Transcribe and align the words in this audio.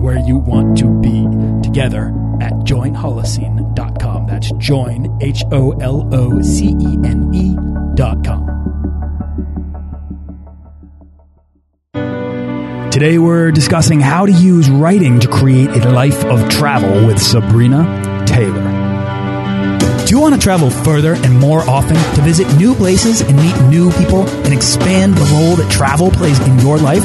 where 0.00 0.18
you 0.18 0.38
want 0.38 0.78
to 0.78 0.88
be 1.00 1.26
together 1.62 2.08
at 2.40 2.52
joinholocene.com. 2.64 4.26
That's 4.26 4.50
join, 4.52 5.18
H 5.20 5.44
O 5.52 5.72
L 5.72 6.08
O 6.12 6.40
C 6.40 6.68
E 6.80 6.98
N 7.04 7.30
E.com. 7.34 8.60
Today 12.90 13.18
we're 13.18 13.52
discussing 13.52 14.00
how 14.00 14.26
to 14.26 14.32
use 14.32 14.68
writing 14.68 15.20
to 15.20 15.28
create 15.28 15.70
a 15.70 15.90
life 15.90 16.24
of 16.24 16.48
travel 16.48 17.06
with 17.06 17.20
Sabrina 17.22 17.84
Taylor. 18.26 18.90
Do 20.06 20.16
you 20.16 20.20
want 20.20 20.34
to 20.34 20.40
travel 20.40 20.70
further 20.70 21.14
and 21.14 21.38
more 21.38 21.60
often 21.70 21.94
to 22.16 22.22
visit 22.22 22.52
new 22.56 22.74
places 22.74 23.20
and 23.20 23.36
meet 23.36 23.56
new 23.68 23.92
people 23.92 24.28
and 24.28 24.52
expand 24.52 25.14
the 25.14 25.24
role 25.36 25.54
that 25.54 25.70
travel 25.70 26.10
plays 26.10 26.40
in 26.40 26.58
your 26.58 26.78
life? 26.78 27.04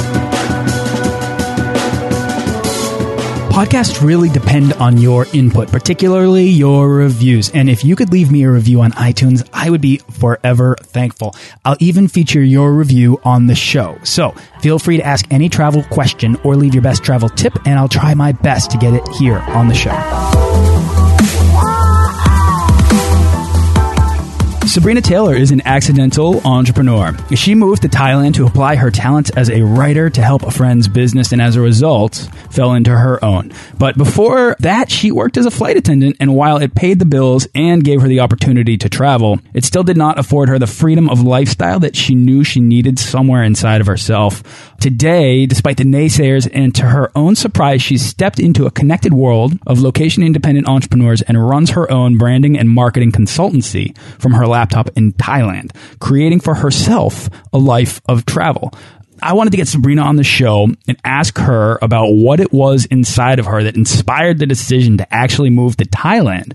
Podcasts 3.51 4.01
really 4.01 4.29
depend 4.29 4.71
on 4.73 4.97
your 4.97 5.25
input, 5.33 5.67
particularly 5.67 6.45
your 6.45 6.87
reviews. 6.87 7.51
And 7.51 7.69
if 7.69 7.83
you 7.83 7.97
could 7.97 8.09
leave 8.09 8.31
me 8.31 8.43
a 8.43 8.49
review 8.49 8.79
on 8.79 8.93
iTunes, 8.93 9.47
I 9.51 9.69
would 9.69 9.81
be 9.81 9.97
forever 9.97 10.77
thankful. 10.79 11.35
I'll 11.65 11.75
even 11.81 12.07
feature 12.07 12.41
your 12.41 12.71
review 12.71 13.19
on 13.25 13.47
the 13.47 13.55
show. 13.55 13.99
So 14.03 14.31
feel 14.61 14.79
free 14.79 14.97
to 14.97 15.05
ask 15.05 15.25
any 15.31 15.49
travel 15.49 15.83
question 15.83 16.37
or 16.45 16.55
leave 16.55 16.73
your 16.73 16.81
best 16.81 17.03
travel 17.03 17.27
tip, 17.27 17.53
and 17.65 17.77
I'll 17.77 17.89
try 17.89 18.13
my 18.13 18.31
best 18.31 18.71
to 18.71 18.77
get 18.77 18.93
it 18.93 19.05
here 19.09 19.39
on 19.39 19.67
the 19.67 19.75
show. 19.75 20.70
Sabrina 24.71 25.01
Taylor 25.01 25.35
is 25.35 25.51
an 25.51 25.61
accidental 25.65 26.39
entrepreneur. 26.47 27.13
She 27.35 27.55
moved 27.55 27.81
to 27.81 27.89
Thailand 27.89 28.35
to 28.35 28.45
apply 28.45 28.77
her 28.77 28.89
talents 28.89 29.29
as 29.31 29.49
a 29.49 29.63
writer 29.63 30.09
to 30.09 30.21
help 30.21 30.43
a 30.43 30.49
friend's 30.49 30.87
business 30.87 31.33
and 31.33 31.41
as 31.41 31.57
a 31.57 31.61
result 31.61 32.29
fell 32.51 32.71
into 32.71 32.91
her 32.91 33.21
own. 33.21 33.51
But 33.77 33.97
before 33.97 34.55
that, 34.59 34.89
she 34.89 35.11
worked 35.11 35.35
as 35.35 35.45
a 35.45 35.51
flight 35.51 35.75
attendant 35.75 36.15
and 36.21 36.33
while 36.33 36.55
it 36.55 36.73
paid 36.73 36.99
the 36.99 37.05
bills 37.05 37.49
and 37.53 37.83
gave 37.83 38.01
her 38.01 38.07
the 38.07 38.21
opportunity 38.21 38.77
to 38.77 38.87
travel, 38.87 39.39
it 39.53 39.65
still 39.65 39.83
did 39.83 39.97
not 39.97 40.17
afford 40.17 40.47
her 40.47 40.57
the 40.57 40.67
freedom 40.67 41.09
of 41.09 41.21
lifestyle 41.21 41.81
that 41.81 41.97
she 41.97 42.15
knew 42.15 42.45
she 42.45 42.61
needed 42.61 42.97
somewhere 42.97 43.43
inside 43.43 43.81
of 43.81 43.87
herself. 43.87 44.41
Today, 44.79 45.45
despite 45.47 45.75
the 45.77 45.83
naysayers 45.83 46.49
and 46.53 46.73
to 46.75 46.83
her 46.83 47.11
own 47.13 47.35
surprise, 47.35 47.81
she's 47.81 48.05
stepped 48.05 48.39
into 48.39 48.65
a 48.65 48.71
connected 48.71 49.13
world 49.13 49.51
of 49.67 49.81
location 49.81 50.23
independent 50.23 50.69
entrepreneurs 50.69 51.21
and 51.23 51.49
runs 51.49 51.71
her 51.71 51.91
own 51.91 52.17
branding 52.17 52.57
and 52.57 52.69
marketing 52.69 53.11
consultancy 53.11 53.97
from 54.17 54.31
her 54.31 54.47
laptop 54.61 54.89
in 54.95 55.11
Thailand, 55.13 55.71
creating 55.99 56.39
for 56.39 56.53
herself 56.53 57.29
a 57.51 57.57
life 57.57 57.99
of 58.07 58.25
travel. 58.25 58.71
I 59.23 59.33
wanted 59.33 59.51
to 59.51 59.57
get 59.57 59.67
Sabrina 59.67 60.03
on 60.03 60.15
the 60.15 60.23
show 60.23 60.67
and 60.87 60.97
ask 61.03 61.37
her 61.39 61.79
about 61.81 62.11
what 62.11 62.39
it 62.39 62.53
was 62.53 62.85
inside 62.85 63.39
of 63.39 63.45
her 63.47 63.63
that 63.63 63.75
inspired 63.75 64.37
the 64.39 64.45
decision 64.45 64.97
to 64.97 65.13
actually 65.13 65.49
move 65.49 65.77
to 65.77 65.85
Thailand 65.85 66.53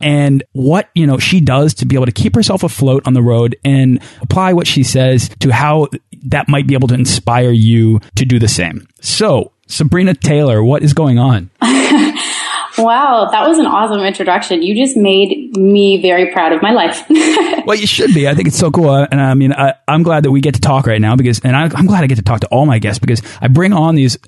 and 0.00 0.42
what 0.52 0.90
you 0.94 1.06
know 1.06 1.18
she 1.18 1.40
does 1.40 1.74
to 1.74 1.86
be 1.86 1.94
able 1.94 2.06
to 2.06 2.12
keep 2.12 2.34
herself 2.34 2.62
afloat 2.62 3.06
on 3.06 3.14
the 3.14 3.22
road 3.22 3.56
and 3.64 4.00
apply 4.20 4.52
what 4.52 4.66
she 4.66 4.82
says 4.82 5.30
to 5.40 5.52
how 5.52 5.88
that 6.24 6.48
might 6.48 6.66
be 6.66 6.74
able 6.74 6.88
to 6.88 6.94
inspire 6.94 7.50
you 7.50 8.00
to 8.16 8.24
do 8.24 8.38
the 8.38 8.48
same. 8.48 8.86
So, 9.00 9.52
Sabrina 9.68 10.14
Taylor, 10.14 10.62
what 10.62 10.82
is 10.82 10.92
going 10.92 11.18
on? 11.18 11.50
Wow, 12.78 13.28
that 13.30 13.48
was 13.48 13.58
an 13.58 13.66
awesome 13.66 14.00
introduction. 14.00 14.62
You 14.62 14.74
just 14.74 14.96
made 14.96 15.56
me 15.56 16.00
very 16.02 16.30
proud 16.32 16.52
of 16.52 16.62
my 16.62 16.72
life. 16.72 17.04
well, 17.66 17.76
you 17.76 17.86
should 17.86 18.12
be. 18.12 18.28
I 18.28 18.34
think 18.34 18.48
it's 18.48 18.58
so 18.58 18.70
cool. 18.70 18.94
And 18.94 19.20
I 19.20 19.34
mean, 19.34 19.52
I, 19.52 19.74
am 19.88 20.02
glad 20.02 20.24
that 20.24 20.30
we 20.30 20.40
get 20.40 20.54
to 20.54 20.60
talk 20.60 20.86
right 20.86 21.00
now 21.00 21.16
because, 21.16 21.40
and 21.40 21.56
I, 21.56 21.64
I'm 21.64 21.86
glad 21.86 22.04
I 22.04 22.06
get 22.06 22.16
to 22.16 22.22
talk 22.22 22.40
to 22.40 22.48
all 22.48 22.66
my 22.66 22.78
guests 22.78 22.98
because 22.98 23.22
I 23.40 23.48
bring 23.48 23.72
on 23.72 23.94
these 23.94 24.18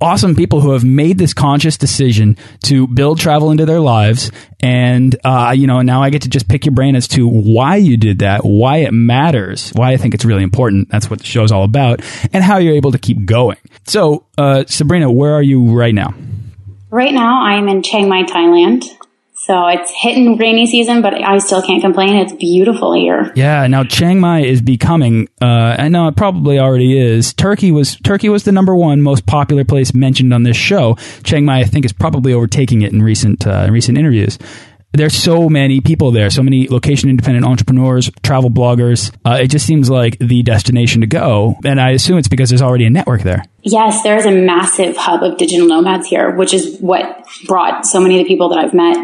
awesome 0.00 0.34
people 0.34 0.60
who 0.60 0.72
have 0.72 0.84
made 0.84 1.18
this 1.18 1.32
conscious 1.32 1.78
decision 1.78 2.36
to 2.64 2.86
build 2.88 3.18
travel 3.18 3.50
into 3.50 3.64
their 3.64 3.80
lives. 3.80 4.30
And, 4.60 5.14
uh, 5.24 5.54
you 5.56 5.66
know, 5.66 5.80
now 5.82 6.02
I 6.02 6.10
get 6.10 6.22
to 6.22 6.28
just 6.28 6.48
pick 6.48 6.66
your 6.66 6.74
brain 6.74 6.96
as 6.96 7.06
to 7.08 7.28
why 7.28 7.76
you 7.76 7.96
did 7.96 8.18
that, 8.18 8.44
why 8.44 8.78
it 8.78 8.92
matters, 8.92 9.70
why 9.70 9.92
I 9.92 9.96
think 9.96 10.14
it's 10.14 10.24
really 10.24 10.42
important. 10.42 10.88
That's 10.90 11.08
what 11.08 11.20
the 11.20 11.26
show's 11.26 11.52
all 11.52 11.64
about, 11.64 12.02
and 12.32 12.42
how 12.42 12.58
you're 12.58 12.74
able 12.74 12.92
to 12.92 12.98
keep 12.98 13.24
going. 13.24 13.58
So, 13.86 14.26
uh, 14.36 14.64
Sabrina, 14.66 15.10
where 15.10 15.32
are 15.32 15.42
you 15.42 15.64
right 15.72 15.94
now? 15.94 16.14
Right 16.94 17.12
now, 17.12 17.42
I 17.42 17.54
am 17.54 17.68
in 17.68 17.82
Chiang 17.82 18.08
Mai, 18.08 18.22
Thailand. 18.22 18.84
So 19.34 19.66
it's 19.66 19.92
hitting 20.00 20.36
rainy 20.36 20.64
season, 20.64 21.02
but 21.02 21.12
I 21.12 21.38
still 21.38 21.60
can't 21.60 21.82
complain. 21.82 22.14
It's 22.14 22.32
beautiful 22.32 22.94
here. 22.94 23.32
Yeah. 23.34 23.66
Now 23.66 23.82
Chiang 23.82 24.20
Mai 24.20 24.44
is 24.44 24.62
becoming. 24.62 25.28
Uh, 25.42 25.74
I 25.76 25.88
know 25.88 26.06
it 26.06 26.14
probably 26.14 26.60
already 26.60 26.96
is. 26.96 27.34
Turkey 27.34 27.72
was 27.72 27.96
Turkey 27.96 28.28
was 28.28 28.44
the 28.44 28.52
number 28.52 28.76
one 28.76 29.02
most 29.02 29.26
popular 29.26 29.64
place 29.64 29.92
mentioned 29.92 30.32
on 30.32 30.44
this 30.44 30.56
show. 30.56 30.94
Chiang 31.24 31.44
Mai, 31.44 31.58
I 31.58 31.64
think, 31.64 31.84
is 31.84 31.92
probably 31.92 32.32
overtaking 32.32 32.82
it 32.82 32.92
in 32.92 33.02
recent 33.02 33.44
uh, 33.44 33.66
recent 33.68 33.98
interviews 33.98 34.38
there's 34.94 35.14
so 35.14 35.48
many 35.48 35.80
people 35.80 36.12
there, 36.12 36.30
so 36.30 36.42
many 36.42 36.68
location 36.68 37.10
independent 37.10 37.44
entrepreneurs, 37.44 38.10
travel 38.22 38.50
bloggers. 38.50 39.14
Uh, 39.24 39.38
it 39.42 39.48
just 39.48 39.66
seems 39.66 39.90
like 39.90 40.18
the 40.18 40.42
destination 40.42 41.00
to 41.00 41.06
go. 41.06 41.56
And 41.64 41.80
I 41.80 41.90
assume 41.90 42.18
it's 42.18 42.28
because 42.28 42.48
there's 42.48 42.62
already 42.62 42.86
a 42.86 42.90
network 42.90 43.22
there. 43.22 43.44
Yes, 43.62 44.02
there's 44.02 44.24
a 44.24 44.30
massive 44.30 44.96
hub 44.96 45.22
of 45.22 45.36
digital 45.36 45.66
nomads 45.66 46.06
here, 46.06 46.30
which 46.34 46.54
is 46.54 46.78
what 46.78 47.26
brought 47.46 47.84
so 47.84 48.00
many 48.00 48.20
of 48.20 48.24
the 48.24 48.28
people 48.28 48.48
that 48.50 48.58
I've 48.58 48.74
met. 48.74 48.96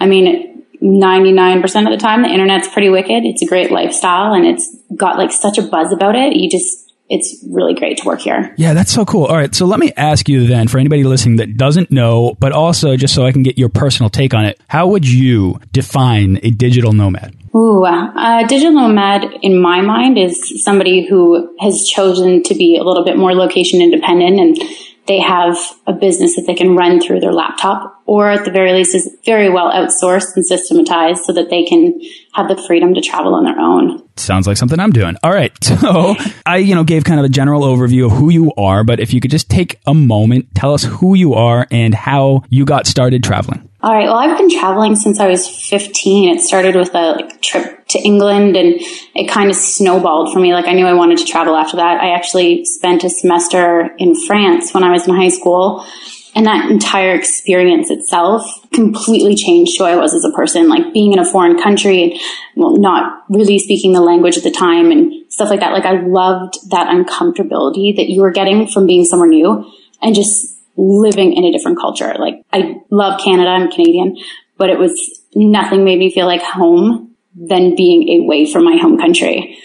I 0.00 0.06
mean, 0.06 0.64
99% 0.82 1.64
of 1.64 1.92
the 1.92 1.96
time, 1.96 2.22
the 2.22 2.28
internet's 2.28 2.68
pretty 2.68 2.88
wicked. 2.88 3.24
It's 3.24 3.42
a 3.42 3.46
great 3.46 3.70
lifestyle 3.70 4.34
and 4.34 4.44
it's 4.44 4.76
got 4.96 5.16
like 5.16 5.30
such 5.30 5.56
a 5.58 5.62
buzz 5.62 5.92
about 5.92 6.16
it. 6.16 6.34
You 6.34 6.50
just, 6.50 6.91
it's 7.08 7.44
really 7.50 7.74
great 7.74 7.98
to 7.98 8.06
work 8.06 8.20
here. 8.20 8.54
Yeah, 8.56 8.74
that's 8.74 8.92
so 8.92 9.04
cool. 9.04 9.26
All 9.26 9.36
right, 9.36 9.54
so 9.54 9.66
let 9.66 9.78
me 9.80 9.92
ask 9.96 10.28
you 10.28 10.46
then, 10.46 10.68
for 10.68 10.78
anybody 10.78 11.04
listening 11.04 11.36
that 11.36 11.56
doesn't 11.56 11.90
know, 11.90 12.36
but 12.38 12.52
also 12.52 12.96
just 12.96 13.14
so 13.14 13.26
I 13.26 13.32
can 13.32 13.42
get 13.42 13.58
your 13.58 13.68
personal 13.68 14.08
take 14.08 14.34
on 14.34 14.44
it, 14.44 14.60
how 14.68 14.86
would 14.88 15.06
you 15.06 15.60
define 15.72 16.40
a 16.42 16.50
digital 16.50 16.92
nomad? 16.92 17.36
Ooh, 17.54 17.84
a 17.84 18.44
digital 18.48 18.72
nomad 18.72 19.26
in 19.42 19.60
my 19.60 19.82
mind 19.82 20.16
is 20.16 20.64
somebody 20.64 21.06
who 21.06 21.54
has 21.60 21.86
chosen 21.86 22.42
to 22.44 22.54
be 22.54 22.78
a 22.78 22.82
little 22.82 23.04
bit 23.04 23.18
more 23.18 23.34
location 23.34 23.82
independent 23.82 24.40
and 24.40 24.56
they 25.06 25.20
have 25.20 25.58
a 25.86 25.92
business 25.92 26.36
that 26.36 26.44
they 26.46 26.54
can 26.54 26.76
run 26.76 27.00
through 27.00 27.20
their 27.20 27.32
laptop 27.32 28.01
or 28.06 28.30
at 28.30 28.44
the 28.44 28.50
very 28.50 28.72
least 28.72 28.94
is 28.94 29.08
very 29.24 29.48
well 29.48 29.70
outsourced 29.70 30.36
and 30.36 30.44
systematized 30.44 31.24
so 31.24 31.32
that 31.32 31.50
they 31.50 31.64
can 31.64 32.00
have 32.34 32.48
the 32.48 32.56
freedom 32.66 32.94
to 32.94 33.00
travel 33.00 33.34
on 33.34 33.44
their 33.44 33.58
own. 33.58 34.02
Sounds 34.16 34.46
like 34.46 34.56
something 34.56 34.78
I'm 34.78 34.92
doing. 34.92 35.16
All 35.22 35.32
right. 35.32 35.52
So 35.82 36.14
I, 36.46 36.58
you 36.58 36.76
know, 36.76 36.84
gave 36.84 37.02
kind 37.02 37.18
of 37.18 37.26
a 37.26 37.28
general 37.28 37.62
overview 37.62 38.06
of 38.06 38.12
who 38.12 38.30
you 38.30 38.52
are, 38.56 38.84
but 38.84 39.00
if 39.00 39.12
you 39.12 39.20
could 39.20 39.32
just 39.32 39.50
take 39.50 39.80
a 39.84 39.94
moment, 39.94 40.54
tell 40.54 40.74
us 40.74 40.84
who 40.84 41.14
you 41.14 41.34
are 41.34 41.66
and 41.72 41.92
how 41.92 42.44
you 42.50 42.64
got 42.64 42.86
started 42.86 43.24
traveling. 43.24 43.68
All 43.82 43.92
right. 43.92 44.04
Well, 44.04 44.16
I've 44.16 44.38
been 44.38 44.48
traveling 44.48 44.94
since 44.94 45.18
I 45.18 45.26
was 45.26 45.48
15. 45.48 46.36
It 46.36 46.40
started 46.40 46.76
with 46.76 46.94
a 46.94 47.12
like, 47.12 47.42
trip 47.42 47.84
to 47.88 47.98
England 47.98 48.56
and 48.56 48.76
it 49.14 49.28
kind 49.28 49.50
of 49.50 49.56
snowballed 49.56 50.32
for 50.32 50.38
me. 50.38 50.52
Like 50.52 50.66
I 50.66 50.72
knew 50.72 50.86
I 50.86 50.94
wanted 50.94 51.18
to 51.18 51.24
travel 51.24 51.56
after 51.56 51.78
that. 51.78 52.00
I 52.00 52.14
actually 52.14 52.64
spent 52.64 53.02
a 53.02 53.10
semester 53.10 53.94
in 53.98 54.14
France 54.14 54.72
when 54.72 54.84
I 54.84 54.92
was 54.92 55.08
in 55.08 55.14
high 55.16 55.30
school. 55.30 55.84
And 56.34 56.46
that 56.46 56.70
entire 56.70 57.14
experience 57.14 57.90
itself 57.90 58.42
completely 58.72 59.34
changed 59.34 59.76
who 59.76 59.84
I 59.84 59.96
was 59.96 60.14
as 60.14 60.24
a 60.24 60.34
person. 60.34 60.68
Like 60.68 60.94
being 60.94 61.12
in 61.12 61.18
a 61.18 61.30
foreign 61.30 61.60
country, 61.60 62.18
well, 62.56 62.76
not 62.78 63.24
really 63.28 63.58
speaking 63.58 63.92
the 63.92 64.00
language 64.00 64.38
at 64.38 64.42
the 64.42 64.50
time 64.50 64.90
and 64.90 65.30
stuff 65.30 65.50
like 65.50 65.60
that. 65.60 65.72
Like 65.72 65.84
I 65.84 66.00
loved 66.00 66.70
that 66.70 66.88
uncomfortability 66.88 67.94
that 67.96 68.08
you 68.08 68.22
were 68.22 68.30
getting 68.30 68.66
from 68.66 68.86
being 68.86 69.04
somewhere 69.04 69.28
new 69.28 69.70
and 70.00 70.14
just 70.14 70.58
living 70.76 71.34
in 71.34 71.44
a 71.44 71.52
different 71.52 71.78
culture. 71.78 72.14
Like 72.18 72.42
I 72.52 72.80
love 72.90 73.20
Canada. 73.20 73.50
I'm 73.50 73.70
Canadian, 73.70 74.16
but 74.56 74.70
it 74.70 74.78
was 74.78 75.22
nothing 75.34 75.84
made 75.84 75.98
me 75.98 76.10
feel 76.10 76.26
like 76.26 76.42
home 76.42 77.14
than 77.34 77.76
being 77.76 78.24
away 78.24 78.50
from 78.50 78.64
my 78.64 78.76
home 78.76 78.98
country. 78.98 79.58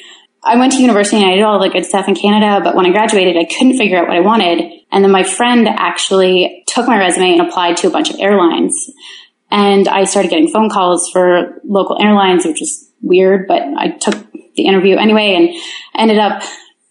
I 0.43 0.57
went 0.57 0.73
to 0.73 0.81
university 0.81 1.17
and 1.17 1.31
I 1.31 1.35
did 1.35 1.43
all 1.43 1.59
the 1.59 1.69
good 1.69 1.85
stuff 1.85 2.07
in 2.07 2.15
Canada, 2.15 2.61
but 2.63 2.75
when 2.75 2.85
I 2.85 2.91
graduated, 2.91 3.37
I 3.37 3.45
couldn't 3.45 3.77
figure 3.77 3.97
out 3.97 4.07
what 4.07 4.15
I 4.15 4.21
wanted. 4.21 4.71
And 4.91 5.03
then 5.03 5.11
my 5.11 5.23
friend 5.23 5.67
actually 5.67 6.63
took 6.67 6.87
my 6.87 6.97
resume 6.97 7.33
and 7.33 7.47
applied 7.47 7.77
to 7.77 7.87
a 7.87 7.91
bunch 7.91 8.09
of 8.09 8.19
airlines. 8.19 8.89
And 9.49 9.87
I 9.87 10.03
started 10.03 10.29
getting 10.29 10.49
phone 10.49 10.69
calls 10.69 11.09
for 11.11 11.59
local 11.63 12.01
airlines, 12.01 12.45
which 12.45 12.61
is 12.61 12.89
weird, 13.01 13.47
but 13.47 13.61
I 13.61 13.89
took 13.89 14.15
the 14.55 14.65
interview 14.65 14.97
anyway 14.97 15.35
and 15.35 15.49
ended 15.95 16.17
up 16.17 16.43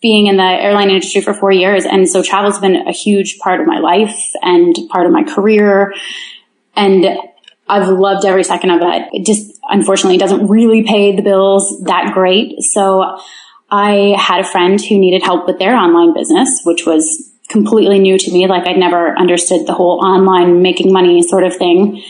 being 0.02 0.26
in 0.26 0.36
the 0.36 0.42
airline 0.42 0.90
industry 0.90 1.20
for 1.20 1.34
four 1.34 1.52
years. 1.52 1.84
And 1.84 2.08
so 2.08 2.22
travel's 2.22 2.60
been 2.60 2.76
a 2.76 2.92
huge 2.92 3.38
part 3.38 3.60
of 3.60 3.66
my 3.66 3.78
life 3.78 4.16
and 4.42 4.76
part 4.90 5.06
of 5.06 5.12
my 5.12 5.24
career. 5.24 5.94
And 6.74 7.06
I've 7.68 7.88
loved 7.88 8.24
every 8.24 8.44
second 8.44 8.70
of 8.70 8.80
it. 8.82 9.08
It 9.12 9.26
just 9.26 9.55
unfortunately 9.68 10.18
doesn't 10.18 10.46
really 10.48 10.82
pay 10.82 11.14
the 11.14 11.22
bills 11.22 11.82
that 11.84 12.12
great. 12.14 12.62
So 12.62 13.18
I 13.70 14.14
had 14.18 14.40
a 14.40 14.48
friend 14.48 14.80
who 14.80 14.98
needed 14.98 15.22
help 15.22 15.46
with 15.46 15.58
their 15.58 15.74
online 15.74 16.14
business, 16.14 16.62
which 16.64 16.86
was 16.86 17.32
completely 17.48 17.98
new 17.98 18.18
to 18.18 18.32
me. 18.32 18.46
Like 18.46 18.66
I'd 18.66 18.78
never 18.78 19.16
understood 19.18 19.66
the 19.66 19.72
whole 19.72 20.04
online 20.04 20.62
making 20.62 20.92
money 20.92 21.22
sort 21.22 21.44
of 21.44 21.56
thing. 21.56 22.02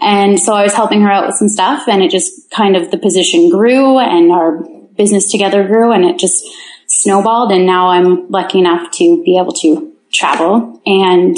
And 0.00 0.38
so 0.38 0.54
I 0.54 0.62
was 0.62 0.74
helping 0.74 1.02
her 1.02 1.10
out 1.10 1.26
with 1.26 1.36
some 1.36 1.48
stuff 1.48 1.88
and 1.88 2.02
it 2.02 2.10
just 2.10 2.50
kind 2.50 2.76
of 2.76 2.90
the 2.90 2.98
position 2.98 3.50
grew 3.50 3.98
and 3.98 4.30
our 4.30 4.62
business 4.96 5.30
together 5.30 5.66
grew 5.66 5.92
and 5.92 6.04
it 6.04 6.18
just 6.18 6.44
snowballed. 6.86 7.52
And 7.52 7.66
now 7.66 7.88
I'm 7.88 8.28
lucky 8.28 8.58
enough 8.58 8.90
to 8.92 9.22
be 9.24 9.38
able 9.38 9.52
to 9.54 9.92
travel 10.12 10.80
and 10.86 11.36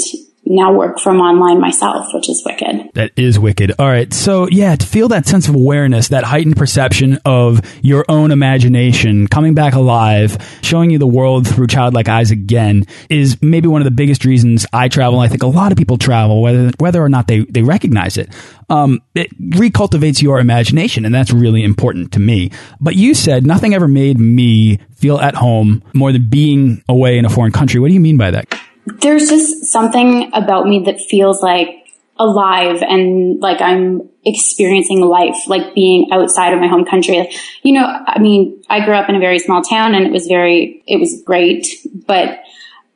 now 0.55 0.73
work 0.73 0.99
from 0.99 1.19
online 1.19 1.59
myself, 1.59 2.07
which 2.13 2.29
is 2.29 2.43
wicked. 2.45 2.91
That 2.93 3.11
is 3.15 3.39
wicked. 3.39 3.73
All 3.79 3.87
right. 3.87 4.13
So, 4.13 4.47
yeah, 4.49 4.75
to 4.75 4.85
feel 4.85 5.07
that 5.09 5.25
sense 5.25 5.47
of 5.47 5.55
awareness, 5.55 6.09
that 6.09 6.23
heightened 6.23 6.57
perception 6.57 7.19
of 7.25 7.61
your 7.81 8.05
own 8.09 8.31
imagination 8.31 9.27
coming 9.27 9.53
back 9.53 9.73
alive, 9.73 10.37
showing 10.61 10.91
you 10.91 10.97
the 10.97 11.07
world 11.07 11.47
through 11.47 11.67
childlike 11.67 12.09
eyes 12.09 12.31
again 12.31 12.85
is 13.09 13.41
maybe 13.41 13.67
one 13.67 13.81
of 13.81 13.85
the 13.85 13.91
biggest 13.91 14.25
reasons 14.25 14.65
I 14.73 14.89
travel. 14.89 15.19
I 15.19 15.27
think 15.27 15.43
a 15.43 15.47
lot 15.47 15.71
of 15.71 15.77
people 15.77 15.97
travel, 15.97 16.41
whether 16.41 16.71
whether 16.79 17.01
or 17.01 17.09
not 17.09 17.27
they, 17.27 17.39
they 17.45 17.63
recognize 17.63 18.17
it. 18.17 18.29
Um, 18.69 19.01
it 19.15 19.37
recultivates 19.39 20.21
your 20.21 20.39
imagination, 20.39 21.05
and 21.05 21.13
that's 21.13 21.31
really 21.31 21.63
important 21.63 22.13
to 22.13 22.19
me. 22.19 22.51
But 22.79 22.95
you 22.95 23.13
said 23.13 23.45
nothing 23.45 23.73
ever 23.73 23.87
made 23.87 24.19
me 24.19 24.79
feel 24.95 25.17
at 25.19 25.35
home 25.35 25.83
more 25.93 26.11
than 26.11 26.29
being 26.29 26.83
away 26.87 27.17
in 27.17 27.25
a 27.25 27.29
foreign 27.29 27.51
country. 27.51 27.79
What 27.79 27.87
do 27.87 27.93
you 27.93 27.99
mean 27.99 28.17
by 28.17 28.31
that? 28.31 28.60
There's 28.85 29.29
just 29.29 29.65
something 29.65 30.31
about 30.33 30.67
me 30.67 30.79
that 30.85 30.99
feels 30.99 31.41
like 31.41 31.69
alive 32.17 32.81
and 32.83 33.39
like 33.39 33.61
I'm 33.61 34.09
experiencing 34.23 35.01
life, 35.01 35.35
like 35.47 35.73
being 35.73 36.09
outside 36.11 36.53
of 36.53 36.59
my 36.59 36.67
home 36.67 36.85
country. 36.85 37.29
You 37.63 37.73
know, 37.73 37.85
I 37.85 38.19
mean, 38.19 38.63
I 38.69 38.85
grew 38.85 38.93
up 38.93 39.09
in 39.09 39.15
a 39.15 39.19
very 39.19 39.39
small 39.39 39.63
town 39.63 39.95
and 39.95 40.05
it 40.05 40.11
was 40.11 40.27
very, 40.27 40.83
it 40.87 40.99
was 40.99 41.21
great, 41.25 41.67
but 42.05 42.39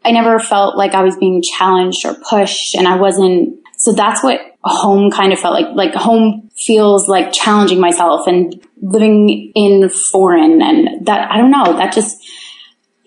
I 0.03 0.11
never 0.11 0.39
felt 0.39 0.77
like 0.77 0.93
I 0.93 1.01
was 1.01 1.17
being 1.17 1.41
challenged 1.41 2.05
or 2.05 2.15
pushed 2.29 2.75
and 2.75 2.87
I 2.87 2.97
wasn't, 2.97 3.59
so 3.77 3.93
that's 3.93 4.23
what 4.23 4.39
home 4.63 5.09
kind 5.09 5.33
of 5.33 5.39
felt 5.39 5.53
like. 5.53 5.75
Like 5.75 5.95
home 5.95 6.49
feels 6.55 7.09
like 7.09 7.33
challenging 7.33 7.79
myself 7.79 8.27
and 8.27 8.63
living 8.81 9.51
in 9.55 9.89
foreign 9.89 10.61
and 10.61 11.07
that, 11.07 11.31
I 11.31 11.37
don't 11.37 11.51
know, 11.51 11.77
that 11.77 11.93
just, 11.93 12.23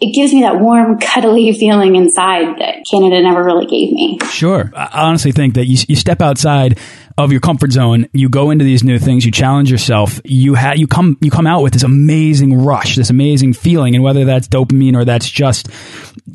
it 0.00 0.14
gives 0.14 0.32
me 0.32 0.42
that 0.42 0.60
warm, 0.60 0.98
cuddly 0.98 1.52
feeling 1.52 1.96
inside 1.96 2.58
that 2.60 2.84
Canada 2.88 3.20
never 3.20 3.42
really 3.42 3.66
gave 3.66 3.92
me. 3.92 4.18
Sure. 4.30 4.70
I 4.74 5.06
honestly 5.06 5.32
think 5.32 5.54
that 5.54 5.66
you, 5.66 5.76
you 5.88 5.96
step 5.96 6.22
outside 6.22 6.78
of 7.18 7.32
your 7.32 7.40
comfort 7.40 7.72
zone. 7.72 8.08
You 8.12 8.28
go 8.28 8.50
into 8.50 8.64
these 8.64 8.84
new 8.84 8.98
things. 8.98 9.26
You 9.26 9.32
challenge 9.32 9.70
yourself. 9.70 10.20
You 10.24 10.54
ha- 10.54 10.74
you 10.76 10.86
come 10.86 11.18
you 11.20 11.30
come 11.30 11.48
out 11.48 11.62
with 11.62 11.72
this 11.72 11.82
amazing 11.82 12.64
rush, 12.64 12.94
this 12.94 13.10
amazing 13.10 13.54
feeling, 13.54 13.96
and 13.96 14.04
whether 14.04 14.24
that's 14.24 14.46
dopamine 14.46 14.94
or 14.94 15.04
that's 15.04 15.28
just 15.28 15.68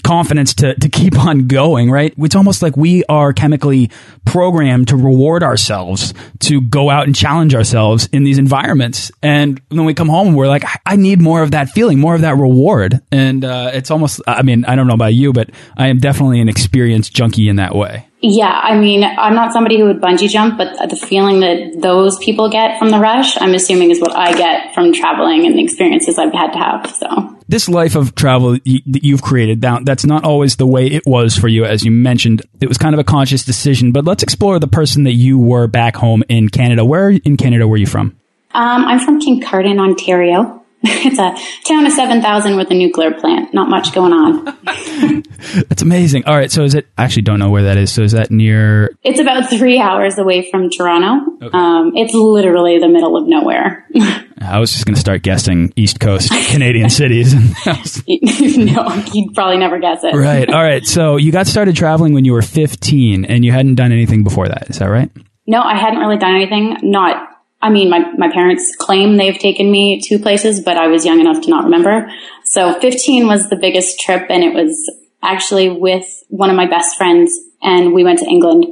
confidence 0.03 0.53
to 0.55 0.75
to 0.75 0.89
keep 0.89 1.17
on 1.17 1.47
going. 1.47 1.89
Right? 1.89 2.13
It's 2.17 2.35
almost 2.35 2.61
like 2.61 2.75
we 2.75 3.05
are 3.05 3.31
chemically 3.31 3.89
programmed 4.25 4.89
to 4.89 4.97
reward 4.97 5.41
ourselves 5.41 6.13
to 6.41 6.59
go 6.59 6.89
out 6.89 7.05
and 7.05 7.15
challenge 7.15 7.55
ourselves 7.55 8.09
in 8.11 8.25
these 8.25 8.37
environments. 8.37 9.09
And 9.21 9.61
when 9.69 9.85
we 9.85 9.93
come 9.93 10.09
home, 10.09 10.33
we're 10.33 10.47
like, 10.47 10.65
I 10.85 10.97
need 10.97 11.21
more 11.21 11.41
of 11.41 11.51
that 11.51 11.69
feeling, 11.69 11.99
more 11.99 12.13
of 12.13 12.21
that 12.21 12.35
reward. 12.35 12.99
And 13.09 13.45
uh, 13.45 13.71
it's 13.73 13.89
almost. 13.89 14.21
I 14.27 14.41
mean, 14.41 14.65
I 14.65 14.75
don't 14.75 14.87
know 14.87 14.95
about 14.95 15.13
you, 15.13 15.31
but 15.31 15.49
I 15.77 15.87
am 15.87 15.99
definitely 15.99 16.41
an 16.41 16.49
experience 16.49 17.09
junkie 17.09 17.47
in 17.47 17.55
that 17.55 17.73
way. 17.73 18.07
Yeah, 18.25 18.57
I 18.63 18.79
mean, 18.79 19.03
I'm 19.03 19.35
not 19.35 19.51
somebody 19.51 19.77
who 19.77 19.83
would 19.85 19.99
bungee 19.99 20.29
jump, 20.29 20.57
but 20.57 20.89
the 20.89 20.95
feeling 20.95 21.41
that 21.41 21.81
those 21.81 22.17
people 22.19 22.49
get 22.49 22.79
from 22.79 22.89
the 22.89 22.97
rush, 22.97 23.35
I'm 23.41 23.53
assuming 23.53 23.91
is 23.91 23.99
what 23.99 24.15
I 24.15 24.31
get 24.33 24.73
from 24.73 24.93
traveling 24.93 25.45
and 25.45 25.57
the 25.57 25.63
experiences 25.63 26.17
I've 26.17 26.31
had 26.31 26.53
to 26.53 26.57
have. 26.57 26.89
So 26.95 27.37
this 27.49 27.67
life 27.67 27.95
of 27.95 28.15
travel 28.15 28.53
that 28.53 29.03
you've 29.03 29.21
created, 29.21 29.59
that's 29.59 30.05
not 30.05 30.23
always 30.23 30.55
the 30.55 30.65
way 30.65 30.87
it 30.87 31.03
was 31.05 31.37
for 31.37 31.49
you, 31.49 31.65
as 31.65 31.83
you 31.83 31.91
mentioned. 31.91 32.43
It 32.61 32.69
was 32.69 32.77
kind 32.77 32.95
of 32.95 32.99
a 32.99 33.03
conscious 33.03 33.43
decision. 33.43 33.91
But 33.91 34.05
let's 34.05 34.23
explore 34.23 34.57
the 34.57 34.69
person 34.69 35.03
that 35.03 35.13
you 35.13 35.37
were 35.37 35.67
back 35.67 35.97
home 35.97 36.23
in 36.29 36.47
Canada. 36.47 36.85
Where 36.85 37.09
in 37.09 37.35
Canada 37.35 37.67
were 37.67 37.75
you 37.75 37.87
from? 37.87 38.15
Um, 38.53 38.85
I'm 38.85 38.99
from 39.01 39.19
Kincardine, 39.19 39.79
Ontario. 39.79 40.62
it's 40.85 41.17
a 41.17 41.33
town 41.65 41.85
of 41.85 41.93
7,000 41.93 42.57
with 42.57 42.69
a 42.69 42.73
nuclear 42.73 43.11
plant. 43.11 43.53
Not 43.53 43.69
much 43.69 43.93
going 43.93 44.11
on. 44.11 44.43
That's 45.69 45.81
amazing. 45.81 46.25
All 46.25 46.35
right. 46.35 46.51
So 46.51 46.63
is 46.63 46.75
it, 46.75 46.87
I 46.97 47.05
actually 47.05 47.21
don't 47.21 47.39
know 47.39 47.49
where 47.49 47.63
that 47.63 47.77
is. 47.77 47.89
So 47.89 48.01
is 48.01 48.11
that 48.11 48.31
near? 48.31 48.93
It's 49.01 49.19
about 49.19 49.49
three 49.49 49.79
hours 49.79 50.17
away 50.17 50.49
from 50.51 50.69
Toronto. 50.69 51.45
Okay. 51.45 51.57
Um, 51.57 51.93
it's 51.95 52.13
literally 52.13 52.79
the 52.79 52.89
middle 52.89 53.15
of 53.15 53.27
nowhere. 53.27 53.87
I 54.41 54.59
was 54.59 54.73
just 54.73 54.85
going 54.85 54.95
to 54.95 54.99
start 54.99 55.21
guessing 55.21 55.71
East 55.77 56.01
Coast 56.01 56.29
Canadian 56.49 56.89
cities. 56.89 57.33
no, 57.65 59.03
you'd 59.13 59.33
probably 59.33 59.57
never 59.57 59.79
guess 59.79 60.03
it. 60.03 60.13
Right. 60.15 60.49
All 60.49 60.61
right. 60.61 60.85
So 60.85 61.15
you 61.15 61.31
got 61.31 61.47
started 61.47 61.77
traveling 61.77 62.13
when 62.13 62.25
you 62.25 62.33
were 62.33 62.41
15 62.41 63.23
and 63.23 63.45
you 63.45 63.53
hadn't 63.53 63.75
done 63.75 63.93
anything 63.93 64.25
before 64.25 64.49
that. 64.49 64.69
Is 64.69 64.79
that 64.79 64.87
right? 64.87 65.09
No, 65.47 65.61
I 65.61 65.77
hadn't 65.77 65.99
really 65.99 66.17
done 66.17 66.35
anything. 66.35 66.77
Not 66.91 67.32
I 67.63 67.69
mean, 67.69 67.89
my, 67.89 67.99
my 68.17 68.29
parents 68.29 68.75
claim 68.75 69.15
they've 69.15 69.39
taken 69.39 69.71
me 69.71 70.01
to 70.01 70.19
places, 70.19 70.59
but 70.59 70.75
I 70.75 70.87
was 70.87 71.05
young 71.05 71.21
enough 71.21 71.41
to 71.43 71.49
not 71.49 71.63
remember. 71.63 72.11
So 72.43 72.77
15 72.81 73.25
was 73.25 73.49
the 73.49 73.55
biggest 73.55 74.01
trip 74.01 74.27
and 74.29 74.43
it 74.43 74.53
was 74.53 74.75
actually 75.23 75.69
with 75.69 76.05
one 76.27 76.49
of 76.49 76.57
my 76.57 76.67
best 76.67 76.97
friends 76.97 77.31
and 77.61 77.93
we 77.93 78.03
went 78.03 78.19
to 78.19 78.25
England. 78.25 78.65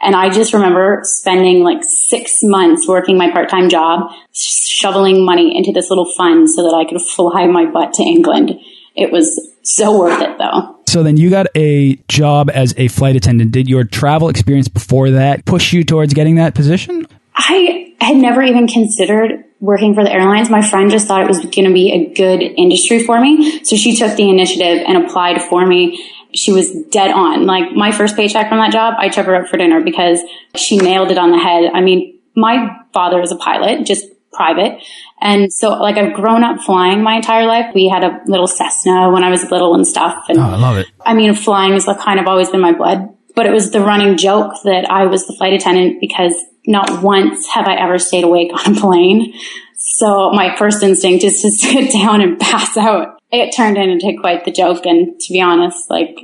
And 0.00 0.14
I 0.14 0.30
just 0.30 0.54
remember 0.54 1.00
spending 1.02 1.64
like 1.64 1.82
six 1.82 2.38
months 2.44 2.86
working 2.86 3.18
my 3.18 3.32
part-time 3.32 3.68
job, 3.68 4.12
shoveling 4.32 5.24
money 5.24 5.56
into 5.56 5.72
this 5.72 5.90
little 5.90 6.08
fund 6.16 6.48
so 6.48 6.62
that 6.62 6.76
I 6.76 6.88
could 6.88 7.00
fly 7.02 7.48
my 7.48 7.66
butt 7.66 7.94
to 7.94 8.04
England. 8.04 8.60
It 8.94 9.10
was 9.10 9.40
so 9.62 9.98
worth 9.98 10.22
it 10.22 10.38
though. 10.38 10.76
So 10.86 11.02
then 11.02 11.16
you 11.16 11.30
got 11.30 11.48
a 11.56 11.96
job 12.06 12.48
as 12.50 12.74
a 12.76 12.86
flight 12.86 13.16
attendant. 13.16 13.50
Did 13.50 13.68
your 13.68 13.82
travel 13.82 14.28
experience 14.28 14.68
before 14.68 15.10
that 15.10 15.44
push 15.46 15.72
you 15.72 15.82
towards 15.82 16.14
getting 16.14 16.36
that 16.36 16.54
position? 16.54 17.08
I 17.36 17.94
had 18.00 18.16
never 18.16 18.42
even 18.42 18.66
considered 18.66 19.44
working 19.60 19.94
for 19.94 20.04
the 20.04 20.12
airlines. 20.12 20.50
My 20.50 20.66
friend 20.66 20.90
just 20.90 21.06
thought 21.06 21.22
it 21.22 21.28
was 21.28 21.40
going 21.40 21.66
to 21.66 21.72
be 21.72 21.92
a 21.92 22.14
good 22.14 22.42
industry 22.42 23.02
for 23.02 23.20
me. 23.20 23.62
So 23.64 23.76
she 23.76 23.96
took 23.96 24.16
the 24.16 24.28
initiative 24.28 24.84
and 24.86 25.04
applied 25.04 25.42
for 25.42 25.66
me. 25.66 26.02
She 26.34 26.52
was 26.52 26.72
dead 26.90 27.10
on. 27.10 27.46
Like 27.46 27.72
my 27.72 27.92
first 27.92 28.16
paycheck 28.16 28.48
from 28.48 28.58
that 28.58 28.72
job, 28.72 28.94
I 28.98 29.08
took 29.08 29.26
her 29.26 29.34
out 29.34 29.48
for 29.48 29.56
dinner 29.56 29.82
because 29.82 30.20
she 30.54 30.76
nailed 30.76 31.10
it 31.10 31.18
on 31.18 31.30
the 31.30 31.38
head. 31.38 31.70
I 31.72 31.80
mean, 31.80 32.18
my 32.34 32.76
father 32.92 33.20
is 33.20 33.32
a 33.32 33.36
pilot, 33.36 33.86
just 33.86 34.06
private. 34.32 34.82
And 35.20 35.50
so 35.52 35.70
like 35.70 35.96
I've 35.96 36.12
grown 36.12 36.44
up 36.44 36.60
flying 36.60 37.02
my 37.02 37.16
entire 37.16 37.46
life. 37.46 37.74
We 37.74 37.88
had 37.88 38.04
a 38.04 38.20
little 38.26 38.46
Cessna 38.46 39.10
when 39.10 39.24
I 39.24 39.30
was 39.30 39.50
little 39.50 39.74
and 39.74 39.86
stuff. 39.86 40.24
And 40.28 40.38
oh, 40.38 40.42
I 40.42 40.56
love 40.56 40.76
it. 40.76 40.86
I 41.04 41.14
mean, 41.14 41.34
flying 41.34 41.72
has 41.72 41.86
kind 41.86 42.20
of 42.20 42.26
always 42.26 42.50
been 42.50 42.60
my 42.60 42.72
blood, 42.72 43.08
but 43.36 43.46
it 43.46 43.52
was 43.52 43.70
the 43.70 43.80
running 43.80 44.16
joke 44.16 44.54
that 44.64 44.90
I 44.90 45.06
was 45.06 45.26
the 45.26 45.34
flight 45.34 45.52
attendant 45.52 46.00
because 46.00 46.34
not 46.66 47.02
once 47.02 47.46
have 47.48 47.68
I 47.68 47.76
ever 47.76 47.98
stayed 47.98 48.24
awake 48.24 48.50
on 48.52 48.76
a 48.76 48.80
plane. 48.80 49.34
So 49.76 50.32
my 50.32 50.56
first 50.56 50.82
instinct 50.82 51.22
is 51.22 51.42
to 51.42 51.50
sit 51.52 51.92
down 51.92 52.22
and 52.22 52.40
pass 52.40 52.76
out. 52.76 53.20
It 53.30 53.54
turned 53.54 53.76
into 53.76 54.16
quite 54.20 54.44
the 54.44 54.50
joke. 54.50 54.86
And 54.86 55.20
to 55.20 55.32
be 55.32 55.40
honest, 55.40 55.90
like 55.90 56.16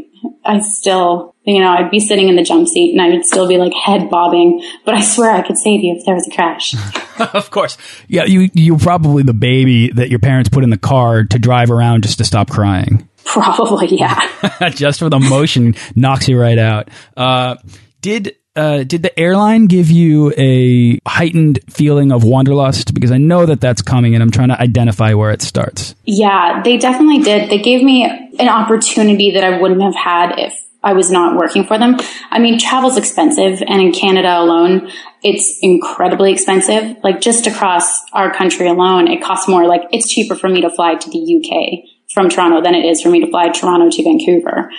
I 0.45 0.61
still, 0.61 1.35
you 1.45 1.61
know, 1.61 1.69
I'd 1.69 1.90
be 1.90 2.00
sitting 2.00 2.28
in 2.28 2.37
the 2.37 2.42
jump 2.42 2.66
seat 2.66 2.92
and 2.92 3.02
I 3.02 3.11
would 3.11 3.25
still 3.25 3.47
be 3.47 3.59
like 3.59 3.75
head 3.75 4.09
bobbing, 4.09 4.64
but 4.87 4.95
I 4.95 5.02
swear 5.02 5.33
I 5.33 5.42
could 5.42 5.59
save 5.59 5.83
you 5.83 5.97
if 5.97 6.07
there 6.07 6.14
was 6.14 6.26
a 6.26 6.31
crash. 6.31 6.75
of 7.35 7.50
course. 7.50 7.76
Yeah. 8.09 8.25
You, 8.25 8.49
you're 8.54 8.78
probably 8.78 9.23
the 9.23 9.35
baby 9.35 9.90
that 9.90 10.09
your 10.09 10.19
parents 10.19 10.49
put 10.49 10.64
in 10.64 10.71
the 10.71 10.78
car 10.78 11.25
to 11.25 11.38
drive 11.38 11.71
around 11.71 12.04
just 12.04 12.19
to 12.19 12.25
stop 12.25 12.49
crying. 12.49 13.09
Probably. 13.33 13.97
Yeah. 13.97 14.29
just 14.71 14.99
for 14.99 15.09
the 15.09 15.19
motion 15.19 15.75
knocks 15.95 16.29
you 16.29 16.38
right 16.38 16.59
out. 16.59 16.88
Uh, 17.17 17.57
did 18.00 18.37
uh, 18.55 18.85
did 18.85 19.02
the 19.02 19.19
airline 19.19 19.67
give 19.67 19.91
you 19.91 20.33
a 20.37 20.99
heightened 21.09 21.61
feeling 21.71 22.12
of 22.12 22.25
wanderlust? 22.25 22.93
Because 22.93 23.11
I 23.11 23.19
know 23.19 23.47
that 23.47 23.61
that's 23.61 23.81
coming 23.81 24.14
and 24.14 24.23
I'm 24.23 24.31
trying 24.31 24.49
to 24.49 24.61
identify 24.61 25.14
where 25.14 25.31
it 25.31 25.41
starts. 25.41 25.95
Yeah, 26.05 26.61
they 26.62 26.76
definitely 26.76 27.21
did. 27.21 27.49
They 27.50 27.59
gave 27.59 27.83
me 27.83 28.05
an 28.05 28.49
opportunity 28.49 29.31
that 29.33 29.45
I 29.45 29.59
wouldn't 29.59 29.81
have 29.81 29.95
had 29.95 30.38
if 30.38 30.55
I 30.83 30.93
was 30.93 31.11
not 31.11 31.37
working 31.37 31.64
for 31.64 31.79
them. 31.79 31.97
I 32.31 32.41
mean, 32.41 32.59
travel's 32.59 32.99
expensive 32.99 33.62
and 33.62 33.81
in 33.81 33.93
Canada 33.93 34.38
alone, 34.38 34.91
it's 35.23 35.59
incredibly 35.62 36.33
expensive. 36.33 36.97
Like 37.02 37.21
just 37.21 37.47
across 37.47 38.02
our 38.12 38.35
country 38.35 38.69
alone, 38.69 39.09
it 39.09 39.23
costs 39.23 39.49
more. 39.49 39.67
Like 39.67 39.83
it's 39.93 40.12
cheaper 40.12 40.35
for 40.35 40.49
me 40.49 40.61
to 40.62 40.71
fly 40.71 40.97
to 40.97 41.11
the 41.11 41.37
UK 41.38 41.88
from 42.12 42.28
Toronto 42.28 42.61
than 42.61 42.75
it 42.75 42.85
is 42.85 43.00
for 43.00 43.09
me 43.11 43.21
to 43.21 43.31
fly 43.31 43.49
Toronto 43.49 43.90
to 43.90 44.02
Vancouver. 44.02 44.71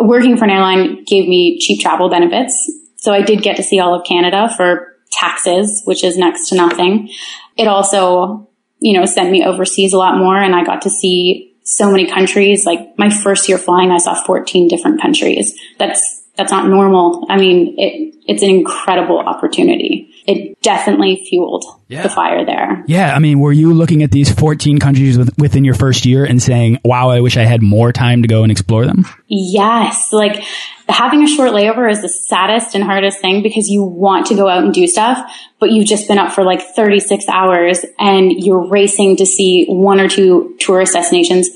Working 0.00 0.36
for 0.36 0.44
an 0.44 0.50
airline 0.50 1.04
gave 1.04 1.28
me 1.28 1.58
cheap 1.58 1.80
travel 1.80 2.08
benefits 2.08 2.70
so 3.06 3.12
I 3.12 3.22
did 3.22 3.42
get 3.42 3.56
to 3.56 3.62
see 3.62 3.78
all 3.78 3.94
of 3.94 4.04
Canada 4.04 4.52
for 4.56 4.96
taxes, 5.12 5.82
which 5.84 6.02
is 6.02 6.18
next 6.18 6.48
to 6.48 6.56
nothing. 6.56 7.08
It 7.56 7.68
also, 7.68 8.50
you 8.80 8.98
know, 8.98 9.06
sent 9.06 9.30
me 9.30 9.44
overseas 9.44 9.92
a 9.92 9.96
lot 9.98 10.18
more 10.18 10.36
and 10.36 10.54
I 10.56 10.64
got 10.64 10.82
to 10.82 10.90
see 10.90 11.54
so 11.62 11.90
many 11.90 12.10
countries. 12.10 12.66
Like 12.66 12.98
my 12.98 13.10
first 13.10 13.48
year 13.48 13.58
flying, 13.58 13.92
I 13.92 13.98
saw 13.98 14.20
14 14.24 14.66
different 14.66 15.00
countries. 15.00 15.56
That's, 15.78 16.24
that's 16.36 16.50
not 16.50 16.66
normal. 16.66 17.26
I 17.28 17.36
mean, 17.36 17.76
it, 17.78 18.14
it's 18.26 18.42
an 18.42 18.50
incredible 18.50 19.20
opportunity. 19.20 20.12
It 20.26 20.60
definitely 20.62 21.24
fueled 21.28 21.64
yeah. 21.88 22.02
the 22.02 22.08
fire 22.08 22.44
there. 22.44 22.84
Yeah. 22.86 23.14
I 23.14 23.18
mean, 23.20 23.38
were 23.38 23.52
you 23.52 23.72
looking 23.72 24.02
at 24.02 24.10
these 24.10 24.32
14 24.32 24.78
countries 24.78 25.18
within 25.38 25.64
your 25.64 25.74
first 25.74 26.04
year 26.04 26.24
and 26.24 26.42
saying, 26.42 26.80
wow, 26.84 27.10
I 27.10 27.20
wish 27.20 27.36
I 27.36 27.44
had 27.44 27.62
more 27.62 27.92
time 27.92 28.22
to 28.22 28.28
go 28.28 28.42
and 28.42 28.50
explore 28.50 28.84
them? 28.84 29.06
Yes. 29.28 30.12
Like 30.12 30.42
having 30.88 31.22
a 31.22 31.28
short 31.28 31.50
layover 31.50 31.90
is 31.90 32.02
the 32.02 32.08
saddest 32.08 32.74
and 32.74 32.82
hardest 32.82 33.20
thing 33.20 33.42
because 33.42 33.68
you 33.68 33.82
want 33.82 34.26
to 34.26 34.34
go 34.34 34.48
out 34.48 34.64
and 34.64 34.74
do 34.74 34.86
stuff, 34.86 35.18
but 35.60 35.70
you've 35.70 35.86
just 35.86 36.08
been 36.08 36.18
up 36.18 36.32
for 36.32 36.44
like 36.44 36.62
36 36.74 37.28
hours 37.28 37.84
and 37.98 38.32
you're 38.32 38.68
racing 38.68 39.16
to 39.16 39.26
see 39.26 39.66
one 39.66 40.00
or 40.00 40.08
two 40.08 40.56
tourist 40.58 40.94
destinations. 40.94 41.48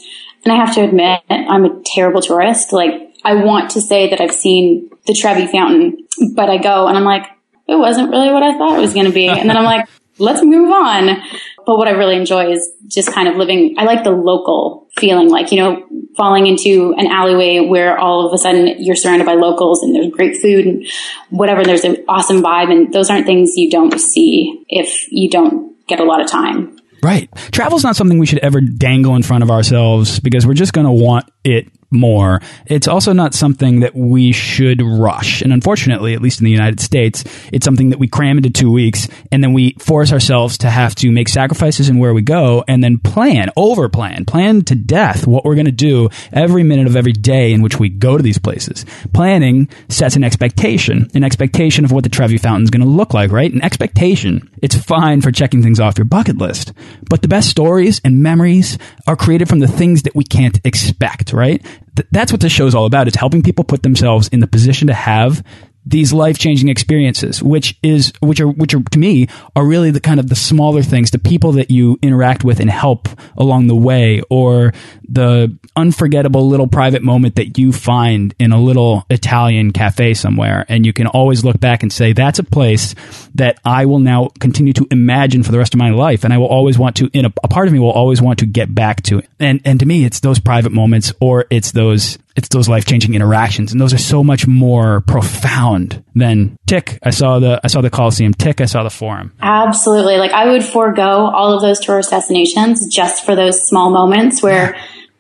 And 0.45 0.53
I 0.53 0.57
have 0.57 0.75
to 0.77 0.83
admit, 0.83 1.21
I'm 1.29 1.65
a 1.65 1.83
terrible 1.85 2.23
tourist. 2.23 2.73
Like 2.73 2.93
I 3.25 3.35
want 3.35 3.71
to 3.73 3.81
say 3.81 4.11
that 4.11 4.21
I've 4.21 4.33
seen 4.33 4.91
the 5.07 5.15
Trevi 5.15 5.47
Fountain, 5.47 6.07
but 6.35 6.49
I 6.49 6.59
go 6.59 6.87
and 6.87 6.97
I'm 6.97 7.05
like, 7.05 7.27
it 7.71 7.79
wasn't 7.79 8.11
really 8.11 8.33
what 8.33 8.43
I 8.43 8.57
thought 8.59 8.79
it 8.79 8.81
was 8.81 8.95
going 8.95 9.07
to 9.07 9.13
be. 9.13 9.29
And 9.29 9.49
then 9.49 9.57
I'm 9.57 9.65
like, 9.65 9.89
let's 10.19 10.43
move 10.45 10.71
on. 10.71 11.23
But 11.67 11.77
what 11.77 11.89
I 11.89 11.93
really 11.93 12.17
enjoy 12.17 12.51
is 12.51 12.71
just 12.89 13.13
kind 13.13 13.29
of 13.29 13.37
living. 13.37 13.77
I 13.79 13.85
like 13.85 14.05
the 14.05 14.11
local 14.11 14.89
feeling, 14.97 15.29
like, 15.29 15.53
you 15.53 15.59
know, 15.59 15.87
falling 16.17 16.47
into 16.47 16.95
an 16.99 17.07
alleyway 17.07 17.61
where 17.61 17.97
all 17.97 18.27
of 18.27 18.33
a 18.33 18.39
sudden 18.39 18.83
you're 18.83 18.97
surrounded 18.97 19.25
by 19.25 19.35
locals 19.35 19.83
and 19.83 19.95
there's 19.95 20.09
great 20.09 20.37
food 20.37 20.67
and 20.67 20.87
whatever. 21.31 21.61
And 21.61 21.69
there's 21.69 21.85
an 21.85 22.05
awesome 22.09 22.43
vibe. 22.43 22.73
And 22.73 22.93
those 22.93 23.09
aren't 23.09 23.27
things 23.27 23.53
you 23.57 23.71
don't 23.71 23.99
see 23.99 24.65
if 24.69 25.11
you 25.11 25.31
don't 25.31 25.77
get 25.87 26.01
a 26.01 26.05
lot 26.05 26.21
of 26.21 26.29
time. 26.29 26.77
Right. 27.03 27.31
Travel's 27.53 27.85
not 27.85 27.97
something 27.97 28.19
we 28.19 28.27
should 28.27 28.41
ever 28.41 28.61
dangle 28.61 29.15
in 29.17 29.23
front 29.23 29.43
of 29.43 29.51
ourselves 29.51 30.21
because 30.21 30.47
we're 30.47 30.55
just 30.55 30.73
going 30.73 30.87
to 30.87 30.93
want 30.93 31.31
it 31.45 31.69
more. 31.91 32.41
It's 32.67 32.89
also 32.89 33.13
not 33.13 33.35
something 33.35 33.81
that 33.81 33.95
we 33.95 34.33
should 34.33 34.83
rush. 34.83 35.43
And 35.43 35.53
unfortunately, 35.53 36.15
at 36.15 36.23
least 36.23 36.41
in 36.41 36.45
the 36.45 36.51
United 36.51 36.81
States, 36.81 37.25
it's 37.53 37.65
something 37.65 37.91
that 37.91 37.99
we 37.99 38.09
cram 38.09 38.37
into 38.37 38.51
two 38.51 38.71
weeks 38.71 39.09
and 39.33 39.43
then 39.43 39.53
we 39.53 39.73
force 39.79 40.13
ourselves 40.13 40.59
to 40.59 40.71
have 40.71 40.95
to 40.97 41.11
make 41.11 41.29
sacrifices 41.29 41.89
in 41.89 41.99
where 41.99 42.15
we 42.15 42.23
go 42.23 42.65
and 42.69 42.83
then 42.83 42.99
plan, 42.99 43.51
over 43.57 43.89
plan, 43.89 44.25
plan 44.25 44.63
to 44.63 44.75
death 44.75 45.27
what 45.27 45.45
we're 45.45 45.55
going 45.55 45.65
to 45.67 45.73
do 45.73 46.09
every 46.33 46.63
minute 46.63 46.87
of 46.87 46.97
every 46.97 47.13
day 47.13 47.53
in 47.53 47.63
which 47.63 47.79
we 47.79 47.89
go 47.89 48.17
to 48.17 48.23
these 48.23 48.39
places. 48.39 48.85
Planning 49.13 49.69
sets 49.89 50.17
an 50.17 50.25
expectation, 50.25 51.09
an 51.15 51.25
expectation 51.25 51.85
of 51.85 51.93
what 51.93 52.05
the 52.05 52.11
Trevi 52.11 52.39
Fountain 52.39 52.65
is 52.65 52.71
going 52.71 52.83
to 52.83 52.89
look 52.89 53.15
like, 53.15 53.31
right? 53.31 53.53
An 53.53 53.63
expectation. 53.63 54.51
It's 54.63 54.77
fine 54.77 55.21
for 55.21 55.33
checking 55.33 55.63
things 55.63 55.81
off 55.81 55.99
your 55.99 56.05
bucket 56.05 56.39
list, 56.39 56.73
but 57.09 57.23
the 57.23 57.29
best 57.29 57.49
stories 57.49 58.01
and 58.05 58.23
memories 58.23 58.79
are 59.07 59.17
created 59.17 59.49
from 59.49 59.59
the 59.59 59.69
things 59.69 60.03
that 60.03 60.15
we 60.15 60.25
can't 60.25 60.61
expect, 60.65 61.33
right? 61.33 61.65
Th 61.97 62.07
that's 62.11 62.33
what 62.33 62.41
this 62.41 62.53
show 62.53 62.67
is 62.67 62.75
all 62.75 62.87
about. 62.87 63.09
It's 63.09 63.17
helping 63.17 63.43
people 63.43 63.65
put 63.65 63.83
themselves 63.83 64.29
in 64.29 64.41
the 64.41 64.47
position 64.47 64.89
to 64.89 64.95
have 64.95 65.45
these 65.87 66.13
life-changing 66.13 66.69
experiences 66.69 67.43
which 67.43 67.79
is 67.83 68.13
which 68.21 68.41
are 68.41 68.49
which 68.49 68.75
are 68.75 68.83
to 68.91 68.99
me 68.99 69.27
are 69.57 69.67
really 69.67 69.91
the 69.91 70.01
kind 70.01 70.21
of 70.21 70.29
the 70.29 70.35
smaller 70.35 70.83
things 70.83 71.11
the 71.11 71.19
people 71.19 71.53
that 71.53 71.71
you 71.71 71.99
interact 72.03 72.45
with 72.45 72.61
and 72.61 72.71
help 72.71 73.09
along 73.37 73.67
the 73.67 73.75
way 73.75 74.23
or 74.31 74.73
the 75.09 75.57
unforgettable 75.77 76.49
little 76.49 76.67
private 76.67 77.03
moment 77.03 77.35
that 77.35 77.59
you 77.59 77.73
find 77.73 78.35
in 78.39 78.53
a 78.53 78.61
little 78.61 79.05
Italian 79.11 79.73
cafe 79.73 80.15
somewhere. 80.15 80.65
And 80.69 80.87
you 80.87 80.93
can 80.93 81.07
always 81.09 81.45
look 81.45 81.59
back 81.59 81.83
and 81.83 81.93
say 81.93 82.13
that's 82.13 82.39
a 82.39 82.45
place 82.45 82.95
that 83.35 83.59
I 83.65 83.87
will 83.87 83.99
now 83.99 84.31
continue 84.39 84.73
to 84.75 84.87
imagine 84.91 85.43
for 85.43 85.53
the 85.53 85.59
rest 85.59 85.75
of 85.75 85.79
my 85.79 85.91
life. 85.91 86.25
And 86.25 86.33
I 86.33 86.39
will 86.39 86.47
always 86.47 86.79
want 86.79 86.97
to 86.97 87.11
in 87.13 87.25
a, 87.25 87.33
a 87.43 87.49
part 87.49 87.67
of 87.67 87.73
me 87.73 87.81
will 87.81 87.91
always 87.91 88.23
want 88.23 88.39
to 88.41 88.47
get 88.47 88.73
back 88.75 89.03
to 89.05 89.23
and 89.39 89.61
and 89.65 89.81
to 89.81 89.87
me 89.87 90.05
it's 90.05 90.21
those 90.21 90.39
private 90.39 90.73
moments 90.73 91.13
or 91.21 91.47
it's 91.51 91.73
those 91.73 92.19
it's 92.37 92.49
those 92.49 92.69
life 92.69 92.85
changing 92.85 93.15
interactions, 93.15 93.73
and 93.73 93.81
those 93.81 93.93
are 93.93 93.99
so 93.99 94.23
much 94.23 94.47
more 94.47 95.01
profound 95.03 96.03
than 96.15 96.57
tick. 96.67 96.99
I 97.03 97.11
saw 97.11 97.39
the 97.39 97.61
I 97.63 97.69
saw 97.69 97.81
the 97.81 97.91
Coliseum. 97.91 98.35
Tick. 98.35 98.61
I 98.61 98.67
saw 98.67 98.83
the 98.83 98.91
Forum. 98.91 99.33
Absolutely. 99.41 100.17
Like 100.17 100.33
I 100.33 100.51
would 100.51 100.65
forego 100.65 101.03
all 101.03 101.53
of 101.53 101.63
those 101.63 101.81
tourist 101.81 102.11
destinations 102.11 102.87
just 102.89 103.25
for 103.25 103.35
those 103.35 103.67
small 103.67 103.91
moments 103.91 104.43
where 104.43 104.77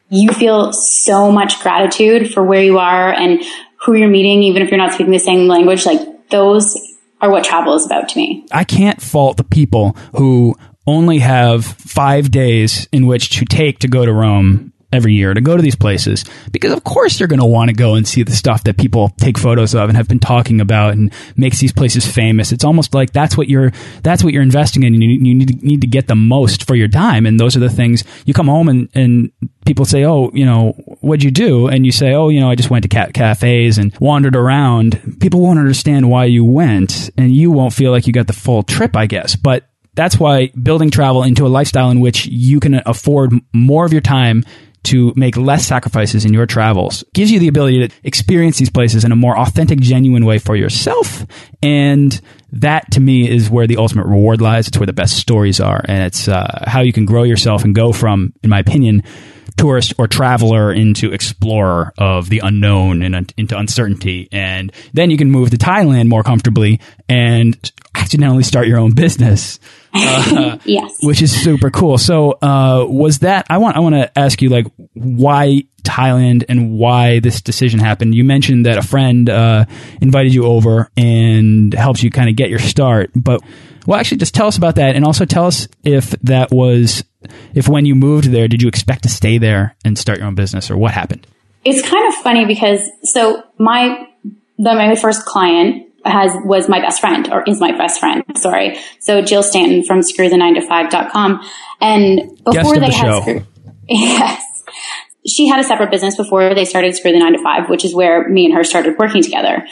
you 0.09 0.31
feel 0.33 0.73
so 0.73 1.31
much 1.31 1.61
gratitude 1.63 2.33
for 2.33 2.43
where 2.43 2.63
you 2.63 2.79
are 2.79 3.13
and 3.13 3.43
who 3.83 3.95
you're 3.95 4.11
meeting, 4.11 4.43
even 4.43 4.63
if 4.63 4.71
you're 4.71 4.79
not 4.79 4.93
speaking 4.93 5.13
the 5.13 5.19
same 5.19 5.49
language. 5.49 5.87
Like 5.87 6.29
those 6.31 6.77
are 7.21 7.31
what 7.31 7.45
travel 7.45 7.75
is 7.75 7.87
about 7.87 8.09
to 8.11 8.19
me. 8.19 8.47
I 8.51 8.65
can't 8.65 9.01
fault 9.01 9.37
the 9.37 9.45
people 9.45 9.97
who 10.17 10.55
only 10.87 11.19
have 11.19 11.65
five 11.65 12.31
days 12.31 12.89
in 12.93 13.07
which 13.07 13.31
to 13.39 13.45
take 13.45 13.81
to 13.81 13.89
go 13.89 14.05
to 14.05 14.13
Rome 14.13 14.73
every 14.93 15.15
year 15.15 15.33
to 15.35 15.41
go 15.41 15.57
to 15.57 15.63
these 15.63 15.77
places. 15.77 16.25
Because 16.51 16.73
of 16.73 16.85
course 16.85 17.19
you're 17.21 17.29
going 17.29 17.41
to 17.41 17.47
want 17.47 17.69
to 17.69 17.75
go 17.75 17.95
and 17.95 18.07
see 18.07 18.23
the 18.23 18.33
stuff 18.33 18.65
that 18.65 18.77
people 18.77 19.11
take 19.19 19.39
photos 19.39 19.75
of 19.75 19.89
and 19.89 19.97
have 19.97 20.09
been 20.09 20.19
talking 20.19 20.61
about 20.61 20.95
and 20.95 21.13
makes 21.37 21.59
these 21.61 21.73
places 21.73 22.07
famous. 22.07 22.53
It's 22.53 22.65
almost 22.65 22.95
like 22.95 23.13
that's 23.13 23.37
what 23.37 23.49
you're 23.49 23.73
that's 24.03 24.25
what 24.25 24.33
you're 24.33 24.43
investing 24.43 24.83
in 24.83 24.95
you, 24.95 25.09
you 25.09 25.35
need, 25.35 25.49
to, 25.49 25.67
need 25.67 25.81
to 25.83 25.87
get 25.87 26.09
the 26.09 26.17
most 26.17 26.67
for 26.67 26.75
your 26.75 26.89
time. 26.89 27.27
And 27.27 27.39
those 27.39 27.57
are 27.57 27.61
the 27.61 27.71
things 27.71 28.05
you 28.25 28.35
come 28.35 28.49
home 28.49 28.69
and, 28.69 28.89
and 28.95 29.33
people 29.65 29.85
say 29.85 30.05
oh 30.05 30.31
you 30.35 30.45
know 30.45 30.73
what'd 31.01 31.23
you 31.23 31.31
do? 31.31 31.69
And 31.69 31.87
you 31.87 31.93
say 31.93 32.13
oh 32.13 32.29
you 32.29 32.41
know 32.41 32.51
i 32.51 32.55
just 32.55 32.71
went 32.71 32.83
to 32.83 32.89
ca 32.89 33.11
cafes 33.13 33.79
and 33.79 33.97
wandered 34.01 34.37
around. 34.37 35.19
People 35.21 35.41
won't 35.41 35.59
understand 35.59 36.11
why 36.11 36.25
you 36.25 36.45
went 36.45 37.11
and 37.17 37.35
you 37.35 37.51
won't 37.51 37.73
feel 37.73 37.93
like 37.93 38.07
you 38.07 38.13
got 38.13 38.27
the 38.27 38.33
full 38.33 38.63
trip 38.63 38.97
i 38.97 39.07
guess. 39.07 39.37
But 39.37 39.69
that's 39.95 40.19
why 40.19 40.49
building 40.61 40.91
travel 40.91 41.23
into 41.23 41.47
a 41.47 41.49
lifestyle 41.49 41.91
in 41.91 42.01
which 42.01 42.27
you 42.27 42.61
can 42.61 42.81
afford 42.87 43.33
more 43.53 43.85
of 43.85 43.93
your 43.93 44.01
time 44.01 44.45
to 44.85 45.13
make 45.17 45.37
less 45.37 45.67
sacrifices 45.67 46.25
in 46.25 46.33
your 46.33 46.47
travels 46.47 47.05
gives 47.13 47.31
you 47.31 47.39
the 47.39 47.49
ability 47.49 47.87
to 47.87 47.95
experience 48.03 48.59
these 48.59 48.71
places 48.71 49.05
in 49.05 49.13
a 49.13 49.17
more 49.17 49.39
authentic, 49.39 49.81
genuine 49.81 50.25
way 50.25 50.39
for 50.39 50.57
yourself. 50.57 51.27
And 51.63 52.19
that 52.53 52.91
to 52.93 53.01
me 53.01 53.29
is 53.29 53.51
where 53.51 53.67
the 53.67 53.77
ultimate 53.77 54.07
reward 54.07 54.41
lies. 54.41 54.69
It's 54.69 54.79
where 54.79 54.87
the 54.87 54.93
best 54.93 55.17
stories 55.17 55.61
are. 55.61 55.85
And 55.87 56.05
it's 56.05 56.29
uh, 56.29 56.65
how 56.67 56.81
you 56.81 56.93
can 56.93 57.05
grow 57.05 57.25
yourself 57.25 57.65
and 57.65 57.75
go 57.75 57.93
from, 57.93 58.33
in 58.43 58.51
my 58.51 58.59
opinion, 58.59 59.03
tourist 59.57 59.93
or 59.99 60.09
traveler 60.09 60.73
into 60.73 61.13
explorer 61.13 61.93
of 61.99 62.31
the 62.31 62.39
unknown 62.39 63.03
and 63.03 63.33
into 63.37 63.59
uncertainty. 63.59 64.29
And 64.33 64.73
then 64.95 65.11
you 65.11 65.19
can 65.19 65.31
move 65.31 65.51
to 65.51 65.59
Thailand 65.59 66.09
more 66.09 66.23
comfortably 66.23 66.81
and 67.09 67.73
accidentally 67.95 68.43
start 68.43 68.67
your 68.67 68.79
own 68.79 68.95
business. 68.95 69.61
Uh, 69.93 70.59
yes. 70.65 70.97
Which 71.03 71.23
is 71.23 71.33
super 71.33 71.71
cool. 71.71 71.99
So, 71.99 72.33
uh, 72.43 72.87
was 72.89 73.21
that, 73.21 73.47
I 73.51 73.59
want, 73.59 73.77
I 73.77 73.81
want 73.81 73.95
to 73.95 74.19
ask 74.19 74.41
you, 74.43 74.49
like, 74.49 74.67
why 74.95 75.65
Thailand 75.83 76.45
and 76.49 76.73
why 76.73 77.21
this 77.21 77.41
decision 77.41 77.81
happened. 77.81 78.15
You 78.15 78.25
mentioned 78.25 78.67
that 78.67 78.79
a 78.79 78.83
friend, 78.83 79.29
uh, 79.29 79.65
invited 80.01 80.35
you 80.35 80.45
over 80.45 80.91
and 80.97 81.73
helped 81.75 82.03
you 82.03 82.11
kind 82.11 82.29
of 82.29 82.37
get 82.37 82.51
your 82.51 82.59
start, 82.59 83.11
but, 83.15 83.41
well, 83.87 83.99
actually, 83.99 84.19
just 84.19 84.35
tell 84.35 84.47
us 84.47 84.57
about 84.57 84.77
that 84.77 84.95
and 84.95 85.05
also 85.05 85.25
tell 85.25 85.47
us 85.47 85.67
if 85.83 86.11
that 86.23 86.51
was, 86.53 87.03
if 87.55 87.67
when 87.67 87.87
you 87.87 87.95
moved 87.95 88.27
there, 88.27 88.47
did 88.47 88.63
you 88.63 88.69
expect 88.69 89.03
to 89.05 89.09
stay 89.09 89.39
there 89.39 89.75
and 89.85 89.99
start 89.99 90.19
your 90.19 90.27
own 90.27 90.35
business 90.35 90.71
or 90.71 90.77
what 90.77 90.93
happened? 90.93 91.27
It's 91.65 91.87
kind 91.89 92.09
of 92.09 92.15
funny 92.23 92.45
because, 92.47 92.89
so 93.05 93.43
my, 93.59 94.07
the, 94.59 94.75
my 94.75 94.95
first 94.95 95.25
client 95.25 95.90
has 96.05 96.33
was 96.45 96.69
my 96.69 96.81
best 96.81 97.01
friend 97.01 97.29
or 97.31 97.43
is 97.47 97.61
my 97.61 97.73
best 97.73 98.01
friend. 98.01 98.25
Sorry. 98.37 98.79
So 99.01 99.23
Jill 99.23 99.43
Stanton 99.43 99.85
from 99.85 100.01
screwthe9to5.com. 100.01 101.47
And 101.81 102.39
before 102.45 102.79
they 102.79 102.89
the 102.89 102.93
had 102.93 103.23
Screw, 103.23 103.47
yes. 103.89 104.45
She 105.27 105.49
had 105.49 105.61
a 105.61 105.65
separate 105.65 105.91
business 105.91 106.17
before 106.17 106.55
they 106.55 106.65
started 106.65 106.97
Screw 106.97 107.13
the 107.13 107.19
9 107.19 107.35
to 107.35 107.43
5, 107.43 107.69
which 107.69 107.85
is 107.85 107.95
where 107.95 108.29
me 108.29 108.47
and 108.47 108.55
her 108.55 108.65
started 108.65 108.99
working 108.99 109.23
together. 109.23 109.67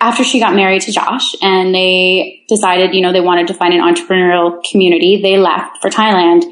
After 0.00 0.24
she 0.24 0.40
got 0.40 0.54
married 0.54 0.82
to 0.82 0.92
Josh 0.92 1.34
and 1.42 1.74
they 1.74 2.44
decided, 2.48 2.94
you 2.94 3.00
know, 3.00 3.12
they 3.12 3.20
wanted 3.20 3.46
to 3.48 3.54
find 3.54 3.74
an 3.74 3.80
entrepreneurial 3.80 4.62
community, 4.70 5.20
they 5.22 5.38
left 5.38 5.78
for 5.80 5.90
Thailand. 5.90 6.44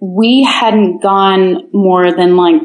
We 0.00 0.44
hadn't 0.44 1.02
gone 1.02 1.68
more 1.72 2.12
than 2.12 2.36
like 2.36 2.60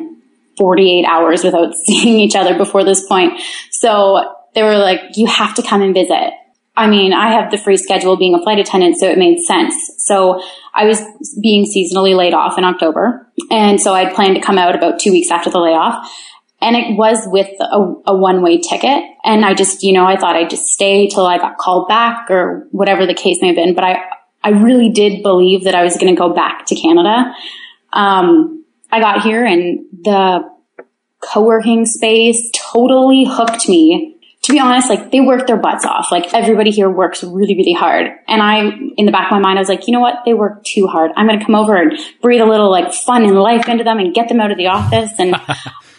48 0.58 1.06
hours 1.06 1.44
without 1.44 1.74
seeing 1.86 2.20
each 2.20 2.36
other 2.36 2.58
before 2.58 2.84
this 2.84 3.06
point. 3.08 3.40
So 3.72 4.36
they 4.56 4.64
were 4.64 4.78
like, 4.78 5.00
you 5.16 5.28
have 5.28 5.56
to 5.56 5.64
come 5.64 5.82
and 5.82 5.94
visit. 5.94 6.34
I 6.76 6.88
mean, 6.88 7.14
I 7.14 7.34
have 7.34 7.52
the 7.52 7.58
free 7.58 7.78
schedule 7.78 8.18
being 8.18 8.34
a 8.34 8.42
flight 8.42 8.58
attendant, 8.58 8.98
so 8.98 9.08
it 9.08 9.18
made 9.18 9.40
sense. 9.40 9.76
So 10.00 10.42
I 10.74 10.86
was 10.86 11.02
being 11.42 11.66
seasonally 11.66 12.16
laid 12.16 12.34
off 12.34 12.58
in 12.58 12.64
October. 12.64 13.28
And 13.52 13.80
so 13.80 13.94
I'd 13.94 14.14
planned 14.14 14.36
to 14.36 14.42
come 14.42 14.58
out 14.58 14.76
about 14.76 15.00
two 15.00 15.12
weeks 15.12 15.30
after 15.30 15.52
the 15.52 15.60
layoff. 15.60 16.10
And 16.62 16.76
it 16.76 16.98
was 16.98 17.28
with 17.28 17.50
a, 17.60 17.96
a 18.08 18.16
one 18.16 18.42
way 18.42 18.58
ticket. 18.58 19.04
And 19.24 19.46
I 19.46 19.54
just, 19.54 19.84
you 19.84 19.94
know, 19.94 20.06
I 20.06 20.18
thought 20.18 20.36
I'd 20.36 20.50
just 20.50 20.68
stay 20.68 21.08
till 21.08 21.28
I 21.28 21.38
got 21.38 21.58
called 21.58 21.88
back 21.88 22.32
or 22.32 22.68
whatever 22.72 23.06
the 23.06 23.14
case 23.14 23.40
may 23.42 23.48
have 23.48 23.56
been. 23.56 23.76
But 23.76 23.84
I, 23.84 24.00
I 24.44 24.50
really 24.50 24.90
did 24.90 25.22
believe 25.22 25.66
that 25.66 25.76
I 25.76 25.84
was 25.84 25.98
going 25.98 26.14
to 26.14 26.20
go 26.20 26.34
back 26.34 26.66
to 26.68 26.76
Canada. 26.76 27.34
Um, 27.92 28.66
I 28.92 29.00
got 29.00 29.22
here 29.22 29.46
and 29.46 29.86
the 29.92 30.50
co 31.20 31.44
working 31.44 31.86
space 31.86 32.50
totally 32.54 33.26
hooked 33.28 33.68
me 33.70 34.13
to 34.44 34.52
be 34.52 34.60
honest, 34.60 34.90
like 34.90 35.12
they 35.12 35.22
work 35.22 35.48
their 35.48 35.58
butts 35.58 35.86
off. 35.86 36.12
Like 36.12 36.34
everybody 36.34 36.70
here 36.70 36.90
works 36.90 37.24
really, 37.24 37.56
really 37.56 37.74
hard. 37.74 38.12
And 38.28 38.42
I, 38.42 38.72
in 38.98 39.06
the 39.06 39.12
back 39.12 39.28
of 39.28 39.32
my 39.32 39.40
mind, 39.40 39.58
I 39.58 39.62
was 39.62 39.70
like, 39.70 39.88
you 39.88 39.94
know 39.94 40.02
what? 40.02 40.20
They 40.26 40.34
work 40.34 40.64
too 40.66 40.86
hard. 40.88 41.12
I'm 41.16 41.28
going 41.28 41.40
to 41.40 41.46
come 41.46 41.56
over 41.56 41.76
and 41.76 41.98
breathe 42.22 42.42
a 42.42 42.46
little 42.46 42.70
like 42.70 42.94
fun 42.94 43.24
and 43.24 43.36
life 43.40 43.70
into 43.70 43.86
them 43.86 44.00
and 44.00 44.14
get 44.14 44.28
them 44.28 44.42
out 44.42 44.52
of 44.52 44.58
the 44.58 44.68
office. 44.68 45.12
And 45.18 45.34
then 45.34 45.40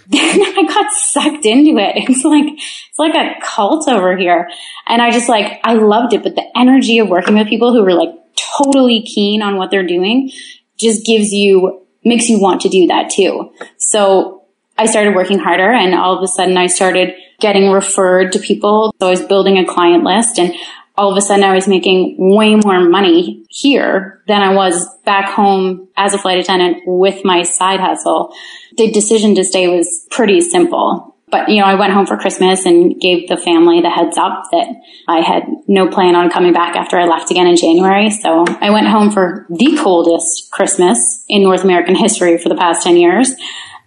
I 0.59 0.65
got 0.69 0.93
sucked 0.93 1.47
into 1.47 1.79
it. 1.79 2.05
It's 2.09 2.25
like, 2.25 2.45
it's 2.47 2.99
like 2.99 3.15
a 3.15 3.41
cult 3.43 3.89
over 3.89 4.15
here. 4.15 4.51
And 4.87 5.01
I 5.01 5.11
just 5.11 5.29
like, 5.31 5.61
I 5.65 5.75
loved 5.75 6.13
it. 6.13 6.23
But 6.23 6.35
the 6.35 6.45
energy 6.55 6.99
of 6.99 7.09
working 7.09 7.37
with 7.37 7.49
people 7.49 7.73
who 7.73 7.83
were 7.83 7.95
like 7.95 8.11
totally 8.59 9.03
keen 9.03 9.41
on 9.41 9.57
what 9.57 9.71
they're 9.71 9.87
doing 9.87 10.31
just 10.79 11.07
gives 11.07 11.33
you, 11.33 11.87
makes 12.05 12.29
you 12.29 12.39
want 12.39 12.61
to 12.63 12.69
do 12.69 12.89
that 12.89 13.09
too. 13.09 13.55
So 13.79 14.44
I 14.77 14.87
started 14.87 15.15
working 15.15 15.39
harder 15.39 15.71
and 15.71 15.95
all 15.95 16.17
of 16.17 16.23
a 16.23 16.29
sudden 16.29 16.57
I 16.57 16.67
started 16.67 17.15
getting 17.41 17.71
referred 17.71 18.33
to 18.33 18.39
people. 18.39 18.95
So 19.01 19.07
I 19.07 19.11
was 19.11 19.23
building 19.23 19.59
a 19.59 19.65
client 19.65 20.05
list 20.05 20.39
and 20.39 20.55
all 20.97 21.11
of 21.11 21.17
a 21.17 21.21
sudden 21.21 21.45
I 21.45 21.55
was 21.55 21.69
making 21.69 22.17
way 22.19 22.55
more 22.55 22.81
money 22.81 23.45
here 23.51 24.23
than 24.27 24.43
I 24.43 24.55
was 24.55 24.89
back 25.05 25.31
home 25.31 25.89
as 25.97 26.15
a 26.15 26.19
flight 26.19 26.39
attendant 26.39 26.83
with 26.87 27.25
my 27.25 27.43
side 27.43 27.81
hustle. 27.81 28.35
The 28.77 28.91
decision 28.91 29.35
to 29.37 29.45
stay 29.45 29.69
was 29.69 30.07
pretty 30.11 30.41
simple. 30.41 31.17
But, 31.31 31.49
you 31.49 31.61
know, 31.61 31.67
I 31.67 31.75
went 31.75 31.93
home 31.93 32.07
for 32.07 32.17
Christmas 32.17 32.65
and 32.65 33.01
gave 33.01 33.29
the 33.29 33.37
family 33.37 33.81
the 33.81 33.91
heads 33.91 34.17
up 34.17 34.45
that 34.53 34.69
I 35.09 35.21
had 35.21 35.43
no 35.67 35.89
plan 35.89 36.15
on 36.15 36.31
coming 36.31 36.53
back 36.53 36.77
after 36.77 36.97
I 36.97 37.07
left 37.07 37.31
again 37.31 37.49
in 37.49 37.57
January. 37.57 38.11
So 38.11 38.45
I 38.61 38.71
went 38.71 38.87
home 38.87 39.11
for 39.11 39.47
the 39.51 39.77
coldest 39.83 40.53
Christmas 40.53 41.25
in 41.29 41.43
North 41.43 41.65
American 41.65 41.97
history 41.97 42.39
for 42.39 42.49
the 42.49 42.55
past 42.55 42.85
10 42.85 42.97
years 42.99 43.35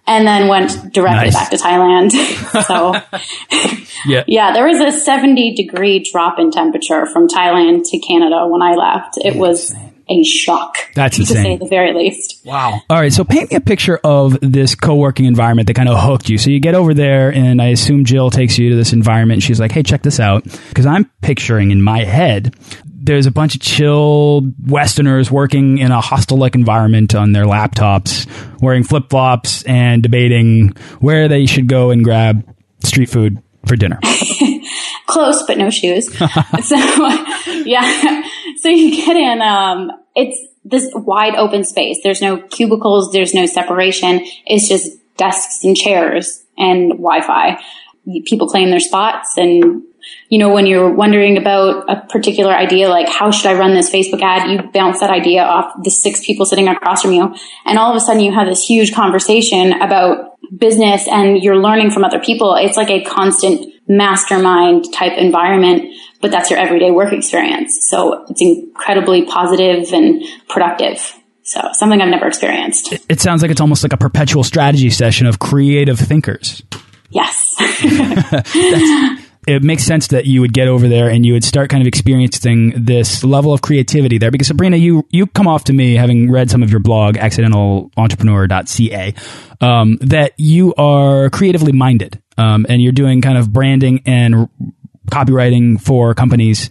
and 0.07 0.25
then 0.25 0.47
went 0.47 0.93
directly 0.93 1.25
nice. 1.25 1.33
back 1.33 1.49
to 1.51 1.57
Thailand. 1.57 2.11
so, 2.65 2.95
yeah. 4.07 4.23
yeah, 4.25 4.53
there 4.53 4.65
was 4.65 4.79
a 4.79 4.91
70 4.91 5.55
degree 5.55 5.99
drop 6.11 6.39
in 6.39 6.49
temperature 6.49 7.05
from 7.05 7.27
Thailand 7.27 7.83
to 7.89 7.99
Canada 7.99 8.47
when 8.47 8.61
I 8.61 8.73
left. 8.73 9.17
It 9.17 9.35
was 9.35 9.75
a 10.09 10.23
shock. 10.23 10.77
That's 10.95 11.19
insane. 11.19 11.35
To 11.35 11.43
say 11.43 11.57
the 11.57 11.67
very 11.67 11.93
least. 11.93 12.41
Wow. 12.45 12.79
All 12.89 12.97
right. 12.97 13.11
So 13.11 13.25
paint 13.25 13.51
me 13.51 13.57
a 13.57 13.61
picture 13.61 13.99
of 14.03 14.37
this 14.41 14.73
co-working 14.73 15.25
environment 15.25 15.67
that 15.67 15.73
kind 15.73 15.89
of 15.89 15.99
hooked 15.99 16.29
you. 16.29 16.37
So 16.37 16.49
you 16.49 16.61
get 16.61 16.75
over 16.75 16.93
there 16.93 17.33
and 17.33 17.61
I 17.61 17.67
assume 17.67 18.05
Jill 18.05 18.29
takes 18.29 18.57
you 18.57 18.69
to 18.69 18.75
this 18.75 18.93
environment 18.93 19.37
and 19.37 19.43
she's 19.43 19.59
like, 19.59 19.73
Hey, 19.73 19.83
check 19.83 20.03
this 20.03 20.19
out. 20.19 20.45
Cause 20.73 20.85
I'm 20.85 21.11
picturing 21.21 21.71
in 21.71 21.81
my 21.81 22.05
head 22.05 22.55
there's 23.07 23.25
a 23.25 23.31
bunch 23.31 23.55
of 23.55 23.61
chill 23.61 24.41
Westerners 24.67 25.31
working 25.31 25.77
in 25.77 25.91
a 25.91 26.01
hostel-like 26.01 26.55
environment 26.55 27.15
on 27.15 27.31
their 27.31 27.45
laptops, 27.45 28.27
wearing 28.61 28.83
flip-flops 28.83 29.63
and 29.63 30.03
debating 30.03 30.75
where 30.99 31.27
they 31.27 31.45
should 31.45 31.67
go 31.67 31.89
and 31.89 32.03
grab 32.03 32.45
street 32.83 33.09
food 33.09 33.41
for 33.65 33.75
dinner. 33.75 33.99
Close, 35.07 35.43
but 35.47 35.57
no 35.57 35.69
shoes. 35.69 36.15
so, 36.63 36.75
yeah. 37.63 38.23
So 38.57 38.69
you 38.69 39.05
get 39.05 39.15
in, 39.15 39.41
um, 39.41 39.91
it's 40.13 40.37
this 40.65 40.91
wide 40.93 41.35
open 41.35 41.63
space. 41.63 41.99
There's 42.03 42.21
no 42.21 42.37
cubicles. 42.37 43.13
There's 43.13 43.33
no 43.33 43.45
separation. 43.45 44.21
It's 44.45 44.67
just 44.67 44.91
desks 45.15 45.63
and 45.63 45.77
chairs 45.77 46.43
and 46.57 46.91
Wi-Fi. 46.91 47.57
People 48.25 48.47
claim 48.47 48.69
their 48.69 48.81
spots 48.81 49.37
and 49.37 49.83
you 50.29 50.39
know, 50.39 50.53
when 50.53 50.65
you're 50.65 50.93
wondering 50.93 51.37
about 51.37 51.89
a 51.89 52.05
particular 52.07 52.53
idea, 52.53 52.89
like 52.89 53.07
how 53.07 53.31
should 53.31 53.45
I 53.47 53.57
run 53.57 53.73
this 53.73 53.89
Facebook 53.89 54.21
ad? 54.21 54.49
You 54.49 54.69
bounce 54.71 54.99
that 54.99 55.09
idea 55.09 55.43
off 55.43 55.73
the 55.83 55.89
six 55.89 56.25
people 56.25 56.45
sitting 56.45 56.67
across 56.67 57.01
from 57.01 57.13
you. 57.13 57.33
And 57.65 57.77
all 57.77 57.91
of 57.91 57.95
a 57.95 57.99
sudden 57.99 58.21
you 58.21 58.33
have 58.33 58.47
this 58.47 58.65
huge 58.65 58.93
conversation 58.93 59.73
about 59.73 60.37
business 60.55 61.07
and 61.07 61.41
you're 61.41 61.57
learning 61.57 61.91
from 61.91 62.03
other 62.03 62.19
people. 62.19 62.55
It's 62.55 62.77
like 62.77 62.89
a 62.89 63.03
constant 63.03 63.73
mastermind 63.87 64.91
type 64.93 65.17
environment, 65.17 65.93
but 66.21 66.31
that's 66.31 66.49
your 66.49 66.59
everyday 66.59 66.91
work 66.91 67.13
experience. 67.13 67.87
So 67.89 68.25
it's 68.29 68.41
incredibly 68.41 69.25
positive 69.25 69.93
and 69.93 70.23
productive. 70.49 71.13
So 71.43 71.69
something 71.71 72.01
I've 72.01 72.09
never 72.09 72.27
experienced. 72.27 72.93
It 73.07 73.21
sounds 73.21 73.41
like 73.41 73.51
it's 73.51 73.61
almost 73.61 73.81
like 73.81 73.93
a 73.93 73.97
perpetual 73.97 74.43
strategy 74.43 74.89
session 74.89 75.27
of 75.27 75.39
creative 75.39 75.97
thinkers. 75.97 76.61
Yes. 77.09 77.55
it 79.47 79.63
makes 79.63 79.83
sense 79.83 80.07
that 80.07 80.25
you 80.25 80.41
would 80.41 80.53
get 80.53 80.67
over 80.67 80.89
there 80.89 81.09
and 81.09 81.25
you 81.25 81.33
would 81.33 81.43
start 81.43 81.69
kind 81.69 81.81
of 81.81 81.87
experiencing 81.87 82.73
this 82.75 83.23
level 83.23 83.53
of 83.53 83.61
creativity 83.61 84.17
there. 84.17 84.29
Because 84.29 84.47
Sabrina, 84.47 84.75
you 84.75 85.07
you 85.09 85.25
come 85.25 85.47
off 85.47 85.63
to 85.65 85.73
me 85.73 85.95
having 85.95 86.29
read 86.29 86.51
some 86.51 86.61
of 86.61 86.69
your 86.69 86.81
blog, 86.81 87.15
accidentalentrepreneur.ca, 87.15 89.13
um, 89.61 89.97
that 90.01 90.33
you 90.37 90.73
are 90.75 91.29
creatively 91.29 91.71
minded 91.71 92.21
um, 92.37 92.65
and 92.67 92.81
you're 92.81 92.91
doing 92.91 93.21
kind 93.21 93.37
of 93.37 93.53
branding 93.53 94.03
and 94.05 94.49
copywriting 95.09 95.79
for 95.81 96.13
companies. 96.13 96.69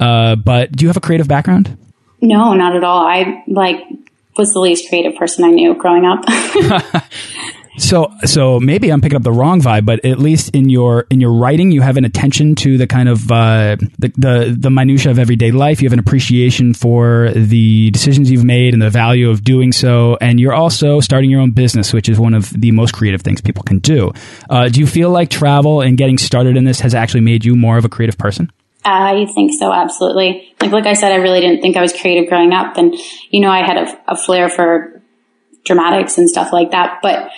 Uh, 0.00 0.36
but 0.36 0.72
do 0.72 0.84
you 0.84 0.88
have 0.88 0.96
a 0.96 1.00
creative 1.00 1.28
background? 1.28 1.76
No, 2.22 2.54
not 2.54 2.74
at 2.74 2.82
all. 2.82 3.06
I 3.06 3.44
like 3.46 3.76
was 4.38 4.52
the 4.52 4.60
least 4.60 4.88
creative 4.88 5.16
person 5.16 5.44
I 5.44 5.50
knew 5.50 5.74
growing 5.74 6.04
up. 6.04 6.24
So, 7.78 8.10
so 8.24 8.58
maybe 8.58 8.90
I'm 8.90 9.00
picking 9.00 9.16
up 9.16 9.22
the 9.22 9.32
wrong 9.32 9.60
vibe, 9.60 9.84
but 9.84 10.04
at 10.04 10.18
least 10.18 10.54
in 10.54 10.68
your 10.70 11.06
in 11.10 11.20
your 11.20 11.32
writing, 11.32 11.70
you 11.70 11.82
have 11.82 11.96
an 11.96 12.04
attention 12.04 12.54
to 12.56 12.78
the 12.78 12.86
kind 12.86 13.08
of 13.08 13.30
uh, 13.30 13.76
the, 13.98 14.12
the 14.16 14.56
the 14.58 14.70
minutia 14.70 15.10
of 15.10 15.18
everyday 15.18 15.50
life. 15.50 15.82
You 15.82 15.86
have 15.86 15.92
an 15.92 15.98
appreciation 15.98 16.72
for 16.72 17.30
the 17.34 17.90
decisions 17.90 18.30
you've 18.30 18.44
made 18.44 18.72
and 18.72 18.82
the 18.82 18.90
value 18.90 19.30
of 19.30 19.44
doing 19.44 19.72
so, 19.72 20.16
and 20.20 20.40
you're 20.40 20.54
also 20.54 21.00
starting 21.00 21.30
your 21.30 21.40
own 21.40 21.50
business, 21.50 21.92
which 21.92 22.08
is 22.08 22.18
one 22.18 22.34
of 22.34 22.50
the 22.50 22.70
most 22.70 22.94
creative 22.94 23.22
things 23.22 23.40
people 23.40 23.62
can 23.62 23.78
do. 23.78 24.10
Uh, 24.48 24.68
do 24.68 24.80
you 24.80 24.86
feel 24.86 25.10
like 25.10 25.28
travel 25.28 25.82
and 25.82 25.98
getting 25.98 26.16
started 26.18 26.56
in 26.56 26.64
this 26.64 26.80
has 26.80 26.94
actually 26.94 27.20
made 27.20 27.44
you 27.44 27.54
more 27.54 27.76
of 27.76 27.84
a 27.84 27.88
creative 27.88 28.16
person? 28.16 28.50
I 28.84 29.26
think 29.34 29.52
so, 29.58 29.72
absolutely. 29.72 30.54
Like 30.60 30.72
like 30.72 30.86
I 30.86 30.94
said, 30.94 31.12
I 31.12 31.16
really 31.16 31.40
didn't 31.40 31.60
think 31.60 31.76
I 31.76 31.82
was 31.82 31.92
creative 31.92 32.28
growing 32.28 32.52
up, 32.52 32.78
and 32.78 32.94
you 33.30 33.40
know, 33.40 33.50
I 33.50 33.66
had 33.66 33.76
a, 33.76 34.12
a 34.12 34.16
flair 34.16 34.48
for 34.48 35.02
dramatics 35.64 36.16
and 36.16 36.30
stuff 36.30 36.52
like 36.52 36.70
that, 36.70 37.00
but 37.02 37.30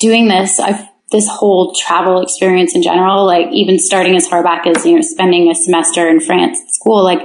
doing 0.00 0.28
this, 0.28 0.58
I've 0.58 0.90
this 1.10 1.28
whole 1.28 1.74
travel 1.74 2.22
experience 2.22 2.74
in 2.74 2.82
general, 2.82 3.26
like 3.26 3.48
even 3.52 3.78
starting 3.78 4.14
as 4.14 4.28
far 4.28 4.42
back 4.42 4.66
as, 4.66 4.86
you 4.86 4.94
know, 4.94 5.00
spending 5.00 5.50
a 5.50 5.54
semester 5.54 6.08
in 6.08 6.20
France 6.20 6.60
at 6.60 6.72
school, 6.72 7.02
like 7.02 7.20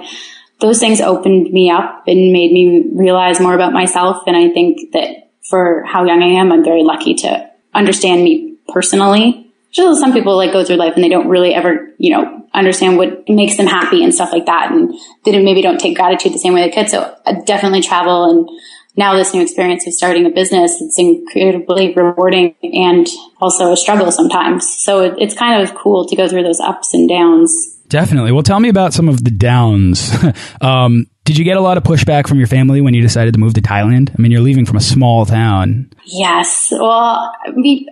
those 0.59 0.79
things 0.79 1.01
opened 1.01 1.51
me 1.51 1.69
up 1.69 2.03
and 2.07 2.31
made 2.31 2.51
me 2.51 2.85
realize 2.93 3.39
more 3.39 3.53
about 3.53 3.73
myself. 3.73 4.23
And 4.25 4.35
I 4.35 4.49
think 4.49 4.91
that 4.93 5.29
for 5.47 5.83
how 5.85 6.05
young 6.05 6.23
I 6.23 6.39
am, 6.39 6.51
I'm 6.51 6.63
very 6.63 6.83
lucky 6.83 7.13
to 7.15 7.49
understand 7.73 8.23
me 8.23 8.57
personally. 8.67 9.53
Just 9.71 9.99
some 9.99 10.13
people 10.13 10.35
like 10.35 10.53
go 10.53 10.63
through 10.63 10.77
life 10.77 10.93
and 10.95 11.03
they 11.03 11.09
don't 11.09 11.27
really 11.27 11.53
ever, 11.53 11.93
you 11.97 12.15
know, 12.15 12.47
understand 12.53 12.97
what 12.97 13.27
makes 13.29 13.57
them 13.57 13.67
happy 13.67 14.03
and 14.03 14.15
stuff 14.15 14.31
like 14.31 14.45
that. 14.45 14.71
And 14.71 14.95
they 15.25 15.43
maybe 15.43 15.61
don't 15.61 15.79
take 15.79 15.97
gratitude 15.97 16.33
the 16.33 16.39
same 16.39 16.53
way 16.53 16.61
they 16.61 16.73
could. 16.73 16.89
So 16.89 17.15
I 17.25 17.33
definitely 17.33 17.81
travel 17.81 18.29
and 18.29 18.49
now 18.97 19.15
this 19.15 19.33
new 19.33 19.41
experience 19.41 19.85
of 19.87 19.93
starting 19.93 20.25
a 20.25 20.29
business, 20.29 20.81
it's 20.81 20.97
incredibly 20.97 21.93
rewarding 21.93 22.55
and 22.63 23.07
also 23.41 23.71
a 23.71 23.77
struggle 23.77 24.11
sometimes. 24.11 24.83
So 24.83 25.01
it, 25.01 25.15
it's 25.17 25.35
kind 25.35 25.61
of 25.61 25.75
cool 25.75 26.05
to 26.07 26.15
go 26.15 26.27
through 26.27 26.43
those 26.43 26.59
ups 26.59 26.93
and 26.93 27.09
downs. 27.09 27.73
Definitely. 27.87 28.31
Well, 28.31 28.43
tell 28.43 28.59
me 28.59 28.69
about 28.69 28.93
some 28.93 29.09
of 29.09 29.23
the 29.23 29.31
downs. 29.31 30.11
um, 30.61 31.07
did 31.23 31.37
you 31.37 31.43
get 31.43 31.57
a 31.57 31.61
lot 31.61 31.77
of 31.77 31.83
pushback 31.83 32.27
from 32.27 32.37
your 32.37 32.47
family 32.47 32.81
when 32.81 32.93
you 32.93 33.01
decided 33.01 33.33
to 33.33 33.39
move 33.39 33.53
to 33.55 33.61
Thailand? 33.61 34.11
I 34.17 34.21
mean, 34.21 34.31
you're 34.31 34.41
leaving 34.41 34.65
from 34.65 34.77
a 34.77 34.81
small 34.81 35.25
town. 35.25 35.91
Yes. 36.05 36.69
Well, 36.71 37.33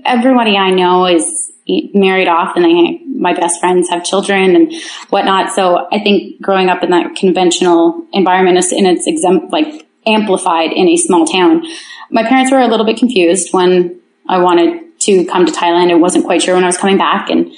everybody 0.05 0.57
I 0.57 0.71
know 0.71 1.05
is 1.05 1.51
married 1.67 2.27
off 2.27 2.55
and 2.55 2.65
they, 2.65 2.99
my 3.05 3.33
best 3.33 3.59
friends 3.59 3.89
have 3.89 4.03
children 4.03 4.55
and 4.55 4.73
whatnot. 5.09 5.51
So 5.51 5.87
I 5.91 5.99
think 5.99 6.41
growing 6.41 6.69
up 6.69 6.83
in 6.83 6.91
that 6.91 7.15
conventional 7.15 8.05
environment 8.11 8.57
is 8.57 8.71
in 8.71 8.85
its 8.85 9.07
exempt, 9.07 9.51
like 9.51 9.82
amplified 10.05 10.71
in 10.71 10.87
a 10.87 10.97
small 10.97 11.25
town. 11.25 11.63
My 12.09 12.27
parents 12.27 12.51
were 12.51 12.59
a 12.59 12.67
little 12.67 12.85
bit 12.85 12.97
confused 12.97 13.53
when 13.53 13.99
I 14.27 14.39
wanted 14.39 14.99
to 15.01 15.25
come 15.25 15.45
to 15.45 15.51
Thailand. 15.51 15.91
I 15.91 15.95
wasn't 15.95 16.25
quite 16.25 16.41
sure 16.41 16.55
when 16.55 16.63
I 16.63 16.67
was 16.67 16.77
coming 16.77 16.97
back 16.97 17.29
and, 17.29 17.51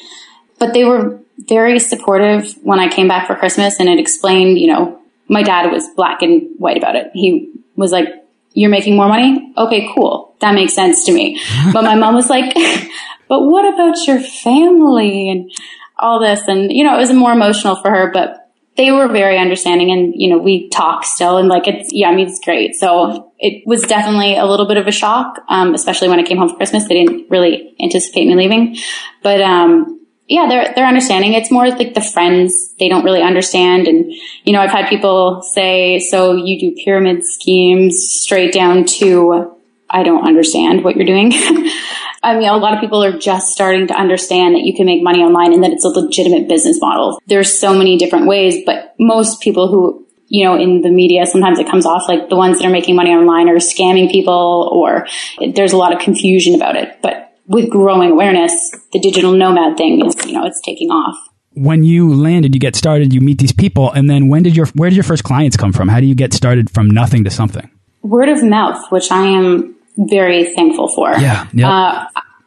but 0.60 0.74
they 0.74 0.84
were 0.84 1.20
very 1.38 1.80
supportive 1.80 2.54
when 2.64 2.80
I 2.80 2.88
came 2.88 3.08
back 3.08 3.28
for 3.28 3.36
Christmas 3.36 3.80
and 3.80 3.90
it 3.90 4.00
explained, 4.00 4.58
you 4.58 4.68
know, 4.68 5.00
my 5.28 5.44
dad 5.44 5.72
was 5.72 5.88
black 5.96 6.22
and 6.22 6.50
white 6.58 6.78
about 6.78 6.96
it. 6.96 7.12
He 7.14 7.52
was 7.76 7.92
like, 7.92 8.08
you're 8.54 8.70
making 8.70 8.96
more 8.96 9.08
money? 9.08 9.54
Okay, 9.58 9.90
cool. 9.94 10.34
That 10.40 10.56
makes 10.56 10.74
sense 10.74 11.06
to 11.06 11.14
me. 11.14 11.42
but 11.74 11.84
my 11.84 11.96
mom 11.96 12.16
was 12.16 12.30
like, 12.30 12.56
but 13.28 13.42
what 13.42 13.72
about 13.74 13.96
your 14.08 14.20
family 14.20 15.30
and 15.30 15.52
all 15.98 16.20
this? 16.20 16.48
And, 16.48 16.72
you 16.72 16.84
know, 16.84 16.96
it 16.96 17.00
was 17.00 17.12
more 17.12 17.34
emotional 17.34 17.76
for 17.76 17.90
her, 17.90 18.12
but 18.12 18.45
they 18.78 18.92
were 18.92 19.08
very 19.08 19.38
understanding 19.38 19.92
and, 19.92 20.14
you 20.16 20.30
know, 20.30 20.38
we 20.38 20.70
talk 20.70 21.06
still 21.06 21.38
and 21.38 21.48
like 21.48 21.68
it's, 21.68 21.94
yeah, 21.94 22.10
I 22.10 22.16
mean, 22.16 22.28
it's 22.28 22.44
great. 22.44 22.76
So 22.76 23.32
it 23.40 23.66
was 23.66 23.82
definitely 23.84 24.38
a 24.38 24.46
little 24.46 24.68
bit 24.68 24.78
of 24.78 24.88
a 24.88 24.92
shock, 24.92 25.40
um, 25.48 25.74
especially 25.74 26.10
when 26.10 26.20
I 26.20 26.24
came 26.24 26.38
home 26.38 26.50
for 26.50 26.58
Christmas. 26.58 26.88
They 26.88 26.96
didn't 26.96 27.30
really 27.30 27.76
anticipate 27.82 28.28
me 28.28 28.36
leaving, 28.36 28.78
but, 29.24 29.42
um, 29.42 30.02
yeah, 30.28 30.48
they're, 30.50 30.74
they're 30.76 30.88
understanding. 30.88 31.34
It's 31.34 31.52
more 31.52 31.68
like 31.68 31.94
the 31.94 32.02
friends, 32.02 32.74
they 32.80 32.90
don't 32.90 33.06
really 33.06 33.22
understand. 33.22 33.88
And, 33.88 34.12
you 34.44 34.54
know, 34.54 34.60
I've 34.60 34.72
had 34.72 34.90
people 34.90 35.44
say, 35.44 36.00
so 36.00 36.34
you 36.34 36.60
do 36.60 36.76
pyramid 36.84 37.24
schemes 37.24 38.10
straight 38.10 38.52
down 38.52 38.86
to, 38.86 39.56
I 39.88 40.02
don't 40.02 40.26
understand 40.26 40.84
what 40.84 40.96
you're 40.96 41.06
doing. 41.06 41.32
I 42.26 42.38
mean, 42.38 42.50
a 42.50 42.58
lot 42.58 42.74
of 42.74 42.80
people 42.80 43.04
are 43.04 43.18
just 43.18 43.50
starting 43.50 43.88
to 43.88 43.94
understand 43.94 44.56
that 44.56 44.64
you 44.64 44.76
can 44.76 44.86
make 44.86 45.04
money 45.04 45.20
online 45.20 45.54
and 45.54 45.64
that 45.64 45.72
it's 45.72 45.86
a 45.86 45.90
legitimate 45.90 46.48
business 46.50 46.82
model. 46.82 47.22
There's 47.28 47.58
so 47.58 47.78
many 47.78 47.98
different 47.98 48.26
ways, 48.26 48.64
but 48.66 48.96
most 49.00 49.42
people 49.42 49.68
who 49.68 50.06
you 50.28 50.44
know, 50.44 50.60
in 50.60 50.82
the 50.82 50.90
media, 50.90 51.26
sometimes 51.28 51.60
it 51.60 51.70
comes 51.70 51.86
off 51.86 52.08
like 52.08 52.30
the 52.30 52.36
ones 52.36 52.58
that 52.58 52.66
are 52.66 52.72
making 52.72 52.96
money 52.96 53.12
online 53.12 53.48
are 53.48 53.58
scamming 53.58 54.12
people 54.12 54.70
or 54.74 55.06
there's 55.54 55.72
a 55.72 55.78
lot 55.78 55.94
of 55.94 56.00
confusion 56.00 56.56
about 56.56 56.76
it. 56.76 57.00
But 57.04 57.38
with 57.46 57.70
growing 57.70 58.12
awareness, 58.12 58.72
the 58.92 59.00
digital 59.00 59.34
nomad 59.34 59.78
thing 59.78 60.04
is, 60.06 60.16
you 60.26 60.34
know, 60.34 60.46
it's 60.46 60.60
taking 60.62 60.90
off. 60.90 61.16
When 61.54 61.84
you 61.84 62.14
landed, 62.14 62.54
you 62.54 62.60
get 62.60 62.76
started, 62.76 63.14
you 63.14 63.22
meet 63.22 63.38
these 63.38 63.54
people, 63.54 63.92
and 63.92 64.10
then 64.10 64.28
when 64.28 64.44
did 64.44 64.58
your 64.58 64.66
where 64.74 64.90
did 64.90 64.98
your 64.98 65.04
first 65.04 65.24
clients 65.24 65.56
come 65.56 65.72
from? 65.72 65.88
How 65.88 66.02
do 66.02 66.06
you 66.06 66.16
get 66.16 66.34
started 66.34 66.70
from 66.70 66.90
nothing 66.90 67.24
to 67.24 67.30
something? 67.30 67.70
Word 68.02 68.28
of 68.28 68.44
mouth, 68.44 68.92
which 68.92 69.10
I 69.10 69.26
am 69.28 69.75
very 69.98 70.54
thankful 70.54 70.88
for. 70.88 71.12
Yeah, 71.18 71.48
yep. 71.54 71.70
uh, 71.70 72.06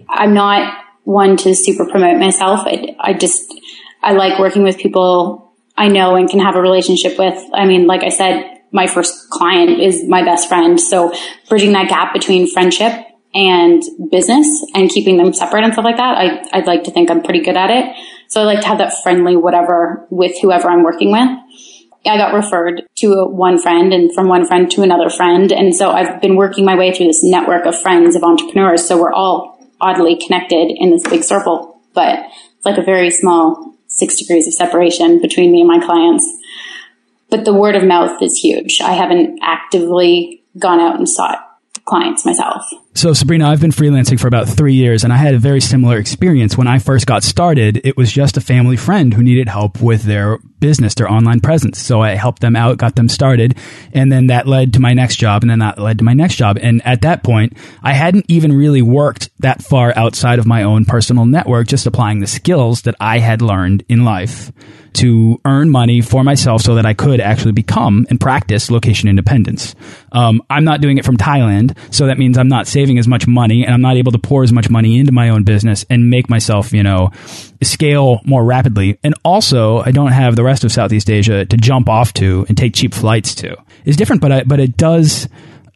I'm 0.08 0.34
not 0.34 0.84
one 1.04 1.36
to 1.38 1.54
super 1.54 1.86
promote 1.86 2.18
myself. 2.18 2.60
I, 2.66 2.94
I 3.00 3.14
just 3.14 3.52
I 4.02 4.12
like 4.12 4.38
working 4.38 4.62
with 4.62 4.78
people 4.78 5.54
I 5.76 5.88
know 5.88 6.16
and 6.16 6.28
can 6.28 6.40
have 6.40 6.56
a 6.56 6.60
relationship 6.60 7.18
with. 7.18 7.42
I 7.54 7.64
mean, 7.64 7.86
like 7.86 8.02
I 8.02 8.10
said, 8.10 8.60
my 8.72 8.86
first 8.86 9.30
client 9.30 9.80
is 9.80 10.04
my 10.06 10.22
best 10.22 10.48
friend, 10.48 10.80
so 10.80 11.12
bridging 11.48 11.72
that 11.72 11.88
gap 11.88 12.12
between 12.12 12.50
friendship 12.50 12.92
and 13.34 13.82
business 14.10 14.64
and 14.74 14.90
keeping 14.90 15.16
them 15.16 15.32
separate 15.32 15.64
and 15.64 15.72
stuff 15.72 15.84
like 15.84 15.96
that, 15.96 16.18
I, 16.18 16.58
I'd 16.58 16.66
like 16.66 16.84
to 16.84 16.90
think 16.90 17.10
I'm 17.10 17.22
pretty 17.22 17.40
good 17.40 17.56
at 17.56 17.70
it. 17.70 17.96
So 18.28 18.40
I 18.40 18.44
like 18.44 18.60
to 18.60 18.66
have 18.66 18.78
that 18.78 19.02
friendly 19.02 19.36
whatever 19.36 20.06
with 20.10 20.38
whoever 20.40 20.68
I'm 20.68 20.82
working 20.82 21.12
with. 21.12 21.28
I 22.08 22.16
got 22.16 22.34
referred 22.34 22.82
to 22.98 23.26
one 23.26 23.60
friend 23.60 23.92
and 23.92 24.12
from 24.14 24.28
one 24.28 24.46
friend 24.46 24.70
to 24.72 24.82
another 24.82 25.10
friend. 25.10 25.52
And 25.52 25.74
so 25.74 25.90
I've 25.90 26.20
been 26.20 26.36
working 26.36 26.64
my 26.64 26.76
way 26.76 26.92
through 26.92 27.06
this 27.06 27.22
network 27.22 27.66
of 27.66 27.80
friends 27.80 28.16
of 28.16 28.22
entrepreneurs. 28.22 28.86
So 28.86 29.00
we're 29.00 29.12
all 29.12 29.58
oddly 29.80 30.16
connected 30.16 30.70
in 30.76 30.90
this 30.90 31.02
big 31.08 31.22
circle, 31.22 31.80
but 31.94 32.18
it's 32.56 32.66
like 32.66 32.78
a 32.78 32.82
very 32.82 33.10
small 33.10 33.74
six 33.86 34.16
degrees 34.16 34.46
of 34.46 34.54
separation 34.54 35.20
between 35.20 35.52
me 35.52 35.60
and 35.60 35.68
my 35.68 35.84
clients. 35.84 36.26
But 37.30 37.44
the 37.44 37.54
word 37.54 37.76
of 37.76 37.84
mouth 37.84 38.22
is 38.22 38.38
huge. 38.38 38.80
I 38.80 38.92
haven't 38.92 39.38
actively 39.42 40.42
gone 40.58 40.80
out 40.80 40.96
and 40.96 41.08
sought 41.08 41.44
clients 41.84 42.24
myself. 42.24 42.64
So, 42.98 43.12
Sabrina, 43.12 43.48
I've 43.48 43.60
been 43.60 43.70
freelancing 43.70 44.18
for 44.18 44.26
about 44.26 44.48
three 44.48 44.74
years, 44.74 45.04
and 45.04 45.12
I 45.12 45.18
had 45.18 45.32
a 45.32 45.38
very 45.38 45.60
similar 45.60 45.98
experience. 45.98 46.58
When 46.58 46.66
I 46.66 46.80
first 46.80 47.06
got 47.06 47.22
started, 47.22 47.80
it 47.84 47.96
was 47.96 48.10
just 48.10 48.36
a 48.36 48.40
family 48.40 48.76
friend 48.76 49.14
who 49.14 49.22
needed 49.22 49.48
help 49.48 49.80
with 49.80 50.02
their 50.02 50.38
business, 50.58 50.94
their 50.94 51.08
online 51.08 51.38
presence. 51.38 51.78
So 51.78 52.02
I 52.02 52.16
helped 52.16 52.42
them 52.42 52.56
out, 52.56 52.78
got 52.78 52.96
them 52.96 53.08
started, 53.08 53.56
and 53.92 54.10
then 54.10 54.26
that 54.26 54.48
led 54.48 54.72
to 54.72 54.80
my 54.80 54.94
next 54.94 55.14
job, 55.14 55.44
and 55.44 55.50
then 55.50 55.60
that 55.60 55.78
led 55.78 55.98
to 55.98 56.04
my 56.04 56.12
next 56.12 56.34
job. 56.34 56.58
And 56.60 56.84
at 56.84 57.02
that 57.02 57.22
point, 57.22 57.56
I 57.84 57.92
hadn't 57.92 58.26
even 58.26 58.52
really 58.52 58.82
worked 58.82 59.30
that 59.38 59.62
far 59.62 59.92
outside 59.94 60.40
of 60.40 60.46
my 60.46 60.64
own 60.64 60.84
personal 60.84 61.24
network, 61.24 61.68
just 61.68 61.86
applying 61.86 62.18
the 62.18 62.26
skills 62.26 62.82
that 62.82 62.96
I 62.98 63.20
had 63.20 63.42
learned 63.42 63.84
in 63.88 64.04
life 64.04 64.50
to 64.94 65.40
earn 65.44 65.70
money 65.70 66.00
for 66.00 66.24
myself 66.24 66.62
so 66.62 66.74
that 66.74 66.86
I 66.86 66.94
could 66.94 67.20
actually 67.20 67.52
become 67.52 68.06
and 68.10 68.20
practice 68.20 68.70
location 68.70 69.08
independence. 69.08 69.74
Um, 70.12 70.42
I'm 70.50 70.64
not 70.64 70.80
doing 70.80 70.98
it 70.98 71.04
from 71.04 71.16
Thailand, 71.16 71.76
so 71.94 72.06
that 72.06 72.18
means 72.18 72.36
I'm 72.36 72.48
not 72.48 72.66
saving 72.66 72.87
as 72.96 73.08
much 73.08 73.26
money 73.26 73.64
and 73.64 73.74
I'm 73.74 73.80
not 73.80 73.96
able 73.96 74.12
to 74.12 74.18
pour 74.18 74.44
as 74.44 74.52
much 74.52 74.70
money 74.70 75.00
into 75.00 75.10
my 75.10 75.30
own 75.30 75.42
business 75.42 75.84
and 75.90 76.08
make 76.08 76.30
myself, 76.30 76.72
you 76.72 76.84
know, 76.84 77.10
scale 77.60 78.20
more 78.24 78.44
rapidly. 78.44 79.00
And 79.02 79.14
also, 79.24 79.78
I 79.78 79.90
don't 79.90 80.12
have 80.12 80.36
the 80.36 80.44
rest 80.44 80.62
of 80.62 80.70
Southeast 80.70 81.10
Asia 81.10 81.44
to 81.44 81.56
jump 81.56 81.88
off 81.88 82.12
to 82.14 82.46
and 82.48 82.56
take 82.56 82.74
cheap 82.74 82.94
flights 82.94 83.34
to. 83.36 83.56
It's 83.84 83.96
different, 83.96 84.22
but 84.22 84.30
I, 84.30 84.42
but 84.44 84.60
it 84.60 84.76
does 84.76 85.28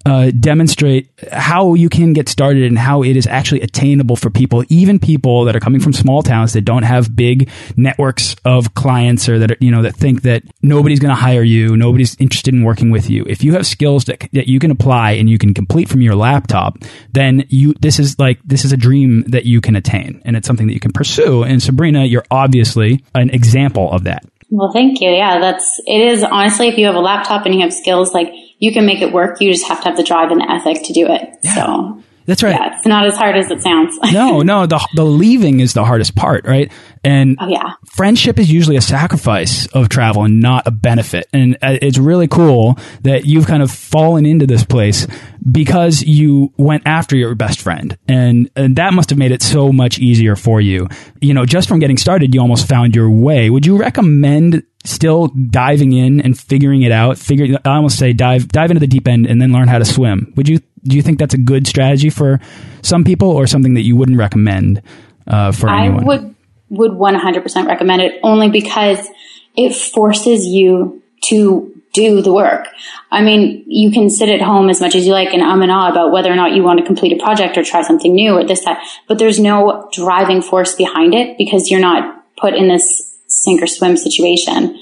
uh, 0.05 0.31
demonstrate 0.31 1.11
how 1.33 1.75
you 1.75 1.89
can 1.89 2.13
get 2.13 2.29
started 2.29 2.65
and 2.65 2.79
how 2.79 3.03
it 3.03 3.17
is 3.17 3.27
actually 3.27 3.61
attainable 3.61 4.17
for 4.17 4.31
people, 4.31 4.65
even 4.69 4.99
people 4.99 5.45
that 5.45 5.57
are 5.57 5.61
coming 5.61 5.81
from 5.81 5.93
small 5.93 6.23
towns 6.23 6.53
that 6.53 6.63
don't 6.63 6.83
have 6.83 7.15
big 7.15 7.49
networks 7.77 8.37
of 8.45 8.75
clients 8.75 9.29
or 9.29 9.39
that 9.39 9.53
are, 9.53 9.57
you 9.61 9.71
know 9.71 9.83
that 9.83 9.95
think 9.95 10.23
that 10.23 10.43
nobody's 10.63 11.01
going 11.01 11.15
to 11.15 11.21
hire 11.21 11.43
you, 11.43 11.77
nobody's 11.77 12.17
interested 12.17 12.55
in 12.55 12.63
working 12.63 12.91
with 12.91 13.09
you. 13.09 13.25
If 13.29 13.45
you 13.45 13.53
have 13.55 13.67
skills 13.67 14.05
that 14.07 14.29
that 14.33 14.49
you 14.49 14.59
can 14.59 14.71
apply 14.71 15.13
and 15.13 15.29
you 15.29 15.39
can 15.39 15.55
complete 15.55 15.89
from 15.89 16.03
your 16.03 16.15
laptop, 16.15 16.79
then 17.13 17.45
you 17.49 17.75
this 17.75 17.99
is 17.99 18.19
like 18.19 18.41
this 18.45 18.65
is 18.65 18.73
a 18.73 18.77
dream 18.77 19.25
that 19.29 19.45
you 19.45 19.61
can 19.61 19.77
attain, 19.77 20.23
and 20.25 20.37
it's 20.37 20.47
something 20.47 20.67
that 20.67 20.75
you 20.75 20.81
can 20.81 20.93
pursue. 20.93 21.43
And 21.43 21.63
Sabrina, 21.63 22.05
you're 22.05 22.25
obviously 22.31 23.05
an 23.15 23.31
example 23.31 23.91
of 23.91 24.05
that. 24.05 24.25
Well, 24.51 24.71
thank 24.71 25.01
you. 25.01 25.09
Yeah, 25.09 25.39
that's 25.39 25.81
it. 25.87 26.13
Is 26.13 26.23
honestly, 26.23 26.69
if 26.69 26.77
you 26.77 26.87
have 26.87 26.95
a 26.95 27.01
laptop 27.01 27.47
and 27.47 27.55
you 27.55 27.63
have 27.63 27.73
skills 27.73 28.13
like 28.13 28.29
you 28.63 28.73
can 28.73 28.87
make 28.87 29.03
it 29.03 29.13
work. 29.13 29.41
You 29.41 29.53
just 29.53 29.67
have 29.67 29.83
to 29.83 29.89
have 29.89 29.97
the 29.97 30.05
drive 30.05 30.31
and 30.31 30.41
the 30.41 30.49
ethic 30.49 30.85
to 30.85 30.93
do 30.93 31.09
it. 31.09 31.37
Yeah. 31.43 31.55
So 31.57 32.03
that's 32.27 32.45
right. 32.45 32.55
Yeah, 32.55 32.77
it's 32.77 32.87
not 32.87 33.07
as 33.07 33.17
hard 33.17 33.37
as 33.37 33.51
it 33.51 33.61
sounds. 33.61 33.99
no, 34.13 34.43
no, 34.43 34.67
the 34.67 34.81
the 34.95 35.05
leaving 35.05 35.59
is 35.59 35.73
the 35.73 35.85
hardest 35.85 36.15
part, 36.15 36.47
right? 36.47 36.71
And 37.03 37.37
oh, 37.41 37.49
yeah. 37.49 37.73
friendship 37.87 38.39
is 38.39 38.53
usually 38.53 38.77
a 38.77 38.81
sacrifice 38.81 39.67
of 39.67 39.89
travel 39.89 40.23
and 40.23 40.41
not 40.41 40.69
a 40.69 40.71
benefit. 40.71 41.27
And 41.33 41.57
uh, 41.61 41.79
it's 41.83 41.99
really 41.99 42.29
cool 42.29 42.79
that 43.03 43.25
you've 43.25 43.47
kind 43.47 43.65
of 43.65 43.73
fallen 43.73 44.25
into 44.25 44.47
this 44.47 44.65
place 44.65 45.09
because 45.51 46.03
you 46.03 46.53
went 46.57 46.85
after 46.87 47.17
your 47.17 47.35
best 47.35 47.61
friend. 47.61 47.99
And, 48.07 48.49
and 48.55 48.77
that 48.77 48.95
must 48.95 49.11
have 49.11 49.19
made 49.19 49.33
it 49.33 49.43
so 49.43 49.73
much 49.73 49.99
easier 49.99 50.37
for 50.37 50.61
you. 50.61 50.87
You 51.21 51.35
know, 51.35 51.45
just 51.45 51.67
from 51.67 51.81
getting 51.81 51.97
started, 51.97 52.33
you 52.33 52.41
almost 52.41 52.69
found 52.69 52.95
your 52.95 53.11
way. 53.11 53.51
Would 53.51 53.67
you 53.67 53.77
recommend 53.77 54.63
still 54.85 55.29
diving 55.29 55.93
in 55.93 56.21
and 56.21 56.39
figuring 56.39 56.83
it 56.83 56.93
out? 56.93 57.19
Figure, 57.19 57.59
I 57.65 57.77
almost 57.77 57.99
say 57.99 58.13
dive, 58.13 58.49
dive 58.49 58.71
into 58.71 58.81
the 58.81 58.87
deep 58.87 59.09
end 59.09 59.27
and 59.27 59.41
then 59.41 59.53
learn 59.53 59.69
how 59.69 59.79
to 59.79 59.85
swim. 59.85 60.33
Would 60.37 60.49
you, 60.49 60.61
do 60.85 60.97
you 60.97 61.03
think 61.03 61.19
that's 61.19 61.35
a 61.35 61.39
good 61.39 61.67
strategy 61.67 62.11
for 62.11 62.41
some 62.83 63.05
people 63.05 63.31
or 63.31 63.47
something 63.47 63.75
that 63.75 63.83
you 63.83 63.97
wouldn't 63.97 64.19
recommend 64.19 64.83
uh, 65.27 65.53
for 65.53 65.69
I 65.69 65.87
anyone? 65.87 66.05
I 66.05 66.07
would 66.07 66.35
would 66.73 66.93
100% 66.93 67.67
recommend 67.67 68.01
it 68.01 68.19
only 68.23 68.49
because 68.49 69.07
it 69.55 69.75
forces 69.75 70.47
you 70.47 71.03
to 71.25 71.73
do 71.93 72.23
the 72.23 72.33
work. 72.33 72.69
I 73.11 73.21
mean, 73.21 73.65
you 73.67 73.91
can 73.91 74.09
sit 74.09 74.31
at 74.31 74.41
home 74.41 74.71
as 74.71 74.81
much 74.81 74.95
as 74.95 75.07
you 75.07 75.13
like 75.13 75.35
and 75.35 75.43
um 75.43 75.61
and 75.61 75.71
ah 75.71 75.91
about 75.91 76.11
whether 76.11 76.33
or 76.33 76.37
not 76.37 76.53
you 76.53 76.63
want 76.63 76.81
to 76.81 76.87
complete 76.87 77.13
a 77.13 77.23
project 77.23 77.59
or 77.59 77.63
try 77.63 77.83
something 77.83 78.15
new 78.15 78.33
or 78.33 78.45
this, 78.45 78.65
that, 78.65 78.83
but 79.07 79.19
there's 79.19 79.39
no 79.39 79.89
driving 79.93 80.41
force 80.41 80.75
behind 80.75 81.15
it 81.15 81.37
because 81.37 81.71
you're 81.71 81.81
not 81.81 82.25
put 82.39 82.55
in 82.55 82.69
this 82.69 83.12
sink 83.43 83.63
or 83.63 83.67
swim 83.67 83.97
situation. 83.97 84.79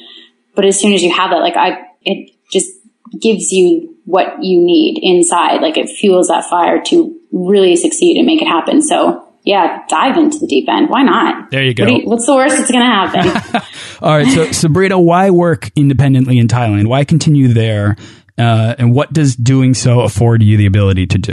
But 0.55 0.65
as 0.65 0.79
soon 0.79 0.93
as 0.93 1.03
you 1.03 1.13
have 1.15 1.31
that, 1.31 1.39
like 1.39 1.57
I, 1.57 1.87
it 2.03 2.33
just 2.53 2.71
gives 3.19 3.53
you 3.53 3.97
what 4.05 4.43
you 4.43 4.61
need 4.61 5.01
inside. 5.03 5.63
Like 5.63 5.77
it 5.77 5.89
fuels 5.89 6.29
that 6.29 6.45
fire 6.45 6.83
to 6.87 7.17
really 7.33 7.77
succeed 7.77 8.17
and 8.17 8.27
make 8.27 8.43
it 8.43 8.49
happen. 8.49 8.83
So 8.83 9.27
yeah, 9.45 9.85
dive 9.89 10.17
into 10.19 10.39
the 10.39 10.47
deep 10.47 10.69
end. 10.69 10.91
Why 10.91 11.03
not? 11.03 11.51
There 11.51 11.65
you 11.65 11.75
go. 11.75 11.85
What 11.85 11.93
you, 11.93 12.09
what's 12.09 12.27
the 12.27 12.35
worst 12.35 12.57
that's 12.57 12.71
going 12.71 12.85
to 12.85 12.87
happen? 12.87 13.63
All 14.03 14.17
right. 14.17 14.29
So, 14.29 14.53
Sabrina, 14.53 15.01
why 15.01 15.31
work 15.31 15.71
independently 15.75 16.39
in 16.39 16.47
Thailand? 16.47 16.87
Why 16.89 17.05
continue 17.05 17.49
there? 17.49 17.97
Uh, 18.37 18.75
and 18.79 18.95
what 18.95 19.13
does 19.13 19.37
doing 19.37 19.75
so 19.75 20.01
afford 20.01 20.43
you 20.43 20.57
the 20.57 20.67
ability 20.67 21.07
to 21.09 21.19
do? 21.19 21.33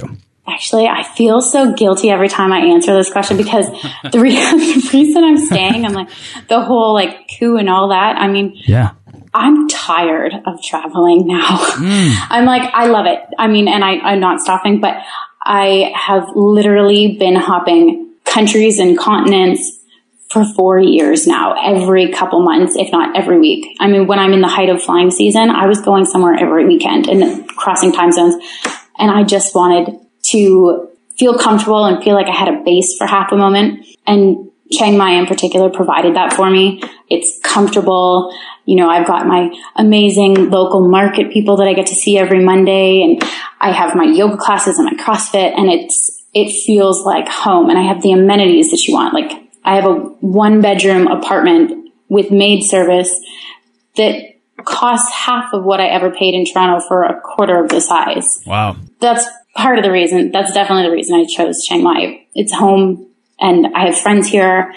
Actually, 0.50 0.88
I 0.88 1.04
feel 1.04 1.42
so 1.42 1.74
guilty 1.74 2.10
every 2.10 2.30
time 2.30 2.54
I 2.54 2.60
answer 2.60 2.94
this 2.94 3.12
question 3.12 3.36
because 3.36 3.68
the, 4.12 4.20
re 4.20 4.32
the 4.36 4.90
reason 4.94 5.24
I'm 5.24 5.38
staying, 5.38 5.86
I'm 5.86 5.94
like 5.94 6.10
the 6.48 6.62
whole 6.62 6.94
like 6.94 7.30
coup 7.38 7.58
and 7.58 7.70
all 7.70 7.90
that. 7.90 8.18
I 8.18 8.28
mean, 8.28 8.54
yeah. 8.66 8.92
I'm 9.34 9.68
tired 9.68 10.34
of 10.46 10.62
traveling 10.64 11.28
now. 11.28 11.58
Mm. 11.58 12.16
I'm 12.30 12.46
like, 12.46 12.72
I 12.74 12.88
love 12.88 13.06
it. 13.06 13.20
I 13.38 13.48
mean, 13.48 13.68
and 13.68 13.84
I, 13.84 13.98
I'm 13.98 14.20
not 14.20 14.40
stopping, 14.40 14.80
but 14.80 14.96
I 15.44 15.92
have 15.96 16.30
literally 16.36 17.18
been 17.18 17.36
hopping 17.36 18.14
countries 18.26 18.80
and 18.80 18.98
continents 18.98 19.78
for 20.30 20.44
four 20.56 20.80
years 20.80 21.26
now, 21.26 21.54
every 21.54 22.12
couple 22.12 22.42
months, 22.42 22.76
if 22.76 22.92
not 22.92 23.16
every 23.16 23.40
week. 23.40 23.78
I 23.80 23.88
mean, 23.88 24.08
when 24.08 24.20
I'm 24.20 24.34
in 24.34 24.42
the 24.42 24.48
height 24.48 24.70
of 24.70 24.82
flying 24.82 25.10
season, 25.10 25.50
I 25.50 25.68
was 25.68 25.80
going 25.82 26.06
somewhere 26.06 26.36
every 26.38 26.66
weekend 26.66 27.08
and 27.08 27.48
crossing 27.48 27.94
time 27.94 28.12
zones. 28.12 28.36
And 28.98 29.10
I 29.10 29.24
just 29.24 29.56
wanted 29.56 29.98
to 30.32 30.90
feel 31.18 31.38
comfortable 31.38 31.86
and 31.86 32.04
feel 32.04 32.16
like 32.16 32.28
I 32.28 32.36
had 32.36 32.48
a 32.48 32.64
base 32.64 32.96
for 32.98 33.08
half 33.08 33.32
a 33.32 33.38
moment. 33.38 33.86
And 34.06 34.52
Chiang 34.72 34.98
Mai 34.98 35.12
in 35.12 35.26
particular 35.26 35.70
provided 35.70 36.16
that 36.16 36.34
for 36.34 36.50
me. 36.50 36.82
It's 37.10 37.40
comfortable. 37.42 38.38
You 38.66 38.76
know, 38.76 38.90
I've 38.90 39.08
got 39.08 39.26
my 39.26 39.50
amazing 39.76 40.50
local 40.50 40.88
market 40.88 41.32
people 41.32 41.58
that 41.58 41.68
I 41.68 41.74
get 41.74 41.88
to 41.88 41.96
see 41.96 42.18
every 42.18 42.44
Monday 42.44 43.02
and 43.02 43.22
I 43.60 43.72
have 43.72 43.96
my 43.96 44.04
yoga 44.04 44.38
classes 44.38 44.78
and 44.78 44.86
my 44.86 45.04
CrossFit 45.04 45.58
and 45.58 45.70
it's, 45.70 46.26
it 46.34 46.52
feels 46.52 47.06
like 47.06 47.28
home 47.28 47.70
and 47.70 47.80
I 47.80 47.84
have 47.84 48.02
the 48.02 48.12
amenities 48.12 48.72
that 48.72 48.86
you 48.88 48.94
want. 48.94 49.14
Like 49.14 49.32
I 49.64 49.76
have 49.76 49.86
a 49.86 49.94
one 49.94 50.62
bedroom 50.62 51.08
apartment 51.08 51.92
with 52.10 52.32
maid 52.32 52.64
service 52.64 53.14
that 53.96 54.37
costs 54.66 55.12
half 55.14 55.54
of 55.54 55.64
what 55.64 55.80
I 55.80 55.88
ever 55.88 56.12
paid 56.12 56.34
in 56.34 56.46
Toronto 56.46 56.86
for 56.88 57.04
a 57.04 57.20
quarter 57.22 57.64
of 57.64 57.70
the 57.70 57.82
size. 57.82 58.42
Wow. 58.46 58.78
That's 59.00 59.26
part 59.56 59.78
of 59.78 59.84
the 59.84 59.92
reason. 59.92 60.32
That's 60.32 60.54
definitely 60.54 60.84
the 60.84 60.94
reason 60.94 61.16
I 61.16 61.26
chose 61.26 61.64
Chiang 61.64 61.84
Mai. 61.84 62.26
It's 62.34 62.54
home 62.54 63.08
and 63.40 63.68
I 63.76 63.86
have 63.86 64.00
friends 64.00 64.28
here. 64.28 64.74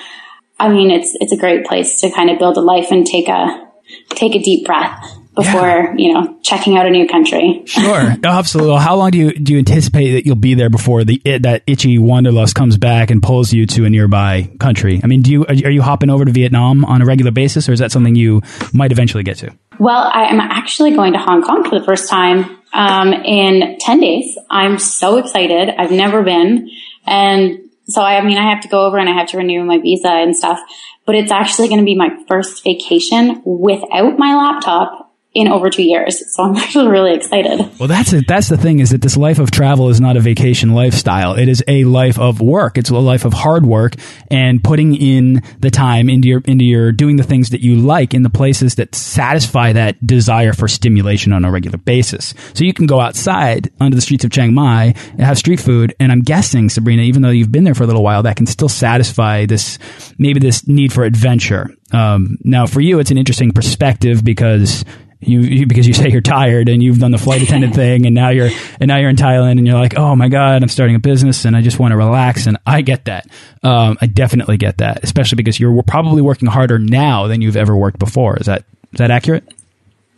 I 0.59 0.69
mean, 0.69 0.91
it's, 0.91 1.17
it's 1.21 1.33
a 1.33 1.37
great 1.37 1.65
place 1.65 2.01
to 2.03 2.11
kind 2.11 2.31
of 2.31 2.39
build 2.39 2.57
a 2.57 2.61
life 2.61 2.91
and 2.91 3.07
take 3.07 3.29
a, 3.29 3.69
take 4.11 4.35
a 4.35 4.43
deep 4.43 4.67
breath 4.67 5.20
before 5.43 5.61
yeah. 5.61 5.95
you 5.97 6.13
know 6.13 6.39
checking 6.43 6.77
out 6.77 6.87
a 6.87 6.91
new 6.91 7.07
country. 7.07 7.63
sure, 7.67 8.15
absolutely. 8.25 8.73
Well, 8.73 8.81
how 8.81 8.97
long 8.97 9.11
do 9.11 9.19
you 9.19 9.33
do 9.33 9.53
you 9.53 9.59
anticipate 9.59 10.13
that 10.13 10.27
you'll 10.27 10.37
be 10.37 10.55
there 10.55 10.71
before 10.71 11.05
the 11.05 11.21
it, 11.25 11.43
that 11.43 11.63
itchy 11.67 11.99
wanderlust 11.99 12.55
comes 12.55 12.77
back 12.77 13.11
and 13.11 13.23
pulls 13.23 13.53
you 13.53 13.67
to 13.67 13.85
a 13.85 13.91
nearby 13.91 14.51
country? 14.59 15.01
I 15.03 15.07
mean, 15.07 15.23
do 15.23 15.31
you 15.31 15.47
are 15.47 15.71
you 15.71 15.83
hopping 15.83 16.11
over 16.11 16.25
to 16.25 16.33
Vietnam 16.33 16.85
on 16.85 17.03
a 17.03 17.07
regular 17.07 17.31
basis, 17.31 17.69
or 17.69 17.73
is 17.73 17.81
that 17.81 17.93
something 17.93 18.15
you 18.15 18.43
might 18.73 18.93
eventually 18.93 19.23
get 19.23 19.39
to? 19.39 19.55
Well, 19.79 20.11
I 20.13 20.25
am 20.25 20.41
actually 20.41 20.93
going 20.93 21.15
to 21.15 21.19
Hong 21.19 21.43
Kong 21.43 21.65
for 21.69 21.79
the 21.79 21.85
first 21.85 22.11
time 22.11 22.59
um, 22.73 23.13
in 23.13 23.79
ten 23.81 24.01
days. 24.01 24.39
I'm 24.51 24.79
so 24.79 25.17
excited. 25.17 25.71
I've 25.71 25.93
never 25.93 26.23
been, 26.23 26.69
and 27.07 27.71
so 27.91 28.03
I, 28.03 28.19
I 28.19 28.25
mean, 28.25 28.39
I 28.39 28.51
have 28.51 28.63
to 28.63 28.69
go 28.69 28.87
over 28.87 28.99
and 28.99 29.09
I 29.09 29.13
have 29.13 29.29
to 29.29 29.39
renew 29.39 29.65
my 29.65 29.79
visa 29.79 30.09
and 30.09 30.37
stuff. 30.37 30.61
But 31.07 31.15
it's 31.17 31.33
actually 31.33 31.69
going 31.69 31.81
to 31.81 31.85
be 31.85 31.97
my 31.97 32.11
first 32.29 32.63
vacation 32.63 33.43
without 33.45 34.19
my 34.19 34.35
laptop 34.37 35.00
in 35.33 35.47
over 35.47 35.71
two 35.71 35.83
years. 35.83 36.35
So 36.35 36.43
I'm 36.43 36.57
actually 36.57 36.89
really 36.89 37.15
excited. 37.15 37.71
Well, 37.79 37.89
that's 37.89 38.13
it. 38.13 38.27
That's 38.27 38.49
the 38.49 38.57
thing 38.57 38.81
is 38.81 38.91
that 38.91 39.03
this 39.03 39.17
life 39.17 39.39
of 39.39 39.51
travel 39.51 39.89
is 39.89 40.01
not 40.01 40.17
a 40.17 40.21
vacation 40.21 40.75
lifestyle. 40.75 41.35
It 41.35 41.49
is 41.49 41.63
a 41.69 41.85
life 41.85 42.19
of 42.19 42.41
work. 42.41 42.79
It's 42.79 42.91
a 42.91 42.99
life 42.99 43.25
of 43.25 43.33
hard 43.33 43.65
work 43.65 43.95
and 44.31 44.63
putting 44.63 44.95
in 44.95 45.43
the 45.61 45.71
time 45.71 46.09
into 46.09 46.29
your, 46.29 46.43
into 46.47 46.65
your 46.65 46.93
doing 46.93 47.17
the 47.17 47.23
things 47.23 47.51
that 47.51 47.61
you 47.61 47.77
like 47.77 48.13
in 48.13 48.23
the 48.23 48.31
places 48.31 48.75
that 48.77 48.95
satisfy 48.95 49.73
that 49.73 50.05
desire 50.05 50.53
for 50.53 50.67
stimulation 50.67 51.33
on 51.33 51.45
a 51.45 51.51
regular 51.51 51.79
basis. 51.79 52.35
So 52.55 52.65
you 52.65 52.75
can 52.75 52.87
go 52.87 53.01
outside 53.01 53.71
under 53.81 53.95
the 53.95 54.03
streets 54.03 54.25
of 54.25 54.33
Chiang 54.33 54.53
Mai 54.53 54.95
and 55.13 55.21
have 55.21 55.39
street 55.39 55.61
food. 55.61 55.95
And 56.01 56.11
I'm 56.11 56.23
guessing, 56.23 56.69
Sabrina, 56.69 57.03
even 57.03 57.23
though 57.23 57.31
you've 57.31 57.53
been 57.53 57.65
there 57.65 57.75
for 57.75 57.85
a 57.85 57.87
little 57.87 58.03
while, 58.03 58.25
that 58.25 58.37
can 58.37 58.47
still 58.47 58.69
satisfy 58.69 59.47
this, 59.47 59.79
maybe 60.19 60.41
this 60.41 60.67
need 60.67 60.93
for 60.93 61.05
adventure. 61.05 61.71
Um, 61.93 62.39
now 62.45 62.67
for 62.67 62.81
you, 62.81 62.99
it's 62.99 63.11
an 63.11 63.19
interesting 63.19 63.53
perspective 63.53 64.25
because 64.25 64.85
you, 65.21 65.41
you, 65.41 65.67
because 65.67 65.87
you 65.87 65.93
say 65.93 66.09
you're 66.09 66.21
tired 66.21 66.69
and 66.69 66.83
you've 66.83 66.99
done 66.99 67.11
the 67.11 67.19
flight 67.19 67.43
attendant 67.43 67.75
thing 67.77 68.07
and 68.07 68.15
now 68.15 68.31
you're 68.31 68.51
and 68.81 68.89
now 68.89 68.97
you're 68.97 69.11
in 69.11 69.17
Thailand 69.17 69.53
and 69.53 69.67
you're 69.67 69.79
like 69.79 69.97
oh 69.97 70.17
my 70.17 70.29
god 70.29 70.63
I'm 70.63 70.69
starting 70.69 70.97
a 70.97 71.01
business 71.01 71.45
and 71.45 71.55
I 71.57 71.63
just 71.63 71.79
want 71.79 71.93
to 71.93 71.97
relax 71.97 72.47
and 72.47 72.57
I 72.67 72.81
get 72.83 73.05
that. 73.05 73.27
Um, 73.63 73.99
I 74.01 74.07
definitely 74.07 74.57
get 74.57 74.79
that 74.79 75.05
especially 75.05 75.37
because 75.37 75.61
you're 75.61 75.83
probably 75.83 76.23
working 76.23 76.49
harder 76.49 76.79
now 76.79 77.27
than 77.27 77.43
you've 77.43 77.57
ever 77.57 77.77
worked 77.77 77.99
before. 77.99 78.37
Is 78.39 78.47
that 78.47 78.65
is 78.93 78.99
that 78.99 79.11
accurate? 79.11 79.45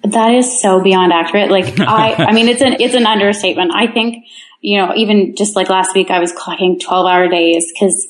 That 0.05 0.35
is 0.35 0.61
so 0.61 0.81
beyond 0.83 1.13
accurate. 1.13 1.51
Like 1.51 1.81
I 1.81 2.15
I 2.15 2.33
mean 2.33 2.49
it's 2.49 2.63
an 2.63 2.77
it's 2.81 2.95
an 2.95 3.07
understatement. 3.07 3.73
I 3.75 3.89
think 3.89 4.27
you 4.61 4.79
know 4.79 4.95
even 4.95 5.35
just 5.37 5.57
like 5.57 5.69
last 5.69 5.95
week 5.95 6.11
I 6.11 6.21
was 6.21 6.33
clocking 6.33 6.81
12 6.81 7.07
hour 7.07 7.29
days 7.29 7.73
because 7.73 8.07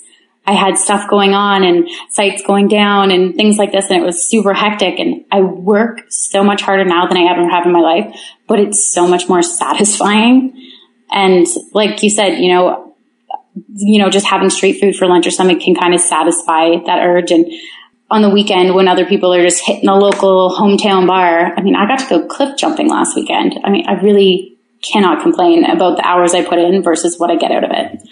I 0.47 0.55
had 0.55 0.77
stuff 0.77 1.09
going 1.09 1.35
on 1.35 1.63
and 1.63 1.89
sites 2.11 2.43
going 2.45 2.69
down 2.69 3.11
and 3.13 3.35
things 3.35 3.59
like 3.59 3.71
this. 3.71 3.91
And 3.91 4.03
it 4.03 4.05
was 4.05 4.29
super 4.29 4.53
hectic. 4.53 4.99
And 4.99 5.25
I 5.31 5.41
work 5.41 6.03
so 6.09 6.43
much 6.43 6.63
harder 6.63 6.85
now 6.85 7.07
than 7.07 7.17
I 7.17 7.31
ever 7.31 7.49
have 7.49 7.65
in 7.65 7.73
my 7.73 7.81
life, 7.81 8.17
but 8.49 8.59
it's 8.59 8.93
so 8.93 9.07
much 9.07 9.29
more 9.29 9.43
satisfying. 9.43 10.71
And 11.11 11.47
like 11.73 12.03
you 12.03 12.11
said, 12.11 12.39
you 12.39 12.53
know, 12.53 12.95
you 13.75 14.01
know, 14.01 14.11
just 14.11 14.27
having 14.27 14.51
street 14.51 14.81
food 14.81 14.97
for 14.97 15.07
lunch 15.07 15.27
or 15.27 15.31
something 15.31 15.61
can 15.61 15.75
kind 15.75 15.95
of 15.95 16.01
satisfy 16.01 16.71
that 16.87 17.05
urge. 17.05 17.31
And 17.31 17.53
on 18.11 18.23
the 18.23 18.31
weekend 18.31 18.75
when 18.75 18.89
other 18.89 19.07
people 19.07 19.33
are 19.33 19.43
just 19.43 19.65
hitting 19.65 19.87
the 19.87 19.95
local 19.95 20.51
hometown 20.51 21.07
bar, 21.07 21.53
I 21.57 21.63
mean, 21.63 21.77
I 21.77 21.87
got 21.87 22.01
to 22.01 22.09
go 22.09 22.27
cliff 22.27 22.57
jumping 22.57 22.89
last 22.89 23.15
weekend. 23.15 23.61
I 23.63 23.71
mean, 23.71 23.87
I 23.87 24.01
really 24.01 24.59
cannot 24.83 25.23
complain 25.23 25.65
about 25.65 25.97
the 25.97 26.07
hours 26.07 26.35
I 26.35 26.45
put 26.45 26.59
in 26.59 26.83
versus 26.83 27.19
what 27.19 27.31
I 27.31 27.37
get 27.37 27.53
out 27.53 27.65
of 27.65 27.71
it. 27.73 28.03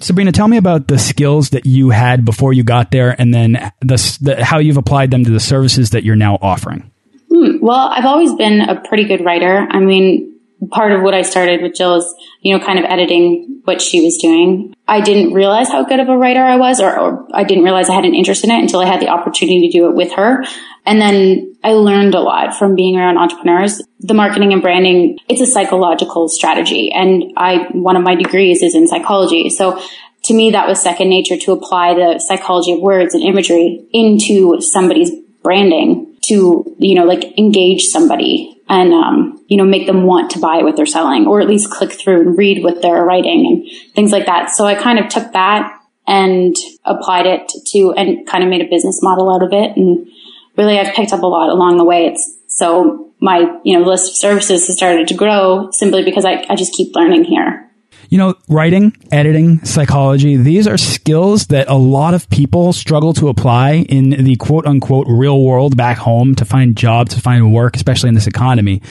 Sabrina, 0.00 0.32
tell 0.32 0.48
me 0.48 0.56
about 0.56 0.88
the 0.88 0.98
skills 0.98 1.50
that 1.50 1.66
you 1.66 1.90
had 1.90 2.24
before 2.24 2.52
you 2.52 2.64
got 2.64 2.90
there 2.90 3.14
and 3.18 3.32
then 3.34 3.52
the, 3.80 4.18
the 4.20 4.44
how 4.44 4.58
you've 4.58 4.76
applied 4.76 5.10
them 5.10 5.24
to 5.24 5.30
the 5.30 5.40
services 5.40 5.90
that 5.90 6.04
you're 6.04 6.16
now 6.16 6.38
offering. 6.40 6.90
Hmm. 7.30 7.58
Well, 7.60 7.88
I've 7.90 8.06
always 8.06 8.34
been 8.34 8.60
a 8.60 8.80
pretty 8.80 9.04
good 9.04 9.24
writer. 9.24 9.66
I 9.70 9.78
mean, 9.78 10.29
part 10.68 10.92
of 10.92 11.02
what 11.02 11.14
I 11.14 11.22
started 11.22 11.62
with 11.62 11.74
Jill 11.74 11.96
is, 11.96 12.14
you 12.42 12.56
know, 12.56 12.64
kind 12.64 12.78
of 12.78 12.84
editing 12.84 13.60
what 13.64 13.80
she 13.80 14.02
was 14.02 14.18
doing. 14.18 14.74
I 14.86 15.00
didn't 15.00 15.32
realize 15.32 15.68
how 15.68 15.84
good 15.84 16.00
of 16.00 16.08
a 16.08 16.16
writer 16.16 16.42
I 16.42 16.56
was, 16.56 16.80
or, 16.80 16.98
or, 16.98 17.28
I 17.32 17.44
didn't 17.44 17.64
realize 17.64 17.88
I 17.88 17.94
had 17.94 18.04
an 18.04 18.14
interest 18.14 18.44
in 18.44 18.50
it 18.50 18.60
until 18.60 18.80
I 18.80 18.86
had 18.86 19.00
the 19.00 19.08
opportunity 19.08 19.68
to 19.68 19.78
do 19.78 19.88
it 19.88 19.94
with 19.94 20.12
her. 20.12 20.44
And 20.84 21.00
then 21.00 21.54
I 21.62 21.72
learned 21.72 22.14
a 22.14 22.20
lot 22.20 22.54
from 22.56 22.74
being 22.74 22.96
around 22.96 23.18
entrepreneurs. 23.18 23.82
The 24.00 24.14
marketing 24.14 24.52
and 24.52 24.62
branding, 24.62 25.18
it's 25.28 25.40
a 25.40 25.46
psychological 25.46 26.28
strategy. 26.28 26.90
And 26.92 27.32
I, 27.36 27.68
one 27.72 27.96
of 27.96 28.02
my 28.02 28.14
degrees 28.14 28.62
is 28.62 28.74
in 28.74 28.88
psychology. 28.88 29.50
So 29.50 29.80
to 30.24 30.34
me, 30.34 30.50
that 30.50 30.68
was 30.68 30.82
second 30.82 31.08
nature 31.08 31.36
to 31.36 31.52
apply 31.52 31.94
the 31.94 32.18
psychology 32.18 32.72
of 32.72 32.80
words 32.80 33.14
and 33.14 33.22
imagery 33.22 33.86
into 33.92 34.60
somebody's 34.60 35.10
branding 35.42 36.09
to, 36.22 36.76
you 36.78 36.94
know, 36.94 37.04
like 37.04 37.38
engage 37.38 37.84
somebody 37.84 38.60
and, 38.68 38.92
um, 38.92 39.44
you 39.48 39.56
know, 39.56 39.64
make 39.64 39.86
them 39.86 40.04
want 40.04 40.30
to 40.30 40.38
buy 40.38 40.62
what 40.62 40.76
they're 40.76 40.86
selling 40.86 41.26
or 41.26 41.40
at 41.40 41.48
least 41.48 41.70
click 41.70 41.92
through 41.92 42.20
and 42.20 42.38
read 42.38 42.62
what 42.62 42.82
they're 42.82 43.04
writing 43.04 43.46
and 43.46 43.94
things 43.94 44.12
like 44.12 44.26
that. 44.26 44.50
So 44.50 44.64
I 44.64 44.74
kind 44.74 44.98
of 44.98 45.08
took 45.08 45.32
that 45.32 45.76
and 46.06 46.56
applied 46.84 47.26
it 47.26 47.52
to, 47.66 47.92
and 47.92 48.26
kind 48.26 48.42
of 48.44 48.50
made 48.50 48.62
a 48.62 48.68
business 48.68 49.00
model 49.02 49.32
out 49.34 49.42
of 49.42 49.52
it. 49.52 49.76
And 49.76 50.08
really 50.56 50.78
I've 50.78 50.94
picked 50.94 51.12
up 51.12 51.22
a 51.22 51.26
lot 51.26 51.50
along 51.50 51.78
the 51.78 51.84
way. 51.84 52.06
It's 52.06 52.38
so 52.48 53.12
my, 53.20 53.58
you 53.64 53.78
know, 53.78 53.84
list 53.84 54.10
of 54.10 54.16
services 54.16 54.66
has 54.66 54.76
started 54.76 55.08
to 55.08 55.14
grow 55.14 55.70
simply 55.72 56.02
because 56.04 56.24
I, 56.24 56.44
I 56.48 56.56
just 56.56 56.72
keep 56.72 56.94
learning 56.94 57.24
here. 57.24 57.69
You 58.10 58.18
know, 58.18 58.34
writing, 58.48 58.96
editing, 59.12 59.64
psychology, 59.64 60.36
these 60.36 60.66
are 60.66 60.76
skills 60.76 61.46
that 61.46 61.68
a 61.68 61.76
lot 61.76 62.12
of 62.12 62.28
people 62.28 62.72
struggle 62.72 63.12
to 63.14 63.28
apply 63.28 63.84
in 63.88 64.10
the 64.24 64.34
quote 64.34 64.66
unquote 64.66 65.06
real 65.08 65.40
world 65.42 65.76
back 65.76 65.96
home 65.96 66.34
to 66.34 66.44
find 66.44 66.76
jobs, 66.76 67.14
to 67.14 67.20
find 67.20 67.54
work, 67.54 67.76
especially 67.76 68.08
in 68.08 68.16
this 68.16 68.26
economy. 68.26 68.82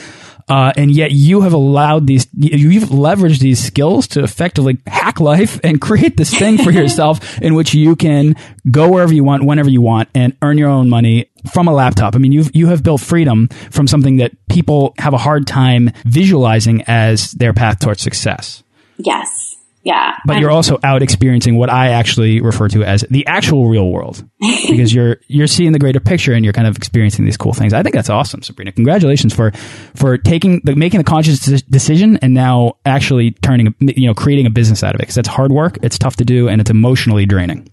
Uh, 0.48 0.72
and 0.76 0.90
yet 0.90 1.12
you 1.12 1.42
have 1.42 1.52
allowed 1.52 2.06
these, 2.06 2.26
you've 2.34 2.88
leveraged 2.88 3.38
these 3.38 3.62
skills 3.62 4.08
to 4.08 4.24
effectively 4.24 4.78
hack 4.86 5.20
life 5.20 5.60
and 5.62 5.80
create 5.80 6.16
this 6.16 6.36
thing 6.36 6.58
for 6.58 6.70
yourself 6.72 7.38
in 7.40 7.54
which 7.54 7.72
you 7.72 7.94
can 7.94 8.34
go 8.70 8.90
wherever 8.90 9.12
you 9.12 9.22
want, 9.22 9.44
whenever 9.44 9.70
you 9.70 9.80
want, 9.80 10.08
and 10.14 10.36
earn 10.42 10.58
your 10.58 10.68
own 10.68 10.88
money 10.88 11.30
from 11.52 11.68
a 11.68 11.72
laptop. 11.72 12.16
I 12.16 12.18
mean, 12.18 12.32
you've, 12.32 12.50
you 12.54 12.66
have 12.66 12.82
built 12.82 13.00
freedom 13.00 13.48
from 13.70 13.86
something 13.86 14.16
that 14.16 14.32
people 14.48 14.94
have 14.98 15.14
a 15.14 15.18
hard 15.18 15.46
time 15.46 15.90
visualizing 16.04 16.82
as 16.88 17.32
their 17.32 17.52
path 17.52 17.78
towards 17.78 18.02
success. 18.02 18.64
Yes. 19.04 19.56
Yeah. 19.82 20.16
But 20.26 20.40
you're 20.40 20.50
also 20.50 20.78
out 20.84 21.02
experiencing 21.02 21.56
what 21.56 21.70
I 21.70 21.88
actually 21.88 22.40
refer 22.42 22.68
to 22.68 22.84
as 22.84 23.02
the 23.08 23.26
actual 23.26 23.68
real 23.68 23.90
world 23.90 24.22
because 24.40 24.92
you're 24.92 25.16
you're 25.26 25.46
seeing 25.46 25.72
the 25.72 25.78
greater 25.78 26.00
picture 26.00 26.34
and 26.34 26.44
you're 26.44 26.52
kind 26.52 26.66
of 26.66 26.76
experiencing 26.76 27.24
these 27.24 27.38
cool 27.38 27.54
things. 27.54 27.72
I 27.72 27.82
think 27.82 27.94
that's 27.94 28.10
awesome, 28.10 28.42
Sabrina. 28.42 28.72
Congratulations 28.72 29.34
for 29.34 29.52
for 29.94 30.18
taking 30.18 30.60
the 30.64 30.76
making 30.76 30.98
the 30.98 31.04
conscious 31.04 31.40
decision 31.62 32.18
and 32.18 32.34
now 32.34 32.76
actually 32.84 33.30
turning 33.30 33.74
you 33.80 34.06
know 34.06 34.14
creating 34.14 34.44
a 34.44 34.50
business 34.50 34.84
out 34.84 34.94
of 34.94 35.00
it 35.00 35.04
because 35.04 35.14
that's 35.14 35.28
hard 35.28 35.50
work, 35.50 35.78
it's 35.82 35.98
tough 35.98 36.16
to 36.16 36.24
do 36.24 36.48
and 36.48 36.60
it's 36.60 36.70
emotionally 36.70 37.24
draining. 37.24 37.70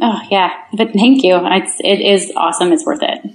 Oh, 0.00 0.20
yeah. 0.30 0.50
But 0.76 0.92
thank 0.92 1.24
you. 1.24 1.38
It's 1.42 1.76
it 1.80 2.00
is 2.00 2.30
awesome. 2.36 2.72
It's 2.72 2.84
worth 2.84 3.02
it. 3.02 3.34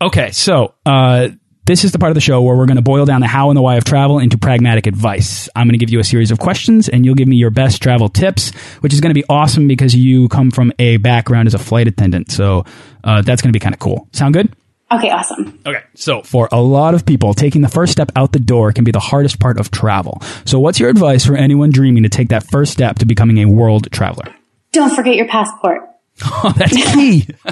Okay, 0.00 0.32
so 0.32 0.74
uh 0.84 1.28
this 1.68 1.84
is 1.84 1.92
the 1.92 1.98
part 1.98 2.10
of 2.10 2.14
the 2.14 2.20
show 2.22 2.40
where 2.40 2.56
we're 2.56 2.64
going 2.64 2.76
to 2.76 2.82
boil 2.82 3.04
down 3.04 3.20
the 3.20 3.26
how 3.26 3.50
and 3.50 3.56
the 3.56 3.60
why 3.60 3.76
of 3.76 3.84
travel 3.84 4.18
into 4.18 4.38
pragmatic 4.38 4.86
advice. 4.86 5.50
I'm 5.54 5.66
going 5.66 5.78
to 5.78 5.78
give 5.78 5.90
you 5.90 6.00
a 6.00 6.04
series 6.04 6.30
of 6.30 6.38
questions 6.38 6.88
and 6.88 7.04
you'll 7.04 7.14
give 7.14 7.28
me 7.28 7.36
your 7.36 7.50
best 7.50 7.82
travel 7.82 8.08
tips, 8.08 8.54
which 8.80 8.94
is 8.94 9.02
going 9.02 9.10
to 9.10 9.14
be 9.14 9.24
awesome 9.28 9.68
because 9.68 9.94
you 9.94 10.30
come 10.30 10.50
from 10.50 10.72
a 10.78 10.96
background 10.96 11.46
as 11.46 11.52
a 11.52 11.58
flight 11.58 11.86
attendant. 11.86 12.32
So 12.32 12.64
uh, 13.04 13.20
that's 13.20 13.42
going 13.42 13.50
to 13.50 13.52
be 13.52 13.60
kind 13.60 13.74
of 13.74 13.80
cool. 13.80 14.08
Sound 14.14 14.32
good? 14.32 14.56
Okay, 14.90 15.10
awesome. 15.10 15.60
Okay, 15.66 15.82
so 15.94 16.22
for 16.22 16.48
a 16.50 16.62
lot 16.62 16.94
of 16.94 17.04
people, 17.04 17.34
taking 17.34 17.60
the 17.60 17.68
first 17.68 17.92
step 17.92 18.10
out 18.16 18.32
the 18.32 18.38
door 18.38 18.72
can 18.72 18.84
be 18.84 18.90
the 18.90 18.98
hardest 18.98 19.38
part 19.38 19.60
of 19.60 19.70
travel. 19.70 20.22
So, 20.46 20.58
what's 20.58 20.80
your 20.80 20.88
advice 20.88 21.26
for 21.26 21.36
anyone 21.36 21.68
dreaming 21.68 22.04
to 22.04 22.08
take 22.08 22.30
that 22.30 22.48
first 22.50 22.72
step 22.72 22.98
to 23.00 23.04
becoming 23.04 23.36
a 23.36 23.44
world 23.44 23.92
traveler? 23.92 24.34
Don't 24.72 24.88
forget 24.88 25.16
your 25.16 25.28
passport. 25.28 25.87
Oh, 26.40 26.52
that's 26.56 26.94
key. 26.94 27.26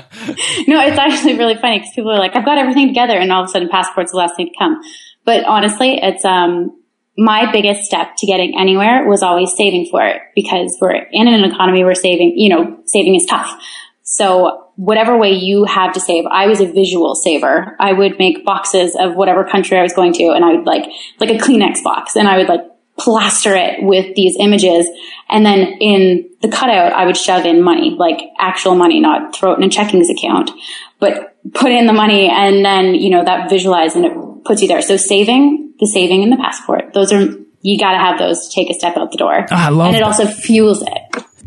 no, 0.66 0.80
it's 0.80 0.98
actually 0.98 1.36
really 1.36 1.54
funny 1.56 1.78
because 1.78 1.92
people 1.94 2.10
are 2.10 2.18
like, 2.18 2.36
I've 2.36 2.44
got 2.44 2.58
everything 2.58 2.88
together 2.88 3.16
and 3.16 3.32
all 3.32 3.42
of 3.42 3.48
a 3.48 3.52
sudden 3.52 3.68
passport's 3.68 4.12
the 4.12 4.18
last 4.18 4.36
thing 4.36 4.46
to 4.46 4.58
come. 4.58 4.80
But 5.24 5.44
honestly, 5.44 5.98
it's, 6.00 6.24
um, 6.24 6.76
my 7.18 7.50
biggest 7.50 7.84
step 7.84 8.16
to 8.18 8.26
getting 8.26 8.58
anywhere 8.58 9.08
was 9.08 9.22
always 9.22 9.54
saving 9.56 9.88
for 9.90 10.04
it 10.04 10.20
because 10.34 10.76
we're 10.80 10.94
in 11.10 11.28
an 11.28 11.44
economy 11.44 11.82
where 11.82 11.94
saving, 11.94 12.34
you 12.36 12.48
know, 12.48 12.80
saving 12.84 13.14
is 13.14 13.24
tough. 13.24 13.60
So 14.02 14.70
whatever 14.76 15.16
way 15.16 15.32
you 15.32 15.64
have 15.64 15.94
to 15.94 16.00
save, 16.00 16.26
I 16.26 16.46
was 16.46 16.60
a 16.60 16.70
visual 16.70 17.14
saver. 17.14 17.74
I 17.80 17.92
would 17.92 18.18
make 18.18 18.44
boxes 18.44 18.94
of 18.98 19.16
whatever 19.16 19.44
country 19.44 19.78
I 19.78 19.82
was 19.82 19.94
going 19.94 20.12
to 20.14 20.30
and 20.30 20.44
I 20.44 20.54
would 20.54 20.66
like, 20.66 20.84
like 21.18 21.30
a 21.30 21.38
Kleenex 21.38 21.82
box 21.82 22.16
and 22.16 22.28
I 22.28 22.36
would 22.36 22.48
like 22.48 22.60
plaster 22.98 23.54
it 23.54 23.82
with 23.82 24.14
these 24.16 24.36
images. 24.38 24.88
And 25.28 25.44
then 25.44 25.58
in 25.80 26.30
the 26.40 26.48
cutout, 26.48 26.92
I 26.92 27.04
would 27.06 27.16
shove 27.16 27.44
in 27.44 27.62
money, 27.62 27.90
like 27.90 28.20
actual 28.38 28.74
money, 28.74 29.00
not 29.00 29.34
throw 29.36 29.52
it 29.52 29.58
in 29.58 29.64
a 29.64 29.68
checkings 29.68 30.08
account, 30.10 30.50
but 30.98 31.36
put 31.52 31.72
in 31.72 31.86
the 31.86 31.92
money 31.92 32.28
and 32.30 32.64
then, 32.64 32.94
you 32.94 33.10
know, 33.10 33.24
that 33.24 33.50
visualize 33.50 33.96
and 33.96 34.04
it 34.06 34.12
puts 34.44 34.62
you 34.62 34.68
there. 34.68 34.82
So 34.82 34.96
saving, 34.96 35.74
the 35.78 35.86
saving 35.86 36.22
and 36.22 36.32
the 36.32 36.36
passport, 36.36 36.92
those 36.94 37.12
are, 37.12 37.26
you 37.60 37.78
got 37.78 37.92
to 37.92 37.98
have 37.98 38.18
those 38.18 38.48
to 38.48 38.54
take 38.54 38.70
a 38.70 38.74
step 38.74 38.96
out 38.96 39.10
the 39.10 39.18
door. 39.18 39.46
Oh, 39.50 39.54
I 39.54 39.68
love 39.68 39.88
And 39.88 39.96
it 39.96 40.00
that. 40.00 40.04
also 40.06 40.26
fuels 40.26 40.82
it. 40.82 40.98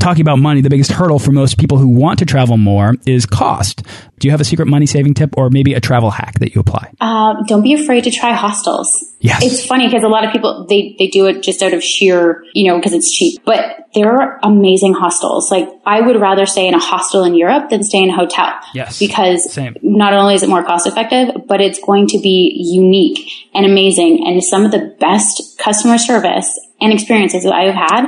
Talking 0.09 0.21
about 0.21 0.39
money, 0.39 0.61
the 0.61 0.69
biggest 0.69 0.91
hurdle 0.91 1.19
for 1.19 1.31
most 1.31 1.57
people 1.59 1.77
who 1.77 1.87
want 1.87 2.19
to 2.19 2.25
travel 2.25 2.57
more 2.57 2.95
is 3.05 3.25
cost. 3.25 3.83
Do 4.17 4.27
you 4.27 4.31
have 4.31 4.41
a 4.41 4.43
secret 4.43 4.67
money 4.67 4.85
saving 4.85 5.13
tip 5.13 5.37
or 5.37 5.49
maybe 5.49 5.75
a 5.75 5.79
travel 5.79 6.09
hack 6.09 6.39
that 6.39 6.55
you 6.55 6.61
apply? 6.61 6.91
Uh, 6.99 7.35
don't 7.47 7.61
be 7.61 7.73
afraid 7.73 8.03
to 8.05 8.11
try 8.11 8.33
hostels. 8.33 9.05
Yes. 9.21 9.43
It's 9.43 9.65
funny 9.65 9.87
because 9.87 10.03
a 10.03 10.07
lot 10.07 10.25
of 10.25 10.31
people, 10.31 10.65
they, 10.67 10.95
they 10.97 11.07
do 11.07 11.27
it 11.27 11.43
just 11.43 11.61
out 11.61 11.73
of 11.73 11.83
sheer, 11.83 12.43
you 12.53 12.67
know, 12.67 12.77
because 12.77 12.93
it's 12.93 13.13
cheap. 13.13 13.39
But 13.45 13.87
there 13.93 14.11
are 14.11 14.39
amazing 14.43 14.93
hostels. 14.93 15.51
Like 15.51 15.69
I 15.85 16.01
would 16.01 16.19
rather 16.19 16.45
stay 16.45 16.67
in 16.67 16.73
a 16.73 16.79
hostel 16.79 17.23
in 17.23 17.35
Europe 17.35 17.69
than 17.69 17.83
stay 17.83 18.01
in 18.01 18.09
a 18.09 18.15
hotel. 18.15 18.53
Yes. 18.73 18.97
Because 18.97 19.51
Same. 19.51 19.75
not 19.83 20.13
only 20.13 20.35
is 20.35 20.43
it 20.43 20.49
more 20.49 20.63
cost 20.63 20.87
effective, 20.87 21.29
but 21.47 21.61
it's 21.61 21.79
going 21.79 22.07
to 22.07 22.19
be 22.19 22.55
unique 22.57 23.29
and 23.53 23.65
amazing. 23.65 24.25
And 24.25 24.43
some 24.43 24.65
of 24.65 24.71
the 24.71 24.95
best 24.99 25.59
customer 25.59 25.97
service 25.97 26.59
and 26.81 26.93
experiences 26.93 27.43
that 27.43 27.53
I've 27.53 27.75
had 27.75 28.07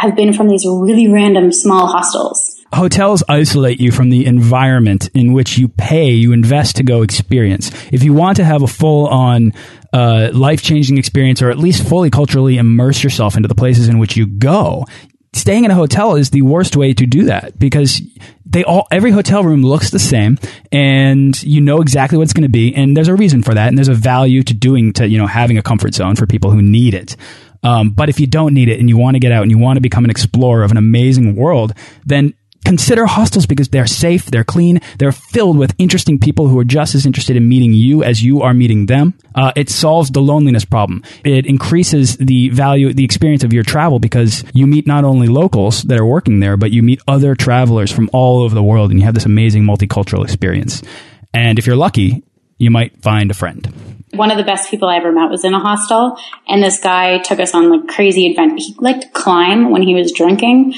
have 0.00 0.16
been 0.16 0.32
from 0.32 0.48
these 0.48 0.64
really 0.64 1.06
random 1.06 1.52
small 1.52 1.86
hostels. 1.86 2.56
Hotels 2.72 3.22
isolate 3.28 3.80
you 3.80 3.92
from 3.92 4.08
the 4.08 4.24
environment 4.24 5.10
in 5.12 5.34
which 5.34 5.58
you 5.58 5.68
pay, 5.68 6.10
you 6.10 6.32
invest 6.32 6.76
to 6.76 6.82
go 6.82 7.02
experience. 7.02 7.70
If 7.92 8.02
you 8.02 8.14
want 8.14 8.36
to 8.38 8.44
have 8.44 8.62
a 8.62 8.66
full 8.66 9.08
on 9.08 9.52
uh, 9.92 10.30
life 10.32 10.62
changing 10.62 10.96
experience 10.96 11.42
or 11.42 11.50
at 11.50 11.58
least 11.58 11.86
fully 11.86 12.08
culturally 12.08 12.56
immerse 12.56 13.04
yourself 13.04 13.36
into 13.36 13.48
the 13.48 13.54
places 13.54 13.88
in 13.88 13.98
which 13.98 14.16
you 14.16 14.26
go, 14.26 14.86
staying 15.34 15.64
in 15.64 15.70
a 15.70 15.74
hotel 15.74 16.16
is 16.16 16.30
the 16.30 16.42
worst 16.42 16.76
way 16.76 16.94
to 16.94 17.04
do 17.04 17.24
that 17.24 17.58
because 17.58 18.00
they 18.46 18.64
all 18.64 18.88
every 18.90 19.10
hotel 19.10 19.44
room 19.44 19.62
looks 19.62 19.90
the 19.90 19.98
same 19.98 20.38
and 20.72 21.40
you 21.42 21.60
know 21.60 21.80
exactly 21.80 22.18
what 22.18 22.24
it's 22.24 22.32
going 22.32 22.42
to 22.42 22.48
be 22.48 22.74
and 22.74 22.96
there's 22.96 23.06
a 23.06 23.14
reason 23.14 23.42
for 23.42 23.54
that 23.54 23.68
and 23.68 23.78
there's 23.78 23.88
a 23.88 23.94
value 23.94 24.42
to 24.42 24.54
doing 24.54 24.92
to 24.92 25.08
you 25.08 25.18
know 25.18 25.28
having 25.28 25.56
a 25.56 25.62
comfort 25.62 25.94
zone 25.94 26.16
for 26.16 26.26
people 26.26 26.50
who 26.50 26.60
need 26.60 26.94
it 26.94 27.16
um, 27.62 27.90
but 27.90 28.08
if 28.08 28.20
you 28.20 28.26
don't 28.26 28.54
need 28.54 28.68
it 28.68 28.80
and 28.80 28.88
you 28.88 28.96
want 28.96 29.14
to 29.14 29.20
get 29.20 29.32
out 29.32 29.42
and 29.42 29.50
you 29.50 29.58
want 29.58 29.76
to 29.76 29.80
become 29.80 30.04
an 30.04 30.10
explorer 30.10 30.62
of 30.62 30.70
an 30.70 30.76
amazing 30.76 31.36
world 31.36 31.74
then 32.04 32.34
consider 32.64 33.06
hostels 33.06 33.46
because 33.46 33.68
they're 33.68 33.86
safe, 33.86 34.26
they're 34.26 34.44
clean, 34.44 34.80
they're 34.98 35.12
filled 35.12 35.58
with 35.58 35.74
interesting 35.78 36.18
people 36.18 36.48
who 36.48 36.58
are 36.58 36.64
just 36.64 36.94
as 36.94 37.06
interested 37.06 37.36
in 37.36 37.48
meeting 37.48 37.72
you 37.72 38.02
as 38.02 38.22
you 38.22 38.42
are 38.42 38.54
meeting 38.54 38.86
them. 38.86 39.14
Uh, 39.34 39.52
it 39.56 39.68
solves 39.68 40.10
the 40.10 40.20
loneliness 40.20 40.64
problem. 40.64 41.02
It 41.24 41.46
increases 41.46 42.16
the 42.18 42.48
value, 42.50 42.92
the 42.92 43.04
experience 43.04 43.44
of 43.44 43.52
your 43.52 43.62
travel 43.62 43.98
because 43.98 44.44
you 44.52 44.66
meet 44.66 44.86
not 44.86 45.04
only 45.04 45.26
locals 45.26 45.82
that 45.84 45.98
are 45.98 46.06
working 46.06 46.40
there, 46.40 46.56
but 46.56 46.70
you 46.70 46.82
meet 46.82 47.00
other 47.08 47.34
travelers 47.34 47.90
from 47.90 48.10
all 48.12 48.42
over 48.42 48.54
the 48.54 48.62
world 48.62 48.90
and 48.90 49.00
you 49.00 49.06
have 49.06 49.14
this 49.14 49.26
amazing 49.26 49.64
multicultural 49.64 50.24
experience. 50.24 50.82
And 51.32 51.58
if 51.58 51.66
you're 51.66 51.76
lucky, 51.76 52.22
you 52.60 52.70
might 52.70 53.02
find 53.02 53.30
a 53.30 53.34
friend. 53.34 53.66
One 54.12 54.30
of 54.30 54.36
the 54.36 54.44
best 54.44 54.70
people 54.70 54.88
I 54.88 54.96
ever 54.96 55.10
met 55.12 55.30
was 55.30 55.44
in 55.44 55.54
a 55.54 55.58
hostel, 55.58 56.16
and 56.46 56.62
this 56.62 56.78
guy 56.78 57.18
took 57.18 57.40
us 57.40 57.54
on 57.54 57.70
like 57.70 57.88
crazy 57.88 58.30
adventure. 58.30 58.56
He 58.58 58.74
liked 58.78 59.02
to 59.02 59.08
climb 59.08 59.70
when 59.70 59.82
he 59.82 59.94
was 59.94 60.12
drinking, 60.12 60.74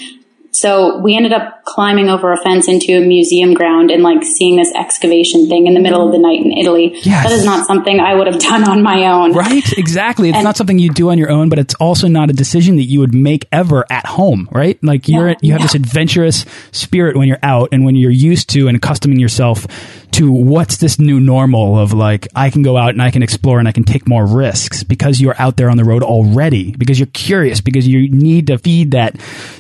so 0.53 0.99
we 0.99 1.17
ended 1.17 1.33
up 1.33 1.65
climbing 1.65 2.09
over 2.11 2.31
a 2.33 2.37
fence 2.37 2.69
into 2.69 2.93
a 2.93 3.01
museum 3.01 3.55
ground 3.55 3.91
and 3.91 4.03
like 4.03 4.23
seeing 4.23 4.57
this 4.57 4.71
excavation 4.75 5.49
thing 5.49 5.67
in 5.67 5.75
the 5.75 5.81
middle 5.81 6.05
of 6.07 6.13
the 6.13 6.19
night 6.19 6.41
in 6.45 6.53
Italy. 6.53 6.93
Yes. 7.03 7.25
That 7.25 7.33
is 7.33 7.45
not 7.45 7.67
something 7.67 7.99
I 8.01 8.15
would 8.15 8.27
have 8.27 8.39
done 8.39 8.69
on 8.69 8.83
my 8.83 9.07
own. 9.07 9.33
Right? 9.33 9.65
Exactly. 9.79 10.29
It's 10.29 10.37
And- 10.37 10.45
not 10.45 10.57
something 10.57 10.79
you 10.79 10.91
do 10.91 11.11
on 11.11 11.19
your 11.19 11.31
own, 11.31 11.49
but 11.49 11.59
it's 11.59 11.75
also 11.77 12.07
not 12.07 12.29
a 12.31 12.33
decision 12.35 12.77
that 12.77 12.85
you 12.85 13.01
would 13.01 13.15
make 13.15 13.47
ever 13.51 13.85
at 13.91 14.05
home, 14.07 14.49
right? 14.53 14.79
Like 14.83 15.09
you're 15.09 15.29
No, 15.31 15.35
you 15.41 15.53
have 15.53 15.61
no. 15.63 15.65
this 15.65 15.75
adventurous 15.75 16.45
spirit 16.71 17.17
when 17.17 17.29
you're 17.29 17.39
out 17.43 17.71
and 17.73 17.85
when 17.85 17.97
you're 17.97 18.11
used 18.11 18.51
to 18.51 18.69
and 18.69 18.77
accustoming 18.77 19.19
yourself 19.19 19.67
to 20.13 20.31
what's 20.31 20.77
this 20.77 20.99
new 20.99 21.19
normal 21.19 21.79
of 21.79 21.95
like 21.95 22.29
I 22.37 22.51
can 22.51 22.61
go 22.63 22.77
out 22.77 22.91
and 22.91 23.01
I 23.01 23.11
can 23.11 23.23
explore 23.23 23.59
and 23.59 23.67
I 23.67 23.73
can 23.73 23.85
take 23.85 24.07
more 24.07 24.27
risks 24.27 24.83
because 24.85 25.19
you're 25.23 25.41
out 25.41 25.57
there 25.57 25.71
on 25.71 25.79
the 25.79 25.85
road 25.85 26.03
already 26.03 26.73
because 26.77 26.99
you're 26.99 27.07
curious 27.15 27.63
because 27.63 27.89
you 27.89 28.11
need 28.11 28.49
to 28.49 28.59
feed 28.59 28.91
that 28.91 29.17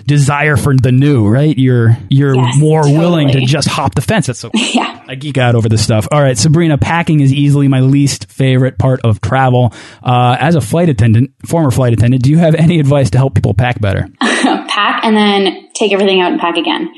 desire 0.06 0.58
for 0.58 0.74
the 0.82 0.92
new, 0.92 1.26
right? 1.28 1.56
You're 1.56 1.96
you're 2.08 2.34
Yes, 2.34 2.58
more 2.58 2.82
willing 2.82 3.28
to 3.32 3.40
just 3.44 3.68
hop 3.68 3.94
the 3.94 4.02
fence. 4.02 4.26
That's 4.26 4.40
so 4.40 4.50
Yeah. 4.54 5.04
I 5.08 5.14
geek 5.14 5.36
out 5.38 5.54
over 5.54 5.68
this 5.68 5.82
stuff. 5.82 6.06
All 6.10 6.20
right, 6.20 6.38
Sabrina, 6.38 6.78
packing 6.78 7.20
is 7.20 7.32
easily 7.32 7.68
my 7.68 7.80
least 7.80 8.30
favorite 8.30 8.78
part 8.78 9.00
of 9.04 9.20
travel. 9.20 9.72
Uh, 10.02 10.36
as 10.38 10.54
a 10.54 10.60
flight 10.60 10.88
attendant, 10.88 11.32
former 11.46 11.70
flight 11.70 11.92
attendant, 11.92 12.22
do 12.22 12.30
you 12.30 12.38
have 12.38 12.54
any 12.54 12.80
advice 12.80 13.10
to 13.10 13.18
help 13.18 13.34
people 13.34 13.54
pack 13.54 13.80
better? 13.80 14.08
pack 14.20 15.04
and 15.04 15.16
then 15.16 15.68
take 15.74 15.92
everything 15.92 16.20
out 16.20 16.32
and 16.32 16.40
pack 16.40 16.56
again. 16.56 16.90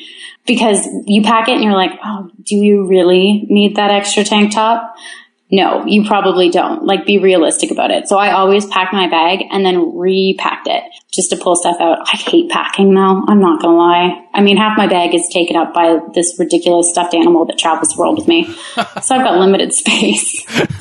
Because 0.47 0.87
you 1.07 1.23
pack 1.23 1.49
it 1.49 1.53
and 1.55 1.65
you're 1.65 1.73
like, 1.73 1.93
oh, 2.05 2.31
do 2.43 2.57
you 2.57 2.87
really 2.87 3.47
need 3.49 3.77
that 3.77 3.91
extra 3.91 4.25
tank 4.25 4.53
top? 4.53 4.95
No, 5.55 5.87
you 5.87 6.05
probably 6.05 6.51
don't. 6.51 6.85
Like, 6.85 7.07
be 7.07 7.19
realistic 7.19 7.71
about 7.71 7.93
it. 7.93 8.09
So 8.09 8.19
I 8.19 8.33
always 8.33 8.67
pack 8.67 8.93
my 8.93 9.09
bag 9.09 9.45
and 9.53 9.65
then 9.65 9.97
repacked 9.97 10.67
it 10.67 10.83
just 11.13 11.31
to 11.31 11.37
pull 11.37 11.55
stuff 11.55 11.77
out. 11.81 12.01
I 12.13 12.17
hate 12.17 12.51
packing 12.51 12.93
though. 12.93 13.23
I'm 13.29 13.41
not 13.41 13.63
gonna 13.63 13.77
lie. 13.77 14.27
I 14.35 14.41
mean, 14.41 14.57
half 14.57 14.77
my 14.77 14.89
bag 14.89 15.15
is 15.15 15.29
taken 15.33 15.55
up 15.55 15.73
by 15.73 16.01
this 16.13 16.35
ridiculous 16.41 16.91
stuffed 16.91 17.15
animal 17.15 17.45
that 17.45 17.57
travels 17.57 17.91
the 17.91 18.01
world 18.01 18.19
with 18.19 18.27
me. 18.27 18.53
so 19.01 19.15
I've 19.15 19.25
got 19.25 19.39
limited 19.39 19.73
space. 19.83 20.45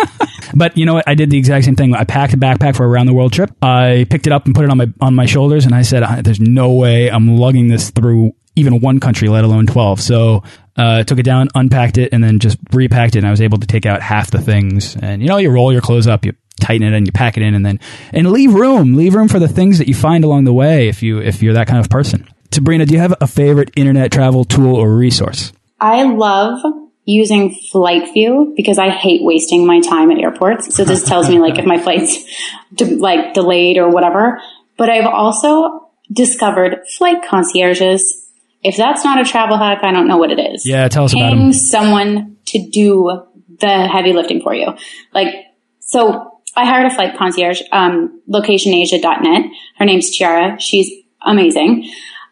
But 0.56 0.78
you 0.78 0.86
know 0.86 0.94
what? 0.94 1.08
I 1.08 1.16
did 1.16 1.32
the 1.32 1.38
exact 1.38 1.66
same 1.66 1.76
thing. 1.76 1.96
I 1.96 2.04
packed 2.04 2.34
a 2.34 2.38
backpack 2.38 2.76
for 2.76 2.86
a 2.86 2.88
round 2.88 3.10
the 3.10 3.14
world 3.14 3.34
trip. 3.34 3.50
I 3.64 4.06
picked 4.12 4.28
it 4.28 4.34
up 4.34 4.46
and 4.46 4.54
put 4.54 4.66
it 4.66 4.70
on 4.70 4.78
my 4.78 4.88
on 5.02 5.16
my 5.16 5.26
shoulders, 5.26 5.66
and 5.66 5.74
I 5.74 5.82
said, 5.82 6.04
"There's 6.24 6.40
no 6.40 6.72
way 6.74 7.10
I'm 7.10 7.38
lugging 7.38 7.70
this 7.70 7.90
through 7.90 8.36
even 8.56 8.80
one 8.80 9.00
country, 9.00 9.30
let 9.30 9.44
alone 9.44 9.68
12." 9.68 10.02
So. 10.02 10.44
Uh, 10.76 11.04
took 11.04 11.20
it 11.20 11.24
down, 11.24 11.50
unpacked 11.54 12.00
it, 12.00 12.12
and 12.14 12.24
then 12.24 12.40
just 12.40 12.58
repacked 12.72 13.16
it. 13.16 13.20
And 13.20 13.28
I 13.28 13.30
was 13.30 13.42
able 13.42 13.60
to 13.60 13.68
take 13.68 13.86
out 13.86 14.02
half 14.02 14.32
the 14.32 14.42
things. 14.42 14.96
And 14.96 15.22
you 15.22 15.28
know, 15.28 15.38
you 15.38 15.52
roll 15.52 15.72
your 15.72 15.82
clothes 15.82 16.08
up, 16.08 16.26
you 16.26 16.34
tighten 16.60 16.82
it, 16.82 16.98
and 16.98 17.06
you 17.06 17.12
pack 17.12 17.38
it 17.38 17.44
in, 17.44 17.54
and 17.54 17.64
then 17.64 17.80
and 18.12 18.32
leave 18.32 18.56
room, 18.56 18.96
leave 18.96 19.14
room 19.14 19.28
for 19.28 19.38
the 19.38 19.48
things 19.48 19.78
that 19.78 19.88
you 19.88 19.94
find 19.94 20.24
along 20.24 20.46
the 20.46 20.54
way. 20.54 20.88
If 20.88 21.04
you 21.04 21.20
if 21.20 21.44
you're 21.44 21.54
that 21.54 21.68
kind 21.68 21.80
of 21.80 21.92
person. 21.92 22.28
Sabrina, 22.52 22.88
do 22.88 22.94
you 22.94 23.00
have 23.00 23.14
a 23.22 23.28
favorite 23.28 23.70
internet 23.76 24.12
travel 24.12 24.46
tool 24.46 24.76
or 24.76 24.96
resource? 24.96 25.54
I 25.80 26.04
love 26.04 26.60
using 27.06 27.54
Flight 27.72 28.14
View 28.14 28.54
because 28.56 28.78
I 28.78 28.90
hate 28.90 29.24
wasting 29.24 29.66
my 29.66 29.82
time 29.82 30.12
at 30.12 30.20
airports. 30.20 30.76
So 30.76 30.86
this 30.86 31.04
tells 31.04 31.30
me 31.30 31.40
like 31.40 31.58
if 31.58 31.66
my 31.66 31.80
flight's 31.80 32.24
de- 32.74 32.96
like 32.96 33.34
delayed 33.34 33.78
or 33.78 33.90
whatever. 33.90 34.42
But 34.78 34.90
I've 34.90 35.08
also 35.08 35.90
discovered 36.12 36.88
flight 36.98 37.24
concierges. 37.28 38.32
If 38.64 38.78
that's 38.78 39.04
not 39.04 39.20
a 39.20 39.26
travel 39.30 39.58
hack, 39.58 39.80
I 39.84 39.92
don't 39.92 40.08
know 40.08 40.18
what 40.18 40.32
it 40.32 40.40
is. 40.40 40.66
Yeah, 40.66 40.88
tell 40.88 41.06
us 41.06 41.14
about 41.14 41.20
Paying 41.30 41.40
them. 41.40 41.54
someone 41.54 42.38
to 42.48 42.70
do 42.70 43.24
the 43.60 43.88
heavy 43.88 44.14
lifting 44.14 44.42
for 44.42 44.54
you. 44.54 44.74
Like, 45.14 45.34
so 45.80 46.40
I 46.56 46.66
hired 46.66 46.92
a 46.92 46.96
flight 46.96 47.18
concierge, 47.18 47.62
um, 47.72 48.22
locationasia.net. 48.30 49.46
Her 49.78 49.86
name's 49.86 50.10
Chiara. 50.10 50.60
She's 50.60 50.90
amazing. 51.22 51.90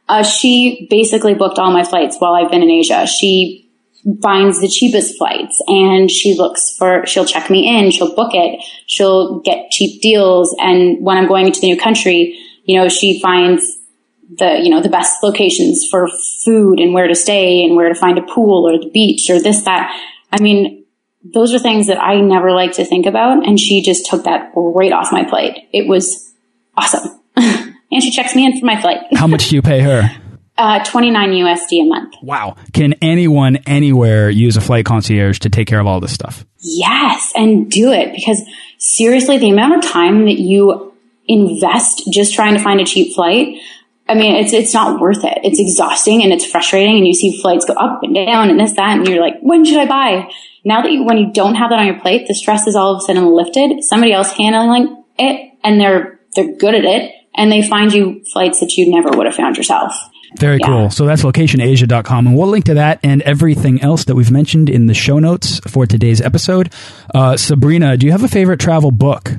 Uh, 0.08 0.24
she 0.24 0.88
basically 0.90 1.34
booked 1.34 1.60
all 1.60 1.72
my 1.72 1.84
flights 1.84 2.18
while 2.18 2.34
I've 2.34 2.52
been 2.52 2.64
in 2.64 2.70
Asia. 2.70 3.06
She 3.08 3.70
finds 4.22 4.60
the 4.60 4.68
cheapest 4.68 5.18
flights 5.18 5.62
and 5.68 6.10
she 6.10 6.36
looks 6.36 6.76
for, 6.76 7.06
she'll 7.06 7.26
check 7.26 7.50
me 7.50 7.78
in, 7.78 7.92
she'll 7.92 8.16
book 8.16 8.32
it, 8.34 8.64
she'll 8.88 9.40
get 9.42 9.70
cheap 9.70 10.02
deals. 10.02 10.56
And 10.60 11.04
when 11.04 11.18
I'm 11.18 11.28
going 11.28 11.46
into 11.48 11.62
the 11.62 11.68
new 11.68 11.78
country, 11.80 12.38
you 12.66 12.78
know, 12.78 12.90
she 12.90 13.22
finds 13.22 13.78
the, 14.38 14.60
you 14.62 14.70
know, 14.70 14.82
the 14.82 14.90
best 14.90 15.24
locations 15.24 15.88
for 15.90 16.10
food 16.46 16.80
and 16.80 16.94
where 16.94 17.08
to 17.08 17.16
stay 17.16 17.64
and 17.64 17.76
where 17.76 17.90
to 17.90 17.96
find 17.96 18.18
a 18.18 18.22
pool 18.22 18.68
or 18.68 18.80
the 18.80 18.90
beach 18.90 19.30
or 19.30 19.40
this, 19.40 19.64
that. 19.64 19.92
I 20.32 20.42
mean, 20.42 20.86
those 21.24 21.54
are 21.54 21.60
things 21.60 21.88
that 21.88 22.02
I 22.02 22.20
never 22.22 22.52
like 22.52 22.74
to 22.74 22.86
think 22.86 23.06
about. 23.06 23.46
And 23.46 23.60
she 23.60 23.82
just 23.82 24.06
took 24.06 24.24
that 24.24 24.52
right 24.56 24.92
off 24.92 25.12
my 25.12 25.24
plate. 25.24 25.68
It 25.74 25.88
was 25.88 26.34
awesome. 26.78 27.20
and 27.36 28.02
she 28.02 28.12
checks 28.12 28.36
me 28.36 28.46
in 28.46 28.60
for 28.60 28.66
my 28.66 28.80
flight. 28.80 29.00
How 29.14 29.28
much 29.28 29.50
do 29.50 29.56
you 29.56 29.62
pay 29.62 29.82
her? 29.82 30.10
Uh, 30.58 30.84
29 30.84 31.32
USD 31.32 31.82
a 31.82 31.86
month. 31.86 32.14
Wow. 32.22 32.56
Can 32.72 32.94
anyone 33.02 33.56
anywhere 33.66 34.30
use 34.30 34.58
a 34.58 34.62
flight 34.62 34.86
concierge 34.86 35.40
to 35.40 35.50
take 35.50 35.68
care 35.68 35.80
of 35.80 35.88
all 35.88 36.00
this 36.00 36.14
stuff? 36.14 36.46
Yes, 36.60 37.32
and 37.36 37.72
do 37.72 37.92
it 37.92 38.14
because 38.14 38.44
seriously, 38.78 39.40
the 39.40 39.50
amount 39.50 39.76
of 39.84 39.90
time 39.90 40.26
that 40.26 40.40
you 40.40 40.94
invest 41.28 42.04
just 42.14 42.36
trying 42.36 42.54
to 42.54 42.60
find 42.62 42.80
a 42.80 42.86
cheap 42.86 43.16
flight, 43.16 43.58
I 44.12 44.16
mean, 44.16 44.36
it's 44.36 44.54
it's 44.54 44.74
not 44.74 45.00
worth 45.00 45.24
it. 45.24 45.40
It's 45.44 45.60
exhausting 45.60 46.22
and 46.24 46.34
it's 46.34 46.46
frustrating, 46.46 46.98
and 46.98 47.08
you 47.08 47.14
see 47.14 47.40
flights 47.42 47.66
go 47.66 47.74
up 47.74 48.04
and 48.04 48.14
down 48.14 48.50
and 48.50 48.60
this 48.60 48.74
that, 48.74 48.98
and 48.98 49.08
you're 49.08 49.22
like, 49.22 49.36
when 49.42 49.64
should 49.66 49.78
I 49.80 49.86
buy? 49.88 50.30
Now 50.64 50.82
that 50.82 50.92
you, 50.92 51.04
when 51.04 51.18
you 51.18 51.32
don't 51.32 51.56
have 51.56 51.70
that 51.72 51.80
on 51.80 51.88
your 51.88 52.00
plate, 52.00 52.28
the 52.28 52.36
stress 52.36 52.68
is 52.68 52.76
all 52.76 52.94
of 52.96 52.98
a 52.98 53.02
sudden 53.02 53.26
lifted. 53.26 53.84
Somebody 53.84 54.14
else 54.14 54.32
handling 54.32 55.04
it, 55.18 55.54
and 55.64 55.80
they're 55.80 56.20
they're 56.36 56.54
good 56.56 56.76
at 56.76 56.84
it, 56.86 57.12
and 57.36 57.52
they 57.52 57.62
find 57.62 57.92
you 57.94 58.24
flights 58.32 58.60
that 58.60 58.74
you 58.78 58.92
never 58.92 59.10
would 59.18 59.26
have 59.26 59.36
found 59.36 59.58
yourself. 59.58 59.94
Very 60.40 60.60
Yeah. 60.62 60.68
cool. 60.68 60.90
So 60.90 61.06
that's 61.06 61.24
locationasia.com. 61.24 62.28
And 62.28 62.38
we'll 62.38 62.48
link 62.48 62.64
to 62.66 62.76
that 62.76 63.00
and 63.04 63.22
everything 63.24 63.82
else 63.82 64.06
that 64.06 64.16
we've 64.16 64.32
mentioned 64.32 64.70
in 64.70 64.86
the 64.86 64.94
show 64.94 65.20
notes 65.20 65.60
for 65.68 65.86
today's 65.86 66.22
episode. 66.22 66.72
Uh, 67.14 67.36
Sabrina, 67.36 67.98
do 67.98 68.06
you 68.06 68.14
have 68.14 68.24
a 68.24 68.30
favorite 68.30 68.60
travel 68.62 68.92
book? 68.92 69.32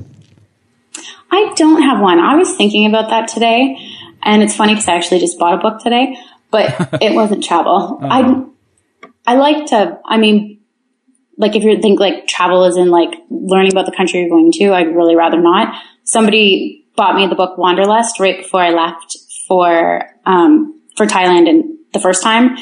I 1.31 1.53
don't 1.57 1.81
have 1.81 2.01
one. 2.01 2.19
I 2.19 2.37
was 2.37 2.55
thinking 2.57 2.85
about 2.87 3.09
that 3.09 3.29
today, 3.29 3.79
and 4.23 4.43
it's 4.43 4.57
funny 4.57 4.75
because 4.75 4.89
I 4.89 4.95
actually 4.95 5.21
just 5.21 5.39
bought 5.39 5.55
a 5.55 5.59
book 5.59 5.81
today, 5.81 6.17
but 6.51 6.99
it 7.03 7.15
wasn't 7.15 7.45
travel. 7.45 7.99
I 8.03 8.45
I 9.27 9.35
like 9.35 9.67
to. 9.67 10.01
I 10.05 10.19
mean, 10.19 10.61
like 11.37 11.57
if 11.57 11.63
you 11.63 11.81
think 11.81 12.01
like 12.01 12.27
travel 12.27 12.65
is 12.65 12.77
in 12.77 12.91
like 12.91 13.15
learning 13.31 13.73
about 13.73 13.87
the 13.87 13.97
country 13.97 14.21
you're 14.21 14.29
going 14.29 14.53
to, 14.53 14.73
I'd 14.73 14.95
really 14.95 15.17
rather 15.17 15.41
not. 15.41 15.75
Somebody 16.05 16.87
bought 16.97 17.17
me 17.17 17.27
the 17.27 17.35
book 17.35 17.57
Wanderlust 17.57 18.21
right 18.21 18.39
before 18.39 18.61
I 18.61 18.71
left 18.71 19.17
for 19.49 20.09
um, 20.27 20.81
for 20.97 21.07
Thailand 21.07 21.49
and 21.49 21.79
the 21.93 22.01
first 22.01 22.23
time. 22.23 22.57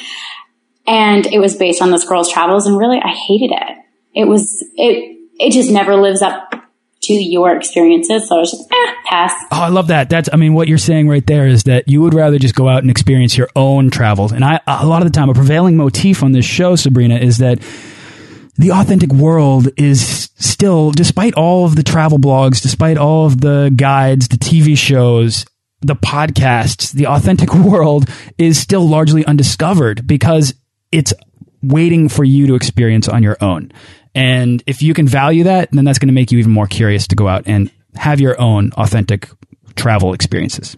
And 0.87 1.27
it 1.27 1.39
was 1.39 1.57
based 1.57 1.83
on 1.83 1.91
this 1.91 2.05
girl's 2.05 2.33
travels 2.33 2.67
and 2.67 2.77
really 2.77 2.99
I 2.99 3.09
hated 3.09 3.53
it. 3.53 3.77
It 4.15 4.25
was, 4.25 4.63
it, 4.75 5.19
it 5.39 5.53
just 5.53 5.71
never 5.71 5.95
lives 5.95 6.23
up 6.23 6.55
to 7.03 7.13
your 7.13 7.57
experiences. 7.57 8.29
So 8.29 8.37
I 8.37 8.41
was 8.41 8.51
just, 8.51 8.71
eh, 8.71 8.95
pass. 9.07 9.33
Oh, 9.51 9.61
I 9.63 9.69
love 9.69 9.89
that. 9.89 10.11
That's, 10.11 10.29
I 10.33 10.37
mean, 10.37 10.55
what 10.55 10.69
you're 10.69 10.79
saying 10.79 11.09
right 11.09 11.27
there 11.27 11.47
is 11.47 11.65
that 11.65 11.89
you 11.89 12.03
would 12.03 12.15
rather 12.15 12.39
just 12.39 12.55
go 12.55 12.69
out 12.69 12.83
and 12.83 12.91
experience 12.91 13.37
your 13.37 13.49
own 13.57 13.91
travels. 13.91 14.33
And 14.33 14.45
I, 14.45 14.61
a 14.67 14.87
lot 14.87 15.03
of 15.03 15.11
the 15.11 15.17
time, 15.17 15.31
a 15.31 15.35
prevailing 15.35 15.77
motif 15.77 16.23
on 16.23 16.33
this 16.33 16.45
show, 16.45 16.77
Sabrina, 16.77 17.17
is 17.17 17.39
that 17.39 17.61
the 18.59 18.73
authentic 18.73 19.13
world 19.13 19.69
is 19.79 20.31
still, 20.37 20.91
despite 20.91 21.35
all 21.35 21.65
of 21.65 21.77
the 21.77 21.83
travel 21.83 22.19
blogs, 22.19 22.61
despite 22.61 22.99
all 22.99 23.25
of 23.25 23.41
the 23.41 23.73
guides, 23.75 24.29
the 24.29 24.37
TV 24.37 24.77
shows, 24.77 25.47
the 25.81 25.97
podcasts, 25.97 26.93
the 26.93 27.07
authentic 27.07 27.55
world 27.55 28.09
is 28.37 28.59
still 28.59 28.87
largely 28.87 29.25
undiscovered 29.25 30.07
because 30.07 30.53
it's 30.93 31.15
waiting 31.63 32.09
for 32.09 32.25
you 32.25 32.47
to 32.49 32.55
experience 32.55 33.09
on 33.09 33.23
your 33.23 33.37
own. 33.41 33.73
And 34.15 34.63
if 34.67 34.83
you 34.83 34.95
can 34.95 35.07
value 35.07 35.45
that, 35.45 35.71
then 35.73 35.85
that's 35.85 35.99
going 35.99 36.09
to 36.09 36.15
make 36.15 36.33
you 36.33 36.39
even 36.39 36.53
more 36.53 36.67
curious 36.67 37.07
to 37.09 37.17
go 37.17 37.29
out 37.29 37.45
and 37.47 37.71
have 37.95 38.21
your 38.21 38.41
own 38.41 38.73
authentic 38.73 39.29
travel 39.77 40.13
experiences. 40.13 40.77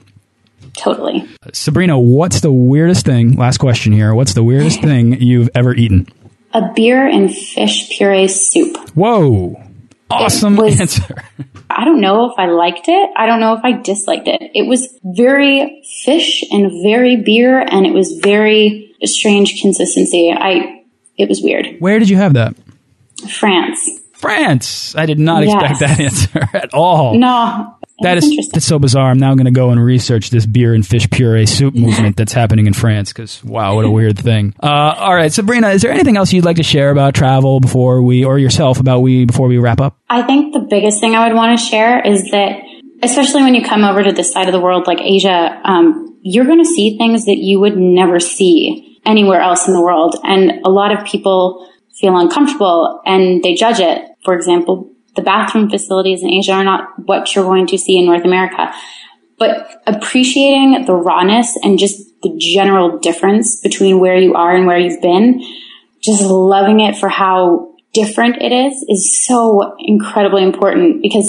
Totally. 0.76 1.28
Sabrina, 1.53 1.99
what's 1.99 2.41
the 2.41 2.53
weirdest 2.53 3.05
thing? 3.05 3.37
Last 3.37 3.59
question 3.59 3.93
here. 3.93 4.14
What's 4.14 4.35
the 4.35 4.43
weirdest 4.43 4.80
thing 4.83 5.20
you've 5.20 5.51
ever 5.55 5.74
eaten? 5.74 6.09
A 6.55 6.72
beer 6.74 7.07
and 7.07 7.35
fish 7.35 7.97
puree 7.97 8.28
soup. 8.28 8.76
Whoa. 8.91 9.62
Awesome 10.11 10.57
was, 10.57 10.78
answer. 10.78 11.24
I 11.70 11.87
don't 11.87 12.01
know 12.01 12.30
if 12.30 12.39
I 12.39 12.47
liked 12.47 12.89
it. 12.89 13.11
I 13.16 13.26
don't 13.26 13.41
know 13.41 13.55
if 13.55 13.64
I 13.64 13.72
disliked 13.72 14.28
it. 14.28 14.41
It 14.55 14.68
was 14.68 14.89
very 15.03 15.83
fish 16.05 16.45
and 16.51 16.70
very 16.83 17.16
beer, 17.16 17.61
and 17.61 17.87
it 17.87 17.95
was 17.95 18.12
very 18.22 18.95
strange 19.05 19.62
consistency. 19.62 20.30
I 20.30 20.85
it 21.16 21.30
was 21.30 21.41
weird. 21.43 21.76
Where 21.78 21.99
did 21.99 22.11
you 22.11 22.18
have 22.18 22.35
that? 22.35 22.55
France. 23.30 24.00
France. 24.14 24.94
I 24.96 25.06
did 25.06 25.18
not 25.18 25.44
yes. 25.44 25.54
expect 25.54 25.80
that 25.80 26.00
answer 26.40 26.48
at 26.56 26.72
all. 26.72 27.18
No. 27.18 27.76
That 28.02 28.18
is 28.18 28.48
that's 28.52 28.66
so 28.66 28.78
bizarre. 28.78 29.10
I'm 29.10 29.18
now 29.18 29.34
going 29.34 29.46
to 29.46 29.52
go 29.52 29.70
and 29.70 29.82
research 29.82 30.30
this 30.30 30.44
beer 30.44 30.74
and 30.74 30.86
fish 30.86 31.08
puree 31.10 31.46
soup 31.46 31.74
movement 31.74 32.16
that's 32.16 32.32
happening 32.32 32.66
in 32.66 32.72
France 32.72 33.12
because 33.12 33.42
wow, 33.44 33.76
what 33.76 33.84
a 33.84 33.90
weird 33.90 34.18
thing. 34.18 34.54
Uh, 34.62 34.66
all 34.66 35.14
right, 35.14 35.32
Sabrina, 35.32 35.68
is 35.68 35.82
there 35.82 35.92
anything 35.92 36.16
else 36.16 36.32
you'd 36.32 36.44
like 36.44 36.56
to 36.56 36.62
share 36.62 36.90
about 36.90 37.14
travel 37.14 37.60
before 37.60 38.02
we, 38.02 38.24
or 38.24 38.38
yourself 38.38 38.80
about 38.80 39.00
we 39.00 39.24
before 39.24 39.46
we 39.46 39.58
wrap 39.58 39.80
up? 39.80 39.98
I 40.10 40.22
think 40.22 40.52
the 40.52 40.66
biggest 40.68 41.00
thing 41.00 41.14
I 41.14 41.28
would 41.28 41.36
want 41.36 41.58
to 41.58 41.64
share 41.64 42.04
is 42.04 42.30
that, 42.30 42.60
especially 43.02 43.42
when 43.42 43.54
you 43.54 43.64
come 43.64 43.84
over 43.84 44.02
to 44.02 44.12
this 44.12 44.32
side 44.32 44.48
of 44.48 44.52
the 44.52 44.60
world 44.60 44.86
like 44.86 45.00
Asia, 45.00 45.60
um, 45.64 46.18
you're 46.22 46.46
going 46.46 46.62
to 46.62 46.68
see 46.68 46.98
things 46.98 47.26
that 47.26 47.38
you 47.38 47.60
would 47.60 47.76
never 47.76 48.18
see 48.18 49.00
anywhere 49.06 49.40
else 49.40 49.68
in 49.68 49.74
the 49.74 49.82
world, 49.82 50.16
and 50.24 50.64
a 50.64 50.70
lot 50.70 50.96
of 50.96 51.04
people 51.04 51.68
feel 51.95 52.16
uncomfortable 52.16 53.01
and 53.05 53.43
they 53.43 53.55
judge 53.55 53.80
it. 53.80 54.03
For 54.24 54.34
example, 54.34 54.90
the 55.14 55.22
bathroom 55.22 55.68
facilities 55.68 56.22
in 56.22 56.30
Asia 56.30 56.53
are 56.53 56.64
not 56.64 56.88
what 57.07 57.34
you're 57.34 57.45
going 57.45 57.66
to 57.68 57.78
see 57.78 57.99
in 57.99 58.07
North 58.07 58.24
America. 58.24 58.72
But 59.38 59.82
appreciating 59.86 60.84
the 60.86 60.95
rawness 60.95 61.57
and 61.62 61.78
just 61.78 61.99
the 62.22 62.34
general 62.38 62.99
difference 62.99 63.61
between 63.61 63.99
where 63.99 64.16
you 64.16 64.34
are 64.34 64.55
and 64.55 64.66
where 64.66 64.78
you've 64.78 65.03
been, 65.03 65.43
just 66.01 66.22
loving 66.22 66.80
it 66.80 66.97
for 66.97 67.09
how 67.09 67.74
different 67.93 68.40
it 68.40 68.53
is, 68.53 68.84
is 68.88 69.26
so 69.26 69.76
incredibly 69.78 70.43
important 70.43 71.03
because 71.03 71.26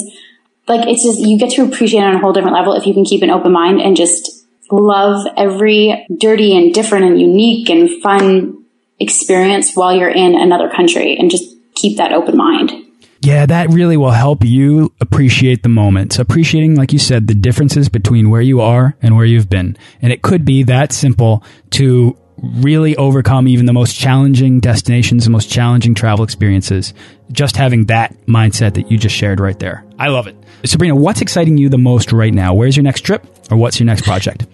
like 0.66 0.88
it's 0.88 1.02
just, 1.02 1.20
you 1.20 1.38
get 1.38 1.50
to 1.50 1.62
appreciate 1.62 2.00
it 2.00 2.06
on 2.06 2.14
a 2.14 2.18
whole 2.18 2.32
different 2.32 2.56
level 2.56 2.72
if 2.74 2.86
you 2.86 2.94
can 2.94 3.04
keep 3.04 3.22
an 3.22 3.30
open 3.30 3.52
mind 3.52 3.80
and 3.80 3.96
just 3.96 4.46
love 4.70 5.26
every 5.36 6.06
dirty 6.18 6.56
and 6.56 6.72
different 6.72 7.04
and 7.04 7.20
unique 7.20 7.68
and 7.68 8.02
fun 8.02 8.63
experience 8.98 9.74
while 9.74 9.94
you're 9.94 10.10
in 10.10 10.34
another 10.34 10.70
country 10.70 11.16
and 11.16 11.30
just 11.30 11.44
keep 11.74 11.98
that 11.98 12.12
open 12.12 12.36
mind. 12.36 12.72
Yeah, 13.20 13.46
that 13.46 13.70
really 13.70 13.96
will 13.96 14.10
help 14.10 14.44
you 14.44 14.92
appreciate 15.00 15.62
the 15.62 15.70
moments. 15.70 16.18
Appreciating, 16.18 16.74
like 16.74 16.92
you 16.92 16.98
said, 16.98 17.26
the 17.26 17.34
differences 17.34 17.88
between 17.88 18.28
where 18.28 18.42
you 18.42 18.60
are 18.60 18.96
and 19.00 19.16
where 19.16 19.24
you've 19.24 19.48
been. 19.48 19.78
And 20.02 20.12
it 20.12 20.20
could 20.20 20.44
be 20.44 20.62
that 20.64 20.92
simple 20.92 21.42
to 21.70 22.18
really 22.36 22.94
overcome 22.96 23.48
even 23.48 23.64
the 23.64 23.72
most 23.72 23.98
challenging 23.98 24.60
destinations, 24.60 25.24
the 25.24 25.30
most 25.30 25.50
challenging 25.50 25.94
travel 25.94 26.22
experiences. 26.22 26.92
Just 27.32 27.56
having 27.56 27.86
that 27.86 28.14
mindset 28.26 28.74
that 28.74 28.90
you 28.90 28.98
just 28.98 29.16
shared 29.16 29.40
right 29.40 29.58
there. 29.58 29.86
I 29.98 30.08
love 30.08 30.26
it. 30.26 30.36
Sabrina, 30.64 30.94
what's 30.94 31.22
exciting 31.22 31.56
you 31.56 31.70
the 31.70 31.78
most 31.78 32.12
right 32.12 32.34
now? 32.34 32.52
Where's 32.52 32.76
your 32.76 32.84
next 32.84 33.02
trip 33.02 33.26
or 33.50 33.56
what's 33.56 33.80
your 33.80 33.86
next 33.86 34.02
project? 34.02 34.46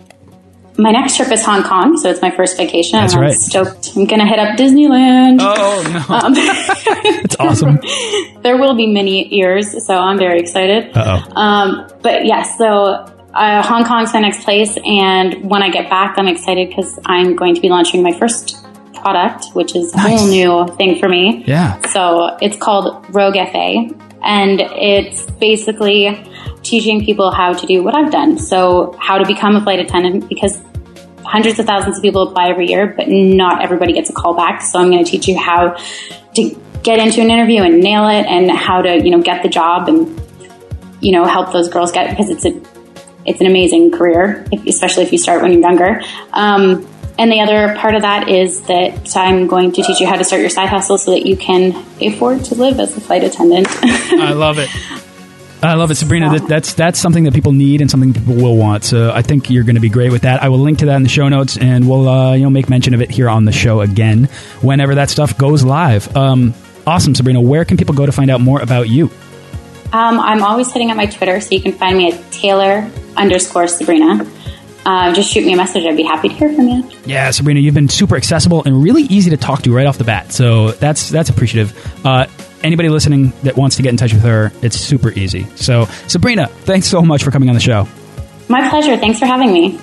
My 0.81 0.91
next 0.91 1.17
trip 1.17 1.31
is 1.31 1.45
Hong 1.45 1.63
Kong, 1.63 1.97
so 1.97 2.11
it's 2.11 2.23
my 2.23 2.31
first 2.31 2.57
vacation. 2.57 2.99
That's 2.99 3.15
I'm 3.15 3.21
right. 3.21 3.35
stoked. 3.35 3.97
I'm 3.97 4.07
going 4.07 4.21
to 4.21 4.27
hit 4.27 4.39
up 4.39 4.57
Disneyland. 4.59 5.39
Oh 5.41 5.83
no, 5.85 6.15
um, 6.15 6.33
it's 6.37 7.37
awesome. 7.39 7.79
there 8.43 8.57
will 8.57 8.75
be 8.75 8.87
many 8.87 9.33
ears, 9.35 9.87
so 9.87 9.99
I'm 9.99 10.19
very 10.19 10.41
excited. 10.41 10.93
oh. 10.95 11.23
Um, 11.37 11.91
but 12.03 12.25
yes, 12.25 12.49
yeah, 12.49 12.57
so 12.57 12.85
uh, 13.35 13.63
Hong 13.63 13.85
Kong's 13.85 14.13
my 14.13 14.21
next 14.21 14.45
place, 14.45 14.77
and 14.85 15.49
when 15.49 15.63
I 15.63 15.71
get 15.71 15.91
back, 15.91 16.17
I'm 16.19 16.29
excited 16.29 16.69
because 16.69 16.99
I'm 17.05 17.37
going 17.37 17.55
to 17.55 17.61
be 17.61 17.69
launching 17.69 18.03
my 18.03 18.13
first 18.13 18.57
product, 18.95 19.47
which 19.55 19.75
is 19.77 19.95
nice. 19.95 20.07
a 20.07 20.17
whole 20.17 20.29
new 20.29 20.77
thing 20.77 20.99
for 20.99 21.09
me. 21.09 21.45
Yeah. 21.47 21.81
So 21.89 22.37
it's 22.41 22.57
called 22.57 23.07
Rogue 23.15 23.35
FA, 23.35 23.89
and 24.23 24.61
it's 24.61 25.31
basically 25.33 26.25
teaching 26.63 27.05
people 27.05 27.31
how 27.31 27.53
to 27.53 27.67
do 27.67 27.83
what 27.83 27.95
I've 27.95 28.13
done. 28.13 28.39
So 28.39 28.95
how 28.99 29.19
to 29.19 29.27
become 29.27 29.57
a 29.57 29.63
flight 29.63 29.81
attendant 29.81 30.29
because 30.29 30.61
hundreds 31.25 31.59
of 31.59 31.67
thousands 31.67 31.97
of 31.97 32.03
people 32.03 32.29
apply 32.29 32.49
every 32.49 32.69
year, 32.69 32.87
but 32.97 33.09
not 33.09 33.63
everybody 33.63 33.93
gets 33.93 34.11
a 34.11 34.13
call 34.13 34.35
back. 34.35 34.63
So 34.63 34.79
I'm 34.79 34.91
going 34.91 35.05
to 35.05 35.11
teach 35.11 35.29
you 35.29 35.39
how 35.39 35.77
to 36.35 36.63
get 36.83 36.99
into 36.99 37.21
an 37.21 37.31
interview 37.31 37.63
and 37.63 37.81
nail 37.81 38.09
it 38.09 38.27
and 38.27 38.51
how 38.51 38.83
to, 38.83 38.97
you 39.03 39.11
know, 39.11 39.23
get 39.23 39.43
the 39.43 39.49
job 39.49 39.89
and, 39.89 40.21
you 41.01 41.13
know, 41.13 41.25
help 41.25 41.53
those 41.53 41.69
girls 41.69 41.93
get, 41.93 42.11
because 42.11 42.31
it's 42.31 42.45
a, 42.45 42.61
it's 43.27 43.41
an 43.41 43.47
amazing 43.47 43.91
career, 43.91 44.47
if, 44.51 44.67
especially 44.67 45.03
if 45.03 45.13
you 45.13 45.19
start 45.19 45.43
when 45.43 45.53
you're 45.53 45.61
younger. 45.61 46.03
Um, 46.33 46.87
and 47.19 47.31
the 47.31 47.41
other 47.41 47.77
part 47.77 47.95
of 47.95 48.03
that 48.03 48.31
is 48.31 48.63
that 48.63 49.15
I'm 49.15 49.47
going 49.47 49.73
to 49.73 49.83
teach 49.83 50.01
you 50.01 50.07
how 50.07 50.17
to 50.17 50.25
start 50.25 50.41
your 50.41 50.49
side 50.49 50.71
hustle 50.71 50.97
so 50.97 51.11
that 51.11 51.27
you 51.27 51.37
can 51.37 51.77
afford 52.01 52.45
to 52.47 52.55
live 52.55 52.81
as 52.81 52.97
a 52.97 53.01
flight 53.01 53.23
attendant. 53.25 53.69
I 53.71 54.33
love 54.33 54.59
it. 54.59 54.71
I 55.63 55.75
love 55.75 55.91
it, 55.91 55.97
Sabrina. 55.97 56.39
That, 56.39 56.49
that's 56.49 56.75
that's 56.75 56.99
something 56.99 57.25
that 57.25 57.35
people 57.35 57.53
need 57.53 57.81
and 57.81 57.91
something 57.91 58.15
people 58.15 58.35
will 58.35 58.57
want. 58.57 58.85
So 58.85 59.13
I 59.13 59.23
think 59.23 59.51
you're 59.51 59.65
going 59.65 59.75
to 59.75 59.81
be 59.81 59.91
great 59.91 60.11
with 60.11 60.23
that. 60.23 60.43
I 60.43 60.49
will 60.49 60.59
link 60.59 60.79
to 60.79 60.87
that 60.87 60.97
in 60.97 61.03
the 61.03 61.09
show 61.09 61.29
notes, 61.29 61.59
and 61.59 61.89
we'll 61.89 62.09
uh, 62.09 62.35
you 62.35 62.45
know 62.45 62.51
make 62.51 62.71
mention 62.71 62.95
of 62.95 63.03
it 63.03 63.11
here 63.11 63.29
on 63.29 63.45
the 63.45 63.53
show 63.53 63.81
again 63.81 64.25
whenever 64.63 64.95
that 64.95 65.11
stuff 65.11 65.37
goes 65.37 65.63
live. 65.63 66.17
Um, 66.17 66.55
awesome, 66.87 67.15
Sabrina. 67.15 67.41
Where 67.41 67.65
can 67.65 67.77
people 67.77 67.95
go 67.95 68.07
to 68.07 68.13
find 68.13 68.31
out 68.31 68.41
more 68.41 68.61
about 68.61 68.89
you? 68.89 69.11
Um, 69.93 70.21
I'm 70.21 70.43
always 70.43 70.73
hitting 70.73 70.91
up 70.91 70.97
my 70.97 71.07
Twitter, 71.07 71.41
so 71.41 71.55
you 71.55 71.61
can 71.61 71.73
find 71.73 71.97
me 71.99 72.13
at 72.13 72.33
Taylor 72.33 72.91
underscore 73.17 73.67
Sabrina. 73.67 74.25
Uh, 74.87 75.13
just 75.13 75.31
shoot 75.31 75.45
me 75.45 75.53
a 75.53 75.57
message. 75.57 75.85
I'd 75.85 75.97
be 75.97 76.05
happy 76.05 76.29
to 76.29 76.35
hear 76.35 76.53
from 76.55 76.69
you. 76.69 76.91
Yeah, 77.05 77.31
Sabrina, 77.33 77.61
you've 77.61 77.75
been 77.75 77.89
super 77.89 78.17
accessible 78.17 78.63
and 78.65 78.83
really 78.83 79.03
easy 79.03 79.31
to 79.31 79.37
talk 79.37 79.63
to 79.63 79.75
right 79.75 79.87
off 79.87 79.99
the 79.99 80.05
bat. 80.05 80.33
So 80.33 80.71
that's 80.73 81.11
that's 81.11 81.29
appreciative. 81.29 81.77
Uh, 82.07 82.27
anybody 82.63 82.89
listening 82.89 83.33
that 83.43 83.57
wants 83.57 83.77
to 83.77 83.83
get 83.83 83.91
in 83.91 83.97
touch 83.97 84.13
with 84.13 84.23
her, 84.23 84.53
it's 84.63 84.77
super 84.77 85.11
easy. 85.11 85.45
So, 85.57 85.87
Sabrina, 86.07 86.47
thanks 86.47 86.87
so 86.87 87.03
much 87.03 87.23
for 87.23 87.31
coming 87.31 87.49
on 87.49 87.55
the 87.55 87.61
show. 87.61 87.87
My 88.49 88.69
pleasure. 88.69 88.97
Thanks 88.97 89.19
for 89.19 89.27
having 89.27 89.53
me. 89.53 89.79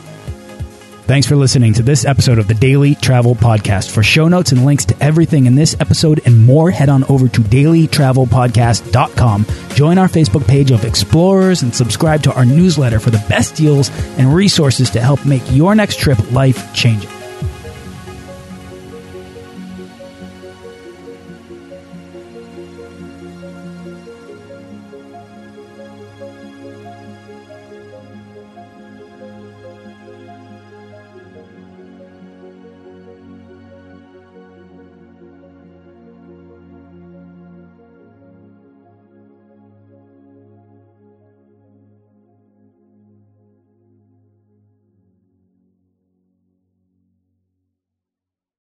Thanks 1.08 1.26
for 1.26 1.38
listening 1.38 1.74
to 1.76 1.84
this 1.84 2.04
episode 2.04 2.38
of 2.38 2.50
the 2.50 2.54
Daily 2.54 2.96
Travel 2.96 3.34
Podcast. 3.34 3.92
For 3.92 4.04
show 4.04 4.28
notes 4.28 4.52
and 4.52 4.66
links 4.66 4.84
to 4.86 5.02
everything 5.02 5.46
in 5.46 5.56
this 5.56 5.74
episode 5.80 6.20
and 6.26 6.46
more, 6.46 6.70
head 6.70 6.90
on 6.90 7.06
over 7.06 7.30
to 7.30 7.40
dailytravelpodcast.com. 7.40 9.46
Join 9.74 9.98
our 9.98 10.10
Facebook 10.10 10.46
page 10.46 10.72
of 10.72 10.84
explorers 10.84 11.64
and 11.64 11.74
subscribe 11.74 12.24
to 12.24 12.34
our 12.34 12.44
newsletter 12.44 13.00
for 13.00 13.10
the 13.10 13.26
best 13.30 13.56
deals 13.56 13.90
and 14.18 14.36
resources 14.36 14.90
to 14.90 15.00
help 15.00 15.26
make 15.26 15.44
your 15.50 15.76
next 15.76 15.98
trip 15.98 16.20
life 16.34 16.74
changing. 16.74 17.10